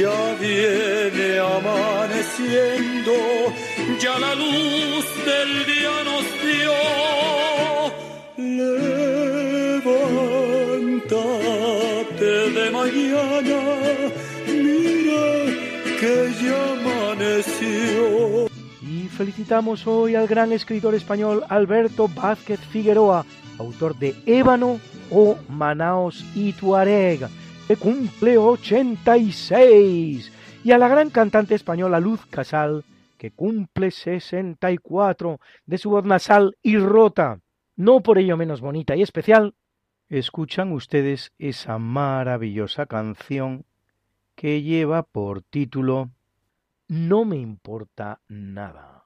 [0.00, 3.12] Ya viene amaneciendo
[4.00, 6.72] ya la luz del día nos dio.
[11.04, 13.60] Levántate de mañana,
[14.46, 15.28] mira
[16.00, 18.48] que ya amaneció.
[18.80, 23.26] Y felicitamos hoy al gran escritor español Alberto Vázquez Figueroa,
[23.58, 27.28] autor de Ébano o Manaos y Tuareg,
[27.70, 30.32] que cumple 86,
[30.64, 32.82] y a la gran cantante española Luz Casal,
[33.16, 37.38] que cumple 64 de su voz nasal y rota,
[37.76, 39.54] no por ello menos bonita y especial,
[40.08, 43.64] escuchan ustedes esa maravillosa canción
[44.34, 46.10] que lleva por título
[46.88, 49.04] No me importa nada.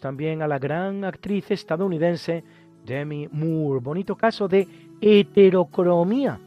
[0.00, 2.42] También a la gran actriz estadounidense
[2.84, 3.78] Demi Moore.
[3.80, 4.66] Bonito caso de
[5.00, 6.40] heterocromía.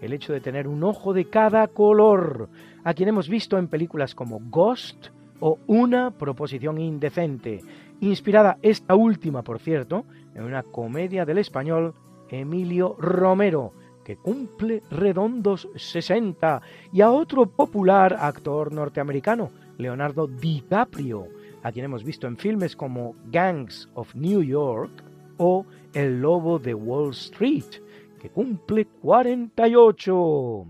[0.00, 2.48] El hecho de tener un ojo de cada color,
[2.84, 5.08] a quien hemos visto en películas como Ghost
[5.40, 7.60] o Una proposición indecente,
[8.00, 10.04] inspirada esta última, por cierto,
[10.36, 11.94] en una comedia del español
[12.30, 13.72] Emilio Romero,
[14.04, 21.26] que cumple redondos 60, y a otro popular actor norteamericano, Leonardo DiCaprio,
[21.62, 25.04] a quien hemos visto en filmes como Gangs of New York
[25.38, 27.64] o El Lobo de Wall Street,
[28.20, 30.66] que cumple 48.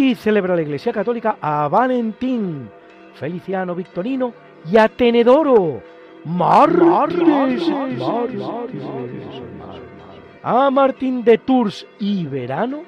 [0.00, 2.68] Y celebra la Iglesia Católica a Valentín,
[3.14, 4.32] Feliciano Victorino
[4.70, 5.82] y a Tenedoro,
[6.24, 7.70] mártires,
[10.42, 12.82] a Martín de Tours y Verano,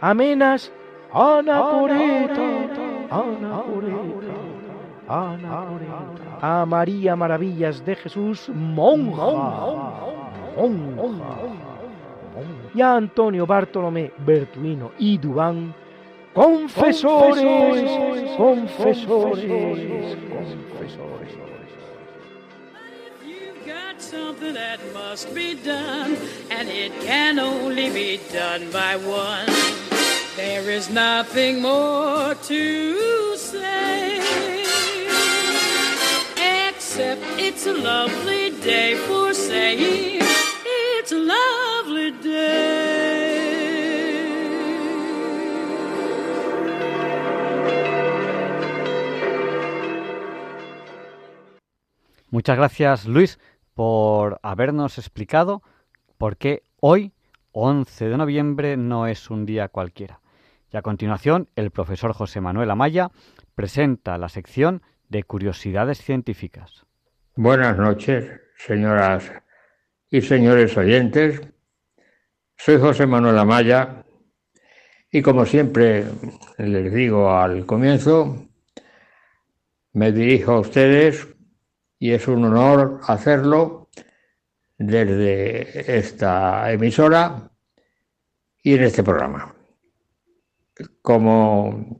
[0.00, 0.72] amenas,
[1.12, 2.68] anacoreta,
[6.40, 9.24] a María Maravillas de Jesús, monja,
[10.56, 11.67] monja,
[12.74, 15.74] y a Antonio Bartolomé Bertuino y Dubán,
[16.34, 17.42] confesores,
[18.36, 21.34] confesores, confesores.
[23.26, 26.16] You've got something that must be done,
[26.50, 29.46] and it can only be done by one.
[30.36, 34.20] There is nothing more to say,
[36.68, 40.22] except it's a lovely day for saying
[41.08, 43.48] it's a lovely day.
[52.30, 53.38] Muchas gracias, Luis,
[53.74, 55.62] por habernos explicado
[56.18, 57.12] por qué hoy,
[57.52, 60.20] 11 de noviembre, no es un día cualquiera.
[60.70, 63.10] Y a continuación, el profesor José Manuel Amaya
[63.54, 66.84] presenta la sección de curiosidades científicas.
[67.34, 69.32] Buenas noches, señoras
[70.10, 71.40] y señores oyentes.
[72.56, 74.04] Soy José Manuel Amaya
[75.10, 76.04] y como siempre
[76.58, 78.48] les digo al comienzo,
[79.92, 81.28] me dirijo a ustedes
[81.98, 83.90] y es un honor hacerlo
[84.76, 87.50] desde esta emisora
[88.62, 89.54] y en este programa.
[91.02, 91.96] Como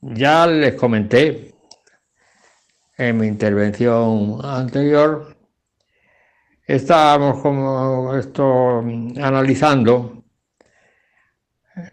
[0.00, 1.54] ya les comenté
[2.96, 5.31] en mi intervención anterior,
[6.66, 8.78] estábamos como esto
[9.20, 10.24] analizando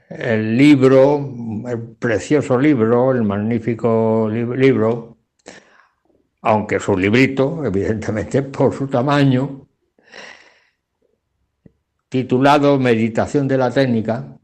[0.10, 1.34] el libro,
[1.68, 5.18] el precioso libro, el magnífico lib- libro,
[6.41, 9.68] aunque es un librito, evidentemente por su tamaño,
[12.08, 14.38] titulado Meditación de la técnica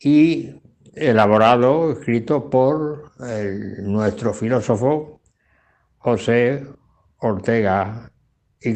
[0.00, 0.50] y
[0.94, 3.12] elaborado, escrito por
[3.82, 5.20] nuestro filósofo
[5.98, 6.66] José
[7.18, 8.11] Ortega
[8.64, 8.72] y.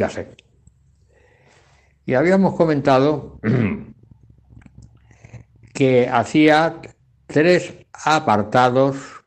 [2.04, 3.40] Y habíamos comentado
[5.74, 6.80] que hacía
[7.26, 9.24] tres apartados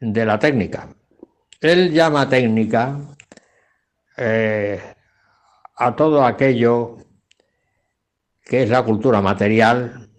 [0.00, 0.88] de la técnica.
[1.60, 2.98] Él llama técnica
[4.16, 4.80] eh,
[5.76, 6.96] a todo aquello
[8.44, 10.10] que es la cultura material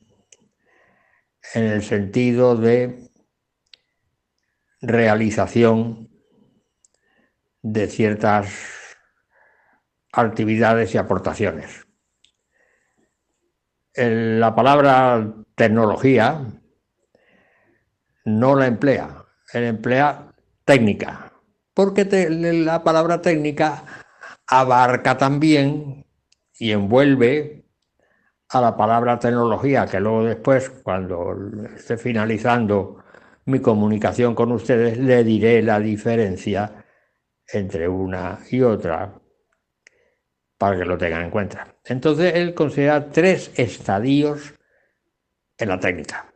[1.53, 3.09] en el sentido de
[4.81, 6.09] realización
[7.61, 8.82] de ciertas
[10.13, 11.87] actividades y aportaciones.
[13.95, 16.39] La palabra tecnología
[18.25, 20.33] no la emplea, él emplea
[20.63, 21.33] técnica,
[21.73, 23.83] porque la palabra técnica
[24.47, 26.05] abarca también
[26.57, 27.65] y envuelve
[28.49, 31.35] a la palabra tecnología, que luego después, cuando
[31.75, 33.03] esté finalizando
[33.45, 36.85] mi comunicación con ustedes, le diré la diferencia
[37.51, 39.22] entre una y otra
[40.63, 41.75] para que lo tengan en cuenta.
[41.83, 44.53] Entonces, él considera tres estadios
[45.57, 46.33] en la técnica.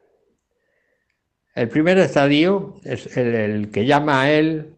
[1.55, 4.75] El primer estadio es el, que llama a él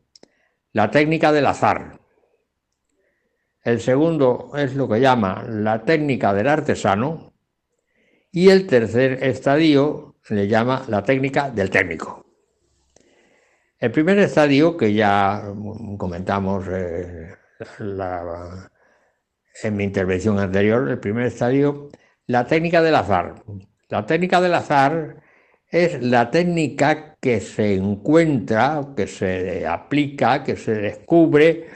[0.72, 2.00] la técnica del azar.
[3.64, 7.34] El segundo es lo que llama la técnica del artesano.
[8.32, 12.24] Y el tercer estadio le llama la técnica del técnico.
[13.80, 15.42] El primer estadio, que ya
[15.98, 17.34] comentamos eh,
[17.80, 18.70] la-
[19.64, 21.90] en mi intervención anterior, el primer estadio,
[22.28, 23.44] la técnica del azar.
[23.90, 25.22] La técnica del azar
[25.68, 31.68] es la técnica que se encuentra, que se aplica, que se descubre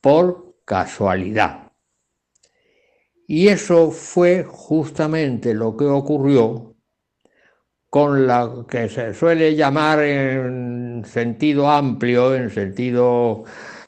[0.00, 1.72] por casualidad.
[3.26, 6.74] Y eso fue justamente lo que ocurrió
[7.88, 13.44] con la que se suele llamar en sentido amplio, en sentido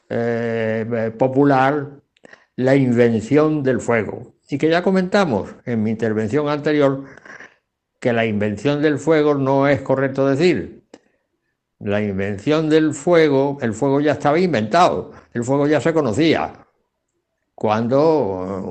[0.09, 1.96] eh, popular,
[2.57, 4.33] la invención del fuego.
[4.49, 7.05] Y que ya comentamos en mi intervención anterior
[7.99, 10.83] que la invención del fuego no es correcto decir.
[11.79, 16.65] La invención del fuego, el fuego ya estaba inventado, el fuego ya se conocía.
[17.53, 18.63] Cuando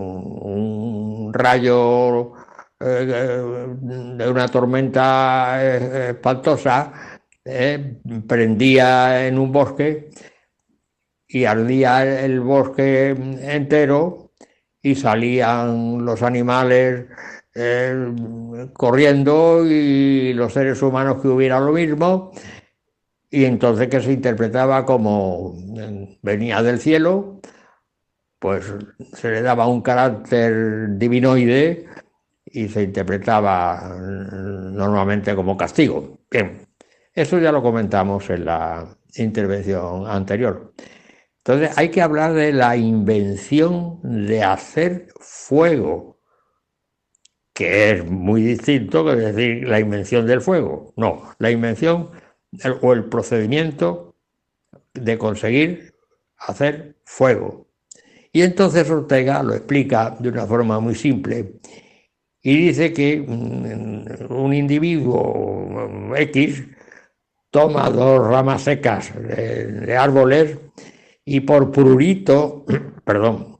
[0.42, 2.32] un rayo
[2.80, 6.92] eh, de una tormenta eh, espantosa
[7.44, 10.10] eh, prendía en un bosque
[11.36, 14.32] y ardía el bosque entero
[14.80, 17.04] y salían los animales
[17.54, 22.32] eh, corriendo y los seres humanos que hubieran lo mismo,
[23.28, 27.38] y entonces que se interpretaba como eh, venía del cielo,
[28.38, 28.72] pues
[29.12, 31.86] se le daba un carácter divinoide
[32.46, 36.20] y se interpretaba mm, normalmente como castigo.
[36.30, 36.66] Bien,
[37.12, 40.72] eso ya lo comentamos en la intervención anterior.
[41.46, 46.18] Entonces hay que hablar de la invención de hacer fuego
[47.54, 50.92] que es muy distinto que decir la invención del fuego.
[50.96, 52.10] No, la invención
[52.82, 54.16] o el procedimiento
[54.92, 55.94] de conseguir
[56.36, 57.68] hacer fuego.
[58.32, 61.60] Y entonces Ortega lo explica de una forma muy simple
[62.42, 66.64] y dice que mm, un individuo X
[67.50, 70.58] toma dos ramas secas de, árboles
[71.26, 72.64] y por prurito,
[73.04, 73.58] perdón,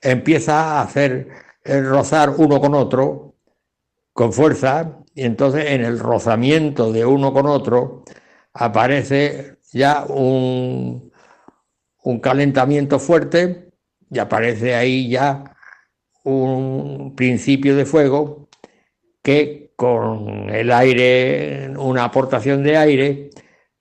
[0.00, 1.28] empieza a hacer
[1.64, 3.34] rozar uno con otro
[4.12, 8.04] con fuerza y entonces en el rozamiento de uno con otro
[8.52, 11.12] aparece ya un,
[12.02, 13.70] un calentamiento fuerte
[14.10, 15.44] y aparece ahí ya
[16.24, 18.48] un principio de fuego
[19.22, 23.27] que con el aire, una aportación de aire,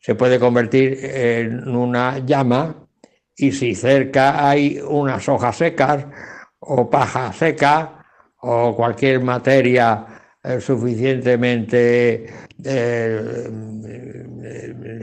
[0.07, 2.87] se puede convertir en una llama
[3.35, 6.05] y si cerca hay unas hojas secas
[6.59, 8.05] o paja seca
[8.37, 10.05] o cualquier materia
[10.41, 12.25] eh, suficientemente
[12.63, 13.51] eh,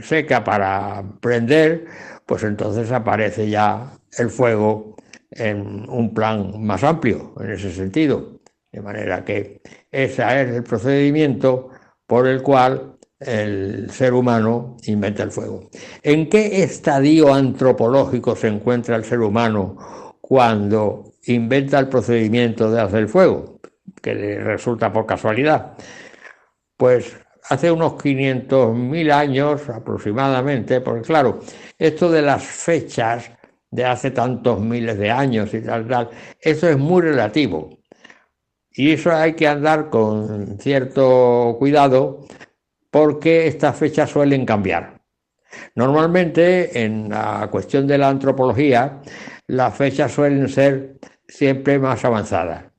[0.01, 1.85] seca para prender,
[2.25, 4.95] pues entonces aparece ya el fuego
[5.29, 8.39] en un plan más amplio en ese sentido.
[8.71, 9.61] De manera que
[9.91, 11.69] ese es el procedimiento
[12.07, 15.69] por el cual el ser humano inventa el fuego.
[16.03, 19.77] ¿En qué estadio antropológico se encuentra el ser humano
[20.27, 23.59] cuando inventa el procedimiento de hacer fuego,
[24.01, 25.77] que le resulta por casualidad.
[26.77, 27.15] Pues
[27.49, 31.41] hace unos 500.000 años aproximadamente, porque claro,
[31.77, 33.31] esto de las fechas
[33.69, 36.09] de hace tantos miles de años y tal, tal,
[36.39, 37.77] eso es muy relativo.
[38.71, 42.25] Y eso hay que andar con cierto cuidado
[42.95, 45.01] porque estas fechas suelen cambiar.
[45.75, 49.01] Normalmente en la cuestión de la antropología,
[49.47, 50.95] las fechas suelen ser
[51.27, 52.71] siempre más avanzada.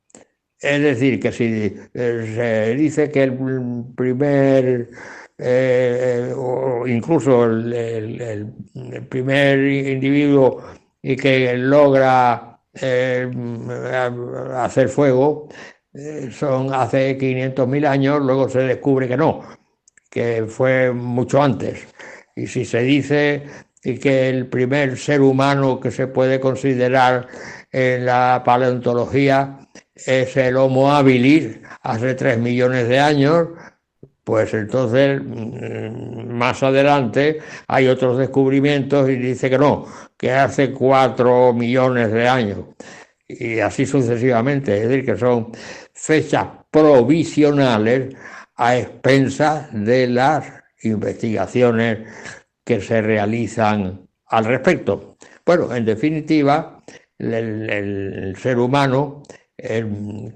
[0.58, 3.36] Es decir, que si eh, se dice que el
[3.94, 4.88] primer,
[5.36, 8.54] eh, o incluso el,
[9.10, 10.62] primer individuo
[11.02, 13.30] que logra eh,
[14.54, 15.50] hacer fuego
[16.30, 19.42] son hace 500.000 años, luego se descubre que no,
[20.16, 21.88] que fue mucho antes.
[22.34, 23.42] Y si se dice
[23.82, 27.28] que el primer ser humano que se puede considerar
[27.70, 29.58] en la paleontología
[29.94, 33.48] es el Homo habilis hace tres millones de años,
[34.24, 39.86] pues entonces mm, más adelante hay otros descubrimientos y dice que no,
[40.16, 42.60] que hace cuatro millones de años
[43.28, 45.52] y así sucesivamente, es decir, que son
[45.92, 48.14] fechas provisionales
[48.56, 50.50] a expensas de las
[50.82, 52.08] investigaciones
[52.64, 55.16] que se realizan al respecto.
[55.44, 56.82] Bueno, en definitiva,
[57.18, 59.22] el, ser humano,
[59.56, 60.32] el,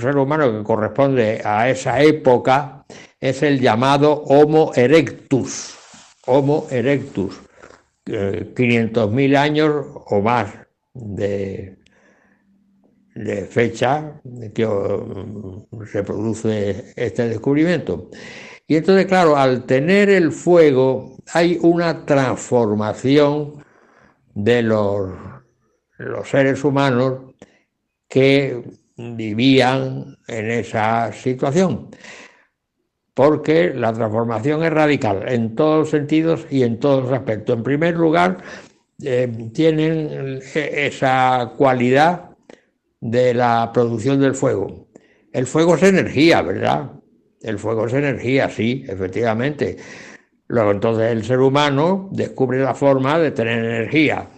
[0.00, 2.84] ser humano que corresponde a esa época
[3.20, 5.76] es el llamado Homo erectus.
[6.26, 7.40] Homo erectus.
[8.06, 10.52] 500.000 años o más
[10.94, 11.76] de,
[13.24, 14.20] de fecha
[14.54, 14.66] que
[15.90, 18.10] se produce este descubrimiento.
[18.66, 23.64] Y entonces, claro, al tener el fuego hay una transformación
[24.34, 25.10] de los
[26.00, 27.34] los seres humanos
[28.08, 28.62] que
[28.96, 31.90] vivían en esa situación.
[33.12, 37.56] Porque la transformación es radical en todos los sentidos y en todos aspectos.
[37.56, 38.38] En primer lugar,
[39.02, 42.29] eh, tienen esa cualidad
[43.00, 44.88] de la producción del fuego.
[45.32, 46.92] El fuego es energía, ¿verdad?
[47.40, 49.76] El fuego es energía, sí, efectivamente.
[50.48, 54.28] Luego entonces el ser humano descubre la forma de tener energía.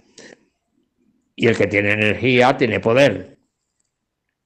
[1.35, 3.39] Y el que tiene energía tiene poder.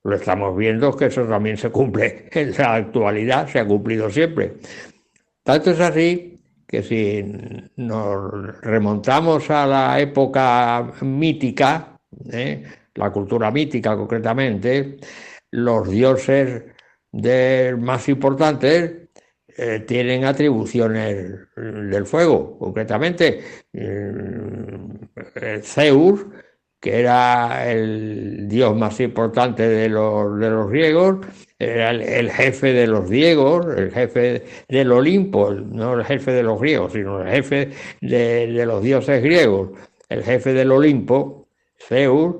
[0.03, 4.53] Lo estamos viendo que eso también se cumple en la actualidad, se ha cumplido siempre.
[5.43, 7.23] Tanto es así que si
[7.75, 11.97] nos remontamos a la época mítica,
[12.31, 12.63] ¿eh?
[12.97, 14.97] La cultura mítica concretamente,
[15.51, 16.63] los dioses
[17.77, 19.09] más importantes
[19.59, 23.41] eh, tienen atribuciones del fuego, concretamente
[23.73, 26.25] eh, Zeus,
[26.79, 31.25] que era el dios más importante de los, de los griegos,
[31.57, 36.59] era el, jefe de los griegos, el jefe del Olimpo, no el jefe de los
[36.61, 37.71] griegos, sino el jefe
[38.01, 39.71] de, de los dioses griegos,
[40.09, 41.49] el jefe del Olimpo,
[41.79, 42.35] Zeus,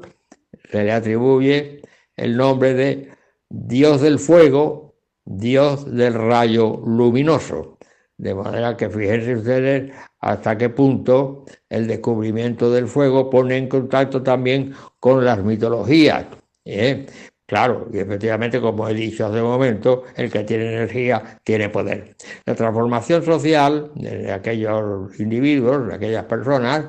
[0.72, 1.82] se le atribuye
[2.16, 3.12] el nombre de
[3.50, 4.96] Dios del fuego,
[5.26, 7.78] Dios del rayo luminoso.
[8.18, 14.24] De manera que fíjense ustedes hasta qué punto el descubrimiento del fuego pone en contacto
[14.24, 16.26] también con las mitologías.
[16.66, 17.06] ¿eh?
[17.46, 22.16] Claro, y efectivamente, como he dicho hace un momento, el que tiene energía tiene poder.
[22.46, 26.88] La transformación social de aquellos individuos, de aquellas personas,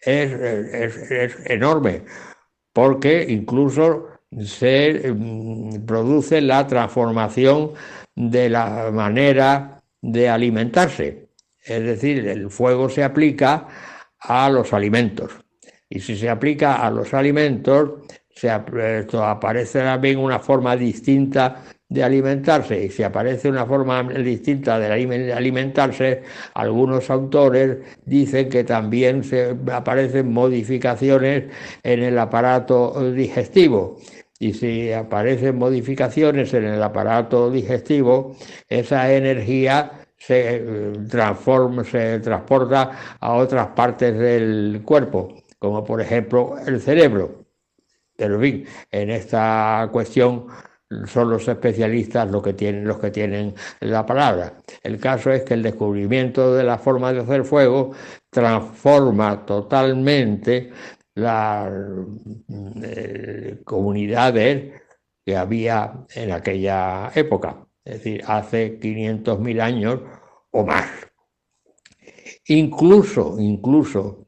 [0.00, 0.30] es,
[1.10, 2.04] es enorme,
[2.76, 4.06] porque incluso
[4.44, 7.70] se mm, produce la transformación
[8.14, 11.30] de la manera de alimentarse.
[11.64, 13.66] Es decir, el fuego se aplica
[14.20, 15.32] a los alimentos.
[15.88, 17.92] Y si se aplica a los alimentos,
[18.28, 22.84] se aparece también una forma distinta de alimentarse.
[22.84, 26.22] Y si aparece una forma distinta de alimentarse,
[26.54, 31.44] algunos autores dicen que también se aparecen modificaciones
[31.82, 33.98] en el aparato digestivo.
[34.38, 38.36] Y si aparecen modificaciones en el aparato digestivo,
[38.68, 46.56] esa energía se eh, transforma, se transporta a otras partes del cuerpo, como por ejemplo
[46.66, 47.46] el cerebro.
[48.16, 50.46] Pero en en esta cuestión
[51.06, 54.54] son los especialistas los que tienen los que tienen la palabra.
[54.82, 57.92] El caso es que el descubrimiento de la forma de hacer fuego
[58.30, 60.70] transforma totalmente
[61.14, 61.70] las
[62.82, 64.82] eh, comunidades
[65.24, 70.00] que había en aquella época, es decir, hace 500.000 años
[70.52, 70.86] o más.
[72.48, 74.26] Incluso, incluso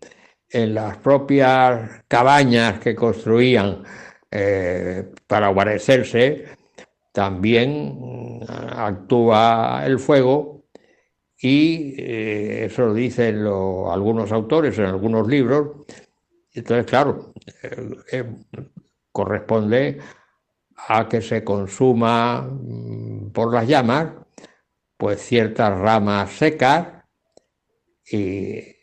[0.51, 3.85] en las propias cabañas que construían
[4.31, 6.45] eh, para guarecerse,
[7.13, 10.65] también actúa el fuego
[11.41, 15.87] y eh, eso lo dicen algunos autores en algunos libros,
[16.53, 17.33] entonces, claro,
[18.13, 18.25] eh,
[19.13, 19.99] corresponde
[20.89, 24.13] a que se consuma mm, por las llamas,
[24.97, 26.89] pues ciertas ramas secas
[28.11, 28.75] y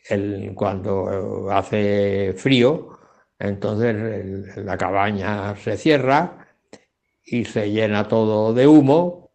[0.54, 2.95] cuando hace frío,
[3.38, 6.46] entonces la cabaña se cierra
[7.24, 9.30] y se llena todo de humo.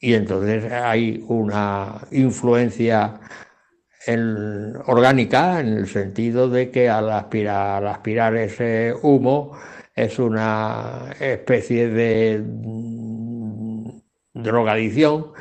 [0.00, 3.20] Y entonces hay una influencia
[4.86, 9.58] orgánica, en el sentido de que al aspirar, aspirar ese humo
[9.94, 13.90] es una especie de mm,
[14.34, 15.32] drogadicción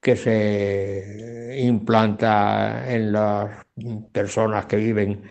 [0.00, 3.64] que se implanta en las
[4.12, 5.22] personas que viven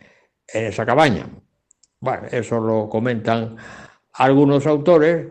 [0.54, 1.28] en esa cabaña.
[2.00, 3.58] Bueno, eso lo comentan
[4.14, 5.28] algunos autores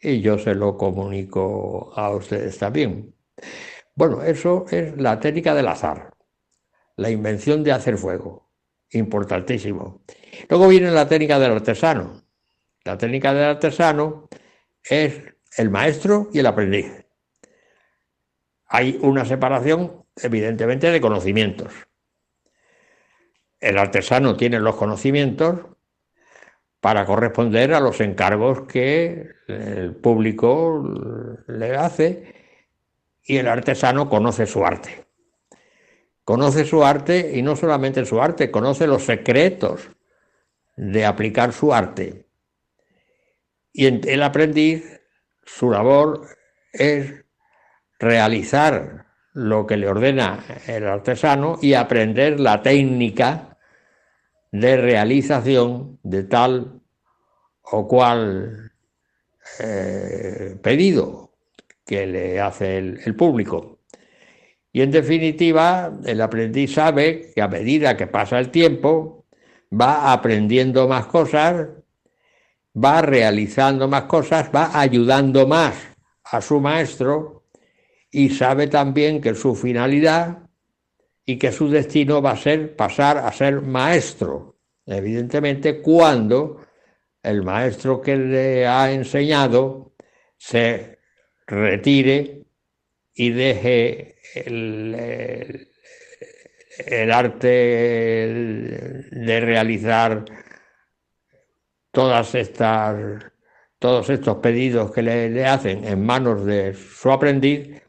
[0.00, 3.14] y yo se lo comunico a ustedes también.
[3.94, 6.16] Bueno, eso es la técnica del azar
[6.96, 8.50] la invención de hacer fuego.
[8.90, 10.02] Importantísimo.
[10.48, 12.22] Luego viene la técnica del artesano.
[12.84, 14.28] La técnica del artesano
[14.82, 15.22] es
[15.56, 16.86] el maestro y el aprendiz.
[18.68, 21.72] Hay una separación, evidentemente, de conocimientos.
[23.60, 25.60] El artesano tiene los conocimientos
[26.80, 30.84] para corresponder a los encargos que el público
[31.48, 32.34] le hace
[33.22, 35.06] y el artesano conoce su arte
[36.26, 39.88] conoce su arte y no solamente su arte, conoce los secretos
[40.76, 42.26] de aplicar su arte.
[43.72, 45.00] Y el aprendiz,
[45.44, 46.26] su labor
[46.72, 47.24] es
[48.00, 49.05] realizar
[49.36, 53.58] lo que le ordena el artesano y aprender la técnica
[54.50, 56.80] de realización de tal
[57.60, 58.72] o cual
[59.60, 61.32] eh, pedido
[61.84, 63.80] que le hace el, público.
[64.72, 69.26] Y en definitiva, el aprendiz sabe que a medida que pasa el tiempo,
[69.70, 71.68] va aprendiendo más cosas,
[72.74, 75.74] va realizando más cosas, va ayudando más
[76.24, 77.35] a su maestro
[78.10, 80.38] y sabe también que su finalidad
[81.24, 84.56] y que su destino va a ser pasar a ser maestro.
[84.86, 86.60] Evidentemente, cuando
[87.22, 89.94] el maestro que le ha enseñado
[90.36, 91.00] se
[91.46, 92.44] retire
[93.12, 94.94] y deje el,
[97.10, 97.48] arte
[99.10, 100.24] de realizar
[101.90, 103.24] todas estas
[103.78, 107.82] todos estos pedidos que le, hacen en manos de su aprendiz,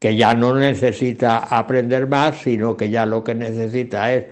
[0.00, 4.26] que ya no necesita aprender más, sino que ya lo que necesita es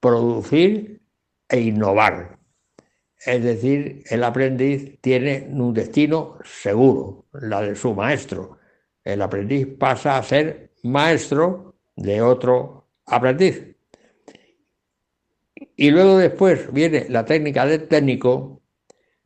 [0.00, 1.02] producir
[1.48, 2.38] e innovar.
[3.24, 8.58] Es decir, el aprendiz tiene un destino seguro, la de su maestro.
[9.04, 13.76] El aprendiz pasa a ser maestro de otro aprendiz.
[15.76, 18.62] Y luego después viene la técnica del técnico,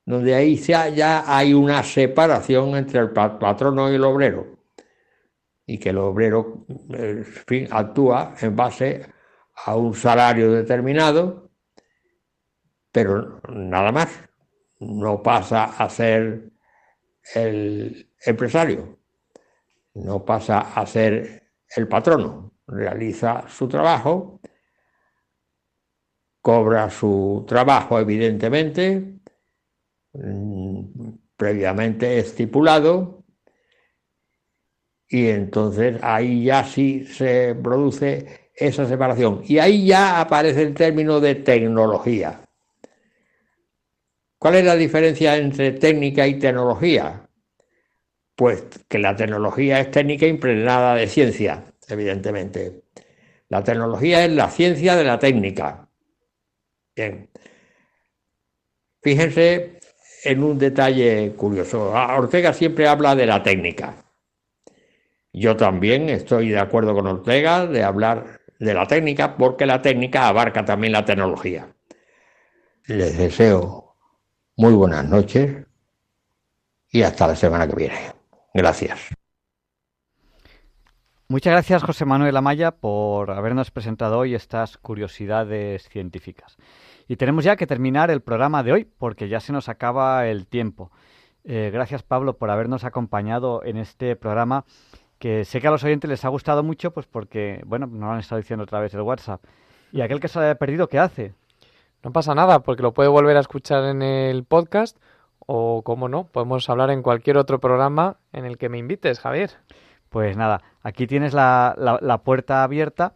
[0.04, 4.59] donde ahí ya hay una separación entre el patrono y el obrero.
[5.70, 9.06] Y que el obrero en fin, actúa en base
[9.66, 11.50] a un salario determinado
[12.92, 14.08] pero nada más.
[14.80, 16.52] No pasa a ser
[17.34, 18.98] el empresario,
[19.94, 22.54] no pasa a ser el patrono.
[22.66, 24.40] Realiza su trabajo,
[26.40, 29.20] cobra su trabajo, evidentemente,
[30.14, 33.19] mm, previamente estipulado,
[35.12, 39.42] y entonces ahí ya sí se produce esa separación.
[39.44, 42.40] Y ahí ya aparece el término de tecnología.
[44.38, 47.28] ¿Cuál es la diferencia entre técnica y tecnología?
[48.36, 52.84] Pues que la tecnología es técnica impregnada de ciencia, evidentemente.
[53.48, 55.88] La tecnología es la ciencia de la técnica.
[56.94, 57.28] Bien.
[59.02, 59.80] Fíjense
[60.22, 61.90] en un detalle curioso.
[61.90, 64.04] Ortega siempre habla de la técnica.
[65.32, 70.28] Yo también estoy de acuerdo con Ortega de hablar de la técnica porque la técnica
[70.28, 71.74] abarca también la tecnología.
[72.86, 73.96] Les deseo
[74.56, 75.66] muy buenas noches
[76.90, 78.12] y hasta la semana que viene.
[78.52, 79.14] Gracias.
[81.28, 86.56] Muchas gracias, José Manuel Amaya, por habernos presentado hoy estas curiosidades científicas.
[87.06, 90.48] Y tenemos ya que terminar el programa de hoy, porque ya se nos acaba el
[90.48, 90.90] tiempo.
[91.44, 94.64] Eh, gracias, Pablo, por habernos acompañado en este programa,
[95.20, 98.10] que sé que a los oyentes les ha gustado mucho, pues porque, bueno, nos lo
[98.10, 99.44] han estado diciendo otra vez el WhatsApp.
[99.92, 101.34] Y aquel que se haya perdido, ¿qué hace?
[102.02, 104.96] No pasa nada, porque lo puede volver a escuchar en el podcast
[105.46, 109.50] o, como no, podemos hablar en cualquier otro programa en el que me invites, Javier.
[110.08, 113.12] Pues nada, aquí tienes la, la, puerta abierta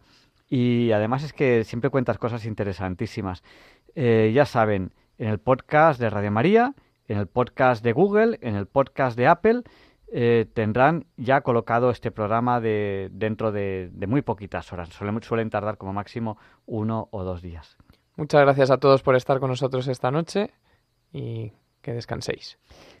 [0.47, 3.43] y además es que siempre cuentas cosas interesantísimas.
[3.95, 6.75] Eh, ya saben, en el podcast de Radio María,
[7.07, 9.63] en el podcast de Google, en el podcast de Apple,
[10.11, 14.89] eh, tendrán ya colocado este programa de, dentro de, de muy poquitas horas.
[14.89, 17.77] Suelen, suelen tardar como máximo uno o dos días.
[18.15, 20.51] Muchas gracias a todos por estar con nosotros esta noche
[21.11, 21.51] y
[21.81, 22.57] que descanséis.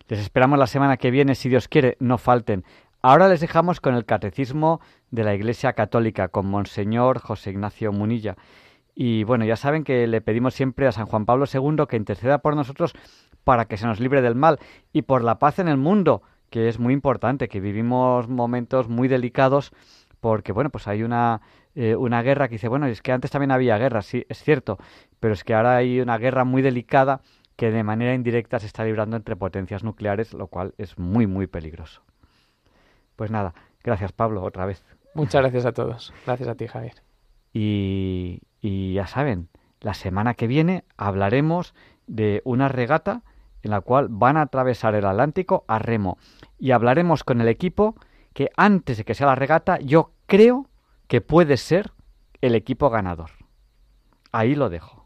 [0.07, 2.63] Les esperamos la semana que viene, si Dios quiere, no falten.
[3.01, 8.35] Ahora les dejamos con el Catecismo de la Iglesia Católica, con Monseñor José Ignacio Munilla.
[8.95, 12.39] Y bueno, ya saben que le pedimos siempre a San Juan Pablo II que interceda
[12.39, 12.93] por nosotros
[13.43, 14.59] para que se nos libre del mal
[14.91, 16.23] y por la paz en el mundo,
[16.55, 19.73] que es muy importante, que vivimos momentos muy delicados
[20.21, 21.41] porque, bueno, pues hay una
[21.75, 24.77] eh, una guerra que dice, bueno, es que antes también había guerra, sí, es cierto,
[25.19, 27.19] pero es que ahora hay una guerra muy delicada
[27.57, 31.45] que de manera indirecta se está librando entre potencias nucleares, lo cual es muy, muy
[31.47, 32.03] peligroso.
[33.17, 33.53] Pues nada,
[33.83, 34.81] gracias Pablo, otra vez.
[35.13, 36.13] Muchas gracias a todos.
[36.25, 37.03] Gracias a ti, Javier.
[37.51, 39.49] Y, y ya saben,
[39.81, 41.75] la semana que viene hablaremos
[42.07, 43.23] de una regata
[43.65, 46.19] en la cual van a atravesar el Atlántico a remo.
[46.59, 47.95] Y hablaremos con el equipo
[48.33, 50.69] que antes de que sea la regata, yo creo
[51.07, 51.91] que puede ser
[52.41, 53.31] el equipo ganador.
[54.31, 55.05] Ahí lo dejo.